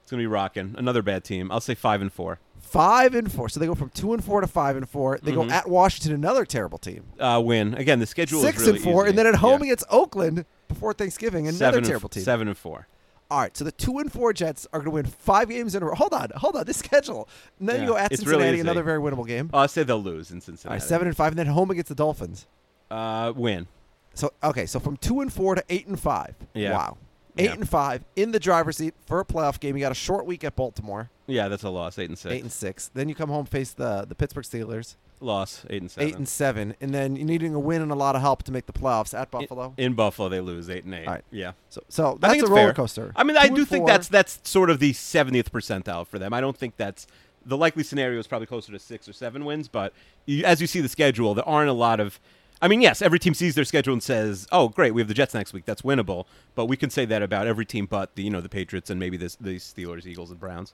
It's 0.03 0.11
gonna 0.11 0.23
be 0.23 0.27
rocking. 0.27 0.75
Another 0.77 1.01
bad 1.01 1.25
team. 1.25 1.51
I'll 1.51 1.61
say 1.61 1.75
five 1.75 2.03
and 2.03 2.13
four. 2.13 2.39
Five 2.61 3.15
and 3.15 3.33
four. 3.33 3.49
So 3.49 3.61
they 3.61 3.67
go 3.67 3.75
from 3.75 3.89
two 3.91 4.13
and 4.13 4.23
four 4.23 4.43
to 4.43 4.47
five 4.47 4.77
and 4.77 4.87
four. 4.87 5.19
They 5.23 5.33
go 5.33 5.45
at 5.45 5.71
Washington, 5.71 6.13
another 6.13 6.45
terrible 6.45 6.77
team. 6.79 7.05
Uh, 7.19 7.41
win 7.43 7.73
again. 7.75 7.99
The 7.99 8.05
schedule 8.07 8.43
Six 8.43 8.59
is 8.61 8.67
really 8.67 8.77
and 8.79 8.85
four, 8.85 9.05
easy. 9.05 9.11
and 9.11 9.19
then 9.19 9.27
at 9.27 9.37
home 9.37 9.61
Yeah. 9.61 9.69
against 9.69 9.85
Oakland 9.89 10.45
before 10.69 10.93
Thanksgiving, 10.93 11.47
another 11.47 11.57
seven 11.59 11.85
terrible 11.85 12.07
and, 12.09 12.13
team. 12.13 12.23
Seven 12.25 12.49
and 12.49 12.57
four. 12.59 12.89
All 13.33 13.41
right, 13.41 13.57
so 13.57 13.65
the 13.65 13.73
two 13.73 13.99
and 13.99 14.13
four 14.13 14.35
Jets 14.35 14.67
are 14.75 14.81
going 14.81 14.85
to 14.85 14.91
win 14.91 15.07
five 15.07 15.49
games 15.49 15.75
in 15.75 15.83
a 15.83 15.87
row. 15.87 15.95
Hold 15.95 16.13
on, 16.13 16.29
hold 16.37 16.55
on. 16.55 16.67
This 16.67 16.77
schedule. 16.77 17.31
And 17.59 17.67
then 17.67 17.77
Yeah, 17.77 17.83
you 17.83 17.89
go 17.89 17.97
at 17.97 18.11
Cincinnati, 18.15 18.45
really 18.45 18.61
another 18.61 18.83
very 18.83 18.99
winnable 19.01 19.27
game. 19.27 19.49
Uh, 19.55 19.57
I'll 19.61 19.69
say 19.69 19.85
they'll 19.85 20.03
lose 20.03 20.31
in 20.31 20.43
Cincinnati. 20.43 20.75
right, 20.75 20.83
seven 20.87 21.07
and 21.07 21.17
five, 21.17 21.29
and 21.33 21.39
then 21.39 21.47
home 21.47 21.71
against 21.71 21.89
the 21.89 21.95
Dolphins. 21.95 22.47
Uh, 22.91 23.33
win. 23.35 23.69
So 24.13 24.35
okay, 24.45 24.67
so 24.67 24.79
from 24.79 24.99
two 24.99 25.23
and 25.23 25.33
four 25.33 25.55
to 25.55 25.65
eight 25.71 25.87
and 25.87 25.99
five. 25.99 26.35
Yeah. 26.53 26.73
Wow. 26.73 26.99
Eight 27.39 27.45
Yeah. 27.47 27.53
and 27.55 27.69
five 27.69 28.05
in 28.15 28.33
the 28.33 28.39
driver's 28.41 28.77
seat 28.77 28.95
for 29.07 29.19
a 29.21 29.25
playoff 29.25 29.59
game. 29.59 29.75
You 29.77 29.81
got 29.81 29.93
a 29.93 29.95
short 29.95 30.27
week 30.27 30.45
at 30.45 30.55
Baltimore, 30.55 31.09
Yeah, 31.27 31.49
that's 31.49 31.63
a 31.63 31.71
loss. 31.71 31.99
Eight 31.99 32.11
and 32.11 32.19
six. 32.19 32.35
eight 32.35 32.43
and 32.43 32.53
six. 32.53 32.91
Then 32.93 33.09
you 33.09 33.15
come 33.15 33.31
home 33.31 33.47
face 33.47 33.73
the 33.73 34.05
the 34.07 34.15
Pittsburgh 34.15 34.45
Steelers, 34.45 34.97
loss. 35.19 35.65
Eight 35.71 35.81
and 35.81 35.91
seven. 35.91 36.09
eight 36.09 36.15
and 36.17 36.29
seven, 36.29 36.75
and 36.81 36.93
then 36.93 37.17
you're 37.17 37.25
needing 37.27 37.55
a 37.55 37.59
win 37.61 37.81
and 37.81 37.91
a 37.91 37.95
lot 37.95 38.15
of 38.17 38.21
help 38.21 38.43
to 38.43 38.53
make 38.53 38.67
the 38.67 38.73
playoffs 38.75 39.19
at 39.19 39.31
Buffalo. 39.31 39.73
In, 39.79 39.95
Buffalo, 39.95 40.29
they 40.29 40.41
lose 40.41 40.69
eight 40.69 40.85
and 40.85 40.95
eight. 40.95 41.07
Right. 41.07 41.25
Yeah. 41.31 41.53
so 41.71 41.83
so 41.89 42.13
I 42.13 42.17
that's 42.21 42.33
think 42.35 42.45
a 42.47 42.51
roller 42.51 42.63
fair. 42.67 42.75
coaster. 42.75 43.13
I 43.17 43.25
mean, 43.25 43.39
I 43.39 43.49
Two 43.49 43.55
do 43.57 43.65
think 43.65 43.81
four. 43.83 43.87
that's 43.89 44.09
that's 44.09 44.41
sort 44.45 44.69
of 44.69 44.79
the 44.79 44.93
70th 44.93 45.51
percentile 45.51 46.07
for 46.07 46.19
them. 46.19 46.35
I 46.35 46.41
don't 46.43 46.57
think 46.57 46.77
that's 46.77 47.07
the 47.47 47.57
likely 47.57 47.83
scenario 47.83 48.21
is 48.21 48.27
probably 48.27 48.47
closer 48.47 48.73
to 48.73 48.79
six 48.79 49.09
or 49.09 49.13
seven 49.15 49.47
wins. 49.47 49.69
But 49.69 49.95
you, 50.27 50.45
as 50.45 50.61
you 50.61 50.67
see 50.67 50.81
the 50.83 50.89
schedule, 50.89 51.33
there 51.35 51.49
aren't 51.49 51.71
a 51.71 51.75
lot 51.75 51.99
of. 51.99 52.21
I 52.63 52.69
mean, 52.69 52.81
yes, 52.81 53.03
every 53.03 53.19
team 53.19 53.35
sees 53.35 53.57
their 53.57 53.65
schedule 53.65 53.93
and 53.93 54.03
says, 54.03 54.47
"Oh, 54.53 54.69
great, 54.69 54.93
we 54.93 55.01
have 55.01 55.09
the 55.09 55.15
Jets 55.15 55.35
next 55.35 55.53
week. 55.53 55.65
That's 55.65 55.83
winnable." 55.83 56.27
But 56.55 56.67
we 56.67 56.77
can 56.77 56.91
say 56.91 57.05
that 57.05 57.21
about 57.21 57.49
every 57.49 57.67
team, 57.67 57.87
but 57.87 58.15
the 58.15 58.23
you 58.23 58.31
know 58.31 58.41
the 58.41 58.49
Patriots 58.49 58.89
and 58.89 59.01
maybe 59.01 59.17
this, 59.17 59.35
the 59.35 59.57
Steelers, 59.57 60.07
Eagles, 60.07 60.31
and 60.31 60.39
Browns. 60.39 60.73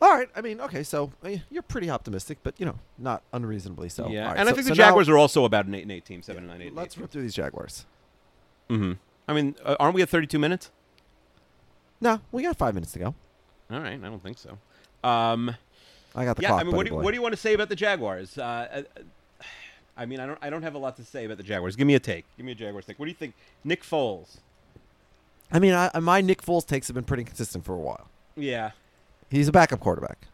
All 0.00 0.10
right. 0.10 0.28
I 0.34 0.40
mean, 0.40 0.60
okay, 0.60 0.82
so 0.82 1.12
you're 1.50 1.62
pretty 1.62 1.90
optimistic, 1.90 2.38
but 2.42 2.54
you 2.58 2.66
know, 2.66 2.78
not 2.98 3.22
unreasonably 3.32 3.88
so. 3.88 4.08
yeah, 4.08 4.26
right, 4.26 4.36
and 4.38 4.46
so- 4.46 4.52
I 4.52 4.54
think 4.54 4.64
so 4.64 4.70
the 4.70 4.76
Jaguars 4.76 5.08
now, 5.08 5.14
are 5.14 5.18
also 5.18 5.44
about 5.44 5.66
an 5.66 5.74
eight 5.74 5.82
and 5.82 5.92
eight 5.92 6.04
team, 6.04 6.22
seven 6.22 6.44
and 6.44 6.52
nine, 6.52 6.62
eight. 6.62 6.74
Let's 6.74 6.96
rip 6.96 7.10
through 7.10 7.22
these 7.22 7.34
Jaguars. 7.34 7.84
Mm-hmm. 8.70 8.92
I 9.28 9.32
mean, 9.32 9.56
uh, 9.64 9.76
aren't 9.78 9.94
we 9.94 10.02
at 10.02 10.08
32 10.08 10.38
minutes? 10.38 10.70
No, 12.00 12.20
we 12.32 12.42
got 12.42 12.56
five 12.56 12.74
minutes 12.74 12.92
to 12.92 12.98
go. 12.98 13.14
All 13.70 13.80
right, 13.80 13.92
I 13.92 14.08
don't 14.08 14.22
think 14.22 14.38
so. 14.38 14.58
Um, 15.04 15.54
I 16.14 16.24
got 16.24 16.36
the 16.36 16.42
yeah, 16.42 16.48
clock. 16.48 16.60
I 16.60 16.64
mean, 16.64 16.76
what 16.76 16.86
do, 16.86 16.92
you, 16.92 16.98
what 16.98 17.10
do 17.10 17.16
you 17.16 17.22
want 17.22 17.32
to 17.32 17.40
say 17.40 17.54
about 17.54 17.68
the 17.68 17.76
Jaguars? 17.76 18.36
Uh, 18.36 18.42
uh, 18.42 18.82
I 19.96 20.06
mean, 20.06 20.20
I 20.20 20.26
don't, 20.26 20.38
I 20.40 20.50
don't 20.50 20.62
have 20.62 20.74
a 20.74 20.78
lot 20.78 20.96
to 20.96 21.04
say 21.04 21.24
about 21.26 21.36
the 21.36 21.42
Jaguars. 21.42 21.76
Give 21.76 21.86
me 21.86 21.94
a 21.94 22.00
take. 22.00 22.24
Give 22.36 22.46
me 22.46 22.52
a 22.52 22.54
Jaguars 22.54 22.86
take. 22.86 22.98
What 22.98 23.04
do 23.06 23.10
you 23.10 23.16
think, 23.16 23.34
Nick 23.64 23.82
Foles? 23.82 24.38
I 25.50 25.58
mean, 25.58 25.74
I, 25.74 25.90
my 26.00 26.20
Nick 26.22 26.40
Foles 26.42 26.66
takes 26.66 26.86
have 26.88 26.94
been 26.94 27.04
pretty 27.04 27.24
consistent 27.24 27.64
for 27.64 27.74
a 27.74 27.78
while. 27.78 28.08
Yeah, 28.36 28.70
He's 29.30 29.48
a 29.48 29.52
backup 29.52 29.80
quarterback. 29.80 30.26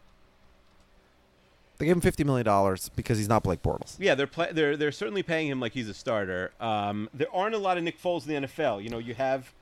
They 1.77 1.85
gave 1.85 1.95
him 1.95 2.01
fifty 2.01 2.25
million 2.25 2.45
dollars 2.45 2.89
because 2.95 3.17
he's 3.17 3.29
not 3.29 3.43
Blake 3.43 3.61
Bortles. 3.63 3.95
yeah, 3.99 4.13
they're 4.15 4.27
play, 4.27 4.49
they're 4.51 4.75
they're 4.75 4.91
certainly 4.91 5.23
paying 5.23 5.47
him 5.47 5.59
like 5.61 5.71
he's 5.71 5.87
a 5.87 5.93
starter. 5.93 6.51
Um, 6.59 7.09
there 7.13 7.33
aren't 7.33 7.55
a 7.55 7.57
lot 7.57 7.77
of 7.77 7.83
Nick 7.83 8.01
Foles 8.01 8.27
in 8.27 8.41
the 8.41 8.47
NFL. 8.47 8.83
You 8.83 8.89
know, 8.89 8.97
you 8.97 9.13
have 9.13 9.53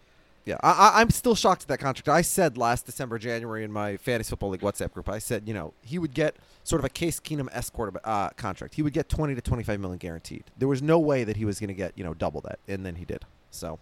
Yeah, 0.47 0.55
I, 0.63 1.01
I'm 1.01 1.10
still 1.10 1.36
shocked 1.36 1.63
at 1.63 1.67
that 1.67 1.79
contract. 1.79 2.07
I 2.07 2.21
said 2.21 2.57
last 2.57 2.86
December, 2.86 3.19
January 3.19 3.65
in 3.65 3.71
my 3.71 3.97
fantasy 3.97 4.29
football 4.29 4.51
league 4.51 4.62
WhatsApp 4.62 4.93
group, 4.93 5.10
I 5.10 5.19
said, 5.19 5.45
you 5.45 5.53
know, 5.53 5.73
he 5.81 5.99
would 5.99 6.13
get 6.13 6.38
sort 6.63 6.79
of 6.79 6.86
a 6.86 6.89
Case 6.89 7.19
Keenum 7.19 7.49
s 7.51 7.69
uh, 8.05 8.29
contract. 8.29 8.75
He 8.75 8.81
would 8.81 8.93
get 8.93 9.10
20 9.10 9.36
to 9.36 9.41
25 9.41 9.77
million 9.81 9.97
guaranteed. 9.97 10.45
There 10.57 10.69
was 10.69 10.81
no 10.81 10.99
way 10.99 11.25
that 11.25 11.36
he 11.36 11.43
was 11.43 11.60
going 11.60 11.67
to 11.67 11.73
get 11.73 11.97
you 11.97 12.03
know 12.05 12.13
double 12.13 12.39
that, 12.41 12.60
and 12.65 12.86
then 12.86 12.95
he 12.95 13.03
did. 13.03 13.25
So, 13.51 13.79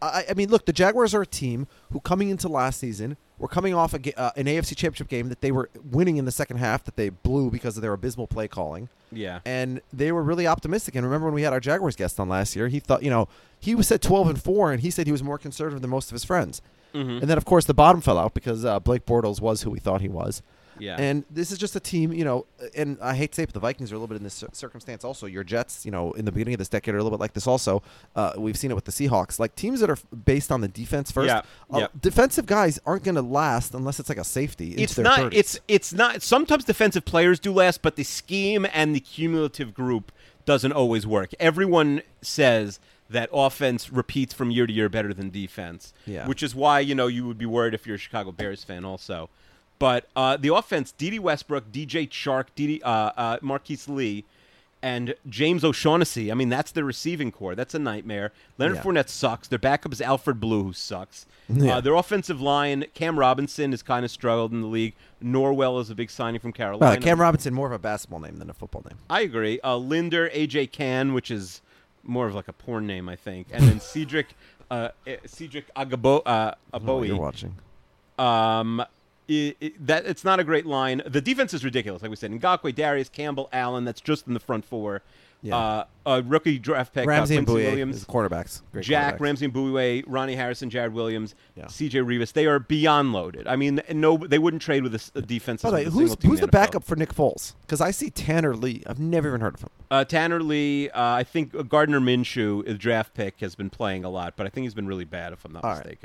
I, 0.00 0.26
I 0.30 0.34
mean, 0.34 0.50
look, 0.50 0.66
the 0.66 0.72
Jaguars 0.72 1.14
are 1.14 1.22
a 1.22 1.26
team 1.26 1.66
who 1.90 1.98
coming 1.98 2.28
into 2.28 2.46
last 2.46 2.78
season 2.78 3.16
were 3.40 3.48
coming 3.48 3.74
off 3.74 3.94
a, 3.94 4.20
uh, 4.20 4.30
an 4.36 4.44
AFC 4.44 4.76
Championship 4.76 5.08
game 5.08 5.28
that 5.30 5.40
they 5.40 5.50
were 5.50 5.68
winning 5.90 6.16
in 6.18 6.26
the 6.26 6.32
second 6.32 6.58
half 6.58 6.84
that 6.84 6.94
they 6.94 7.08
blew 7.08 7.50
because 7.50 7.76
of 7.76 7.82
their 7.82 7.92
abysmal 7.92 8.28
play 8.28 8.46
calling 8.46 8.88
yeah. 9.12 9.40
and 9.44 9.80
they 9.92 10.12
were 10.12 10.22
really 10.22 10.46
optimistic. 10.46 10.94
And 10.94 11.04
remember 11.04 11.26
when 11.26 11.34
we 11.34 11.42
had 11.42 11.52
our 11.52 11.60
Jaguars 11.60 11.96
guest 11.96 12.20
on 12.20 12.28
last 12.28 12.56
year, 12.56 12.68
he 12.68 12.80
thought, 12.80 13.02
you 13.02 13.10
know, 13.10 13.28
he 13.58 13.74
was 13.74 13.88
said 13.88 14.02
12 14.02 14.28
and 14.30 14.42
4, 14.42 14.72
and 14.72 14.80
he 14.80 14.90
said 14.90 15.06
he 15.06 15.12
was 15.12 15.22
more 15.22 15.38
conservative 15.38 15.82
than 15.82 15.90
most 15.90 16.10
of 16.10 16.12
his 16.12 16.24
friends. 16.24 16.62
Mm-hmm. 16.94 17.10
And 17.10 17.22
then, 17.22 17.38
of 17.38 17.44
course, 17.44 17.66
the 17.66 17.74
bottom 17.74 18.00
fell 18.00 18.18
out 18.18 18.34
because 18.34 18.64
uh, 18.64 18.80
Blake 18.80 19.06
Bortles 19.06 19.40
was 19.40 19.62
who 19.62 19.70
we 19.70 19.78
thought 19.78 20.00
he 20.00 20.08
was. 20.08 20.42
Yeah. 20.80 20.96
And 20.98 21.24
this 21.30 21.50
is 21.52 21.58
just 21.58 21.76
a 21.76 21.80
team, 21.80 22.12
you 22.12 22.24
know, 22.24 22.46
and 22.74 22.98
I 23.00 23.14
hate 23.14 23.32
to 23.32 23.36
say 23.36 23.42
it, 23.44 23.46
but 23.46 23.54
the 23.54 23.60
Vikings 23.60 23.92
are 23.92 23.94
a 23.94 23.98
little 23.98 24.08
bit 24.08 24.16
in 24.16 24.24
this 24.24 24.42
circumstance 24.52 25.04
also. 25.04 25.26
Your 25.26 25.44
Jets, 25.44 25.84
you 25.84 25.90
know, 25.90 26.12
in 26.12 26.24
the 26.24 26.32
beginning 26.32 26.54
of 26.54 26.58
this 26.58 26.68
decade 26.68 26.94
are 26.94 26.98
a 26.98 27.02
little 27.02 27.16
bit 27.16 27.20
like 27.22 27.34
this 27.34 27.46
also. 27.46 27.82
Uh, 28.16 28.32
we've 28.36 28.56
seen 28.56 28.70
it 28.70 28.74
with 28.74 28.84
the 28.86 28.92
Seahawks. 28.92 29.38
Like 29.38 29.54
teams 29.56 29.80
that 29.80 29.90
are 29.90 29.98
based 30.24 30.50
on 30.50 30.60
the 30.60 30.68
defense 30.68 31.10
first, 31.10 31.28
Yeah, 31.28 31.42
uh, 31.72 31.78
yeah. 31.80 31.86
defensive 32.00 32.46
guys 32.46 32.78
aren't 32.86 33.04
going 33.04 33.14
to 33.16 33.22
last 33.22 33.74
unless 33.74 34.00
it's 34.00 34.08
like 34.08 34.18
a 34.18 34.24
safety. 34.24 34.72
it's 34.74 34.96
not 34.98 35.18
30s. 35.20 35.30
it's 35.32 35.60
it's 35.68 35.92
not 35.92 36.22
sometimes 36.22 36.64
defensive 36.64 37.04
players 37.04 37.38
do 37.40 37.52
last 37.52 37.82
but 37.82 37.96
the 37.96 38.02
scheme 38.04 38.66
and 38.72 38.94
the 38.94 39.00
cumulative 39.00 39.74
group 39.74 40.12
doesn't 40.44 40.72
always 40.72 41.06
work 41.06 41.30
everyone 41.38 42.02
says 42.22 42.80
that 43.08 43.28
offense 43.32 43.90
repeats 43.92 44.32
from 44.32 44.50
year 44.50 44.66
to 44.66 44.72
year 44.72 44.88
better 44.88 45.12
than 45.12 45.30
defense 45.30 45.92
Yeah. 46.06 46.26
which 46.26 46.42
is 46.42 46.54
why 46.54 46.80
you 46.80 46.94
know 46.94 47.06
you 47.06 47.26
would 47.26 47.38
be 47.38 47.46
worried 47.46 47.74
if 47.74 47.86
you're 47.86 47.96
a 47.96 47.98
chicago 47.98 48.32
bears 48.32 48.64
fan 48.64 48.84
also 48.84 49.28
but 49.80 50.06
uh, 50.14 50.36
the 50.36 50.54
offense 50.54 50.92
dede 50.92 51.18
westbrook 51.18 51.72
dj 51.72 52.08
chark 52.08 52.46
dd 52.56 52.80
uh, 52.84 53.10
uh, 53.16 53.38
marquise 53.42 53.88
lee 53.88 54.24
and 54.82 55.14
James 55.28 55.62
O'Shaughnessy. 55.62 56.32
I 56.32 56.34
mean, 56.34 56.48
that's 56.48 56.72
the 56.72 56.84
receiving 56.84 57.30
corps. 57.30 57.54
That's 57.54 57.74
a 57.74 57.78
nightmare. 57.78 58.32
Leonard 58.56 58.76
Yeah. 58.76 58.82
Fournette 58.82 59.08
sucks. 59.10 59.46
Their 59.46 59.58
backup 59.58 59.92
is 59.92 60.00
Alfred 60.00 60.40
Blue, 60.40 60.62
who 60.64 60.72
sucks. 60.72 61.26
Yeah. 61.50 61.76
Uh, 61.76 61.80
their 61.82 61.94
offensive 61.94 62.40
line, 62.40 62.86
Cam 62.94 63.18
Robinson, 63.18 63.72
has 63.72 63.82
kind 63.82 64.06
of 64.06 64.10
struggled 64.10 64.52
in 64.52 64.62
the 64.62 64.66
league. 64.66 64.94
Norwell 65.22 65.78
is 65.82 65.90
a 65.90 65.94
big 65.94 66.10
signing 66.10 66.40
from 66.40 66.52
Well, 66.52 66.56
Carolina. 66.56 66.98
Cam 67.02 67.20
Robinson 67.20 67.52
more 67.52 67.66
of 67.66 67.72
a 67.74 67.78
basketball 67.78 68.20
name 68.20 68.36
than 68.38 68.48
a 68.48 68.54
football 68.54 68.82
name. 68.88 68.96
I 69.10 69.20
agree. 69.20 69.60
Uh, 69.62 69.76
Linder, 69.76 70.30
AJ 70.30 70.72
Cann, 70.72 71.12
which 71.12 71.30
is 71.30 71.60
more 72.02 72.26
of 72.26 72.34
like 72.34 72.48
a 72.48 72.54
porn 72.54 72.86
name, 72.86 73.06
I 73.06 73.16
think, 73.16 73.48
and 73.52 73.68
then 73.68 73.80
Cedric, 73.82 74.28
uh, 74.70 74.88
eh, 75.06 75.16
Cedric 75.26 75.66
Agabo, 75.74 76.22
uh, 76.24 76.54
Oh, 76.72 77.02
you're 77.02 77.18
watching. 77.18 77.54
Um, 78.18 78.82
that 79.80 80.06
it's 80.06 80.24
not 80.24 80.40
a 80.40 80.44
great 80.44 80.66
line. 80.66 81.02
The 81.06 81.20
defense 81.20 81.54
is 81.54 81.64
ridiculous, 81.64 82.02
like 82.02 82.10
we 82.10 82.16
said. 82.16 82.32
Ngakoue, 82.32 82.74
Dareus, 82.74 83.10
Campbell, 83.10 83.48
Allen. 83.52 83.84
That's 83.84 84.00
just 84.00 84.26
in 84.26 84.34
the 84.34 84.40
front 84.40 84.64
four. 84.64 85.02
Yeah. 85.42 85.56
Uh, 85.56 85.84
a 86.04 86.22
rookie 86.22 86.58
draft 86.58 86.92
pick, 86.92 87.06
Ramsey 87.06 87.36
uh, 87.36 87.38
and 87.38 87.46
Bouye 87.46 87.64
Williams, 87.64 88.04
quarterbacks. 88.04 88.60
Great 88.72 88.84
Jack, 88.84 89.14
quarterbacks. 89.14 89.20
Ramsey 89.20 89.44
and 89.46 89.54
Bouye, 89.54 90.04
Ronnie 90.06 90.34
Harrison, 90.34 90.68
Jared 90.68 90.92
Williams, 90.92 91.34
Yeah. 91.56 91.66
C.J. 91.66 92.00
Rivas. 92.02 92.32
They 92.32 92.44
are 92.46 92.58
beyond 92.58 93.14
loaded. 93.14 93.46
I 93.46 93.56
mean, 93.56 93.80
no, 93.90 94.18
they 94.18 94.38
wouldn't 94.38 94.60
trade 94.62 94.82
with 94.82 94.94
a, 94.94 95.18
a 95.18 95.22
defense. 95.22 95.62
By 95.62 95.70
the 95.70 95.76
way, 95.76 95.84
who's 95.84 96.14
who's 96.22 96.40
the 96.40 96.46
NFL. 96.46 96.50
backup 96.50 96.84
for 96.84 96.94
Nick 96.94 97.14
Foles? 97.14 97.54
Because 97.62 97.80
I 97.80 97.90
see 97.90 98.10
Tanner 98.10 98.54
Lee. 98.54 98.82
I've 98.86 98.98
never 99.00 99.28
even 99.28 99.40
heard 99.40 99.54
of 99.54 99.62
him. 99.62 99.70
Uh, 99.90 100.04
Tanner 100.04 100.42
Lee, 100.42 100.90
uh, 100.90 101.02
I 101.02 101.24
think 101.24 101.68
Gardner 101.70 102.00
Minshew, 102.00 102.64
the 102.66 102.74
draft 102.74 103.14
pick, 103.14 103.40
has 103.40 103.54
been 103.54 103.70
playing 103.70 104.04
a 104.04 104.10
lot, 104.10 104.34
but 104.36 104.46
I 104.46 104.50
think 104.50 104.64
he's 104.64 104.74
been 104.74 104.86
really 104.86 105.04
bad, 105.06 105.32
if 105.32 105.44
I'm 105.46 105.52
not 105.52 105.64
All 105.64 105.74
right. 105.74 105.98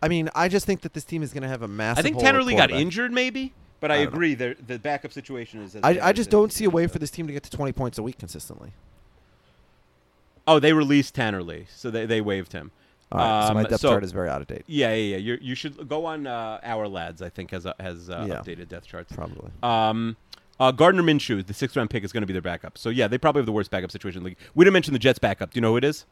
Mistaken. 0.00 0.02
I 0.02 0.08
mean, 0.08 0.30
I 0.34 0.48
just 0.48 0.66
think 0.66 0.80
that 0.82 0.92
this 0.94 1.04
team 1.04 1.22
is 1.22 1.32
going 1.32 1.42
to 1.42 1.48
have 1.48 1.62
a 1.62 1.68
massive. 1.68 1.98
I 1.98 2.02
think 2.02 2.14
hole 2.16 2.24
Tanner 2.24 2.42
Lee 2.42 2.54
got 2.54 2.70
injured, 2.70 3.12
maybe, 3.12 3.52
but 3.80 3.90
I, 3.90 3.96
I 3.96 3.98
agree. 3.98 4.34
The 4.34 4.56
the 4.66 4.78
backup 4.78 5.12
situation 5.12 5.62
is. 5.62 5.74
as 5.76 5.82
I, 5.84 5.98
I 6.08 6.12
just 6.12 6.28
it 6.28 6.32
don't 6.32 6.52
see 6.52 6.64
a 6.64 6.70
way 6.70 6.86
for 6.86 6.98
this 6.98 7.10
team 7.10 7.26
to 7.26 7.32
get 7.32 7.42
to 7.44 7.50
20 7.50 7.72
points 7.72 7.98
a 7.98 8.02
week 8.02 8.18
consistently. 8.18 8.72
Oh, 10.46 10.58
they 10.58 10.72
released 10.72 11.14
Tanner 11.14 11.42
Lee, 11.42 11.66
so 11.68 11.90
they, 11.90 12.06
they 12.06 12.22
waived 12.22 12.52
him. 12.52 12.70
All 13.12 13.18
right, 13.18 13.48
so 13.48 13.54
my 13.54 13.60
Um, 13.64 13.66
depth 13.68 13.82
chart 13.82 14.02
is 14.04 14.12
very 14.12 14.30
out 14.30 14.40
of 14.40 14.46
date. 14.46 14.64
Yeah, 14.66 14.94
yeah, 14.94 14.94
yeah. 14.94 15.16
You're, 15.18 15.38
you 15.38 15.54
should 15.54 15.88
go 15.88 16.06
on 16.06 16.26
uh, 16.26 16.58
Our 16.62 16.88
Lads. 16.88 17.20
I 17.22 17.28
think 17.28 17.50
has 17.50 17.66
uh, 17.66 17.74
has 17.80 18.08
uh, 18.08 18.26
Yeah. 18.28 18.36
updated 18.36 18.68
depth 18.68 18.86
charts. 18.86 19.12
Probably. 19.12 19.50
Um, 19.62 20.16
uh, 20.60 20.72
Gardner 20.72 21.02
Minshew, 21.02 21.46
the 21.46 21.54
sixth 21.54 21.76
round 21.76 21.90
pick, 21.90 22.02
is 22.02 22.12
going 22.12 22.22
to 22.22 22.26
be 22.26 22.32
their 22.32 22.42
backup. 22.42 22.76
So 22.78 22.88
yeah, 22.90 23.08
they 23.08 23.18
probably 23.18 23.40
have 23.40 23.46
the 23.46 23.52
worst 23.52 23.70
backup 23.70 23.90
situation 23.90 24.18
in 24.18 24.24
the 24.24 24.28
league. 24.30 24.38
We 24.54 24.64
didn't 24.64 24.72
mention 24.74 24.92
the 24.92 24.98
Jets' 24.98 25.18
backup. 25.18 25.50
Do 25.52 25.58
you 25.58 25.62
know 25.62 25.70
who 25.72 25.76
it 25.76 25.84
is? 25.84 26.04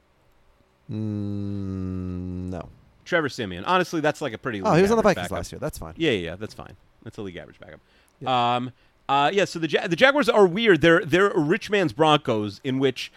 Mm, 0.90 2.50
no. 2.50 2.68
Trevor 3.06 3.28
Siemian. 3.30 3.64
Honestly, 3.64 4.00
that's 4.02 4.20
like 4.20 4.32
a 4.34 4.38
pretty. 4.38 4.60
Oh, 4.62 4.74
he 4.74 4.82
was 4.82 4.90
on 4.90 4.96
the 4.98 5.02
Vikings 5.02 5.24
backup. 5.24 5.36
last 5.36 5.52
year. 5.52 5.58
That's 5.58 5.78
fine. 5.78 5.94
Yeah, 5.96 6.10
yeah, 6.10 6.18
yeah, 6.30 6.36
that's 6.36 6.52
fine. 6.54 6.76
That's 7.04 7.16
a 7.16 7.22
league 7.22 7.36
average 7.36 7.58
backup. 7.58 7.80
Um, 8.28 8.72
uh, 9.08 9.30
yeah. 9.32 9.44
So 9.46 9.58
the 9.58 9.68
ja- 9.70 9.86
the 9.86 9.96
Jaguars 9.96 10.28
are 10.28 10.46
weird. 10.46 10.80
They're 10.82 11.04
they're 11.04 11.30
a 11.30 11.40
rich 11.40 11.70
man's 11.70 11.92
Broncos, 11.92 12.60
in 12.64 12.78
which, 12.78 13.10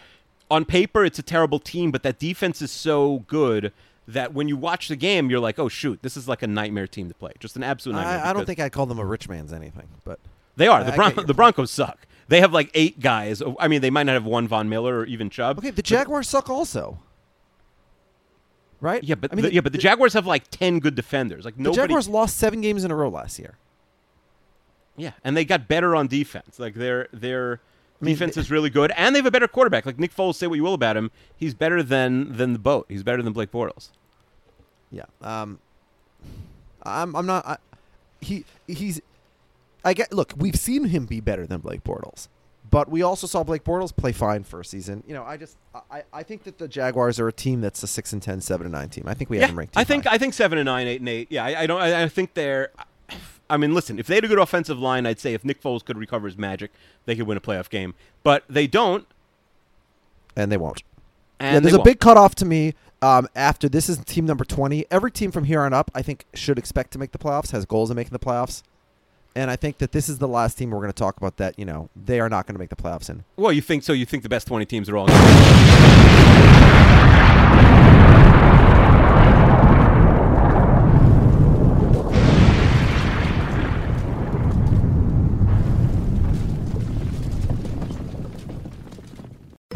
on 0.50 0.64
paper, 0.64 1.04
it's 1.04 1.18
a 1.18 1.22
terrible 1.22 1.58
team, 1.58 1.90
but 1.90 2.02
that 2.04 2.18
defense 2.18 2.62
is 2.62 2.70
so 2.70 3.24
good 3.26 3.72
that 4.08 4.34
when 4.34 4.48
you 4.48 4.56
watch 4.56 4.88
the 4.88 4.96
game, 4.96 5.30
you're 5.30 5.38
like, 5.40 5.58
oh 5.58 5.68
shoot, 5.68 6.00
this 6.02 6.16
is 6.16 6.26
like 6.26 6.42
a 6.42 6.46
nightmare 6.46 6.86
team 6.86 7.08
to 7.08 7.14
play. 7.14 7.32
Just 7.38 7.56
an 7.56 7.62
absolute 7.62 7.94
nightmare. 7.96 8.24
I, 8.24 8.30
I 8.30 8.32
don't 8.32 8.44
think 8.46 8.58
I'd 8.58 8.72
call 8.72 8.86
them 8.86 8.98
a 8.98 9.04
rich 9.04 9.28
man's 9.28 9.52
anything, 9.52 9.88
but 10.04 10.18
they 10.56 10.66
are. 10.66 10.82
The, 10.82 10.92
Bron- 10.92 11.14
the 11.14 11.22
point. 11.22 11.36
Broncos 11.36 11.70
suck. 11.70 11.98
They 12.28 12.40
have 12.40 12.52
like 12.52 12.70
eight 12.74 13.00
guys. 13.00 13.42
I 13.58 13.66
mean, 13.66 13.80
they 13.80 13.90
might 13.90 14.04
not 14.04 14.12
have 14.12 14.24
one 14.24 14.46
Von 14.46 14.68
Miller 14.68 14.98
or 15.00 15.04
even 15.06 15.30
Chubb. 15.30 15.58
okay. 15.58 15.70
The 15.70 15.82
Jaguars 15.82 16.28
suck 16.28 16.48
also, 16.48 16.98
right? 18.80 19.02
Yeah, 19.02 19.14
but 19.14 19.32
I 19.32 19.36
mean, 19.36 19.44
the, 19.46 19.54
yeah, 19.54 19.60
but 19.60 19.72
the 19.72 19.78
Jaguars 19.78 20.12
have 20.14 20.26
like 20.26 20.48
ten 20.48 20.78
good 20.78 20.94
defenders. 20.94 21.44
Like 21.44 21.58
nobody. 21.58 21.76
the. 21.76 21.82
Jaguars 21.82 22.08
lost 22.08 22.36
seven 22.36 22.60
games 22.60 22.84
in 22.84 22.90
a 22.90 22.94
row 22.94 23.08
last 23.08 23.38
year. 23.38 23.56
Yeah, 24.96 25.12
and 25.24 25.36
they 25.36 25.44
got 25.44 25.68
better 25.68 25.96
on 25.96 26.08
defense. 26.08 26.58
Like 26.58 26.74
their 26.74 27.08
their 27.12 27.60
mean, 28.00 28.14
defense 28.14 28.34
th- 28.34 28.44
is 28.44 28.50
really 28.50 28.70
good, 28.70 28.92
and 28.96 29.14
they 29.14 29.18
have 29.18 29.26
a 29.26 29.30
better 29.30 29.48
quarterback. 29.48 29.86
Like 29.86 29.98
Nick 29.98 30.14
Foles, 30.14 30.34
say 30.34 30.46
what 30.46 30.56
you 30.56 30.62
will 30.62 30.74
about 30.74 30.96
him, 30.96 31.10
he's 31.36 31.54
better 31.54 31.82
than 31.82 32.36
than 32.36 32.52
the 32.52 32.58
boat. 32.58 32.86
He's 32.88 33.02
better 33.02 33.22
than 33.22 33.32
Blake 33.32 33.50
Bortles. 33.52 33.90
Yeah. 34.90 35.04
Um, 35.22 35.58
I'm. 36.82 37.14
I'm 37.14 37.26
not. 37.26 37.46
I, 37.46 37.56
he. 38.20 38.44
He's. 38.66 39.00
I 39.84 39.94
get. 39.94 40.12
Look, 40.12 40.34
we've 40.36 40.56
seen 40.56 40.86
him 40.86 41.06
be 41.06 41.20
better 41.20 41.46
than 41.46 41.60
Blake 41.60 41.84
Bortles, 41.84 42.28
but 42.70 42.88
we 42.88 43.02
also 43.02 43.26
saw 43.26 43.42
Blake 43.42 43.64
Bortles 43.64 43.94
play 43.94 44.12
fine 44.12 44.44
for 44.44 44.60
a 44.60 44.64
season. 44.64 45.02
You 45.06 45.14
know, 45.14 45.24
I 45.24 45.36
just. 45.36 45.56
I. 45.90 46.04
I 46.12 46.22
think 46.22 46.44
that 46.44 46.58
the 46.58 46.68
Jaguars 46.68 47.18
are 47.18 47.28
a 47.28 47.32
team 47.32 47.60
that's 47.60 47.82
a 47.82 47.86
six 47.86 48.12
and 48.12 48.22
10, 48.22 48.40
7 48.40 48.66
and 48.66 48.72
nine 48.72 48.88
team. 48.88 49.04
I 49.06 49.14
think 49.14 49.30
we 49.30 49.38
have 49.38 49.50
them 49.50 49.58
ranked. 49.58 49.76
I 49.76 49.84
think 49.84 50.04
high. 50.04 50.14
I 50.14 50.18
think 50.18 50.34
seven 50.34 50.58
and 50.58 50.66
nine, 50.66 50.86
eight 50.86 51.00
and 51.00 51.08
eight. 51.08 51.28
Yeah, 51.30 51.44
I, 51.44 51.62
I 51.62 51.66
don't. 51.66 51.80
I, 51.80 52.04
I 52.04 52.08
think 52.08 52.34
they're. 52.34 52.70
I 53.48 53.56
mean, 53.56 53.74
listen, 53.74 53.98
if 53.98 54.06
they 54.06 54.14
had 54.14 54.24
a 54.24 54.28
good 54.28 54.38
offensive 54.38 54.78
line, 54.78 55.06
I'd 55.06 55.18
say 55.18 55.34
if 55.34 55.44
Nick 55.44 55.60
Foles 55.60 55.84
could 55.84 55.98
recover 55.98 56.28
his 56.28 56.38
magic, 56.38 56.70
they 57.06 57.16
could 57.16 57.26
win 57.26 57.36
a 57.36 57.40
playoff 57.40 57.68
game. 57.68 57.94
But 58.22 58.44
they 58.48 58.68
don't, 58.68 59.06
and 60.36 60.52
they 60.52 60.56
won't. 60.56 60.82
and 61.40 61.54
yeah, 61.54 61.60
there's 61.60 61.74
a 61.74 61.78
won't. 61.78 61.84
big 61.84 62.00
cutoff 62.00 62.34
to 62.36 62.44
me. 62.44 62.74
Um, 63.02 63.28
after 63.34 63.66
this 63.66 63.88
is 63.88 63.96
team 64.04 64.26
number 64.26 64.44
20. 64.44 64.84
Every 64.90 65.10
team 65.10 65.30
from 65.30 65.44
here 65.44 65.62
on 65.62 65.72
up, 65.72 65.90
I 65.94 66.02
think, 66.02 66.26
should 66.34 66.58
expect 66.58 66.90
to 66.92 66.98
make 66.98 67.12
the 67.12 67.18
playoffs, 67.18 67.50
has 67.52 67.64
goals 67.64 67.88
of 67.88 67.96
making 67.96 68.12
the 68.12 68.18
playoffs. 68.18 68.62
And 69.36 69.50
I 69.50 69.56
think 69.56 69.78
that 69.78 69.92
this 69.92 70.08
is 70.08 70.18
the 70.18 70.28
last 70.28 70.58
team 70.58 70.70
we're 70.70 70.78
going 70.78 70.88
to 70.88 70.92
talk 70.92 71.16
about 71.16 71.36
that, 71.36 71.58
you 71.58 71.64
know, 71.64 71.88
they 71.94 72.18
are 72.18 72.28
not 72.28 72.46
going 72.46 72.54
to 72.54 72.58
make 72.58 72.70
the 72.70 72.76
playoffs 72.76 73.08
in. 73.08 73.24
Well, 73.36 73.52
you 73.52 73.62
think 73.62 73.84
so? 73.84 73.92
You 73.92 74.06
think 74.06 74.24
the 74.24 74.28
best 74.28 74.48
twenty 74.48 74.66
teams 74.66 74.88
are 74.88 74.96
all? 74.96 75.06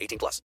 18 0.00 0.18
plus. 0.18 0.40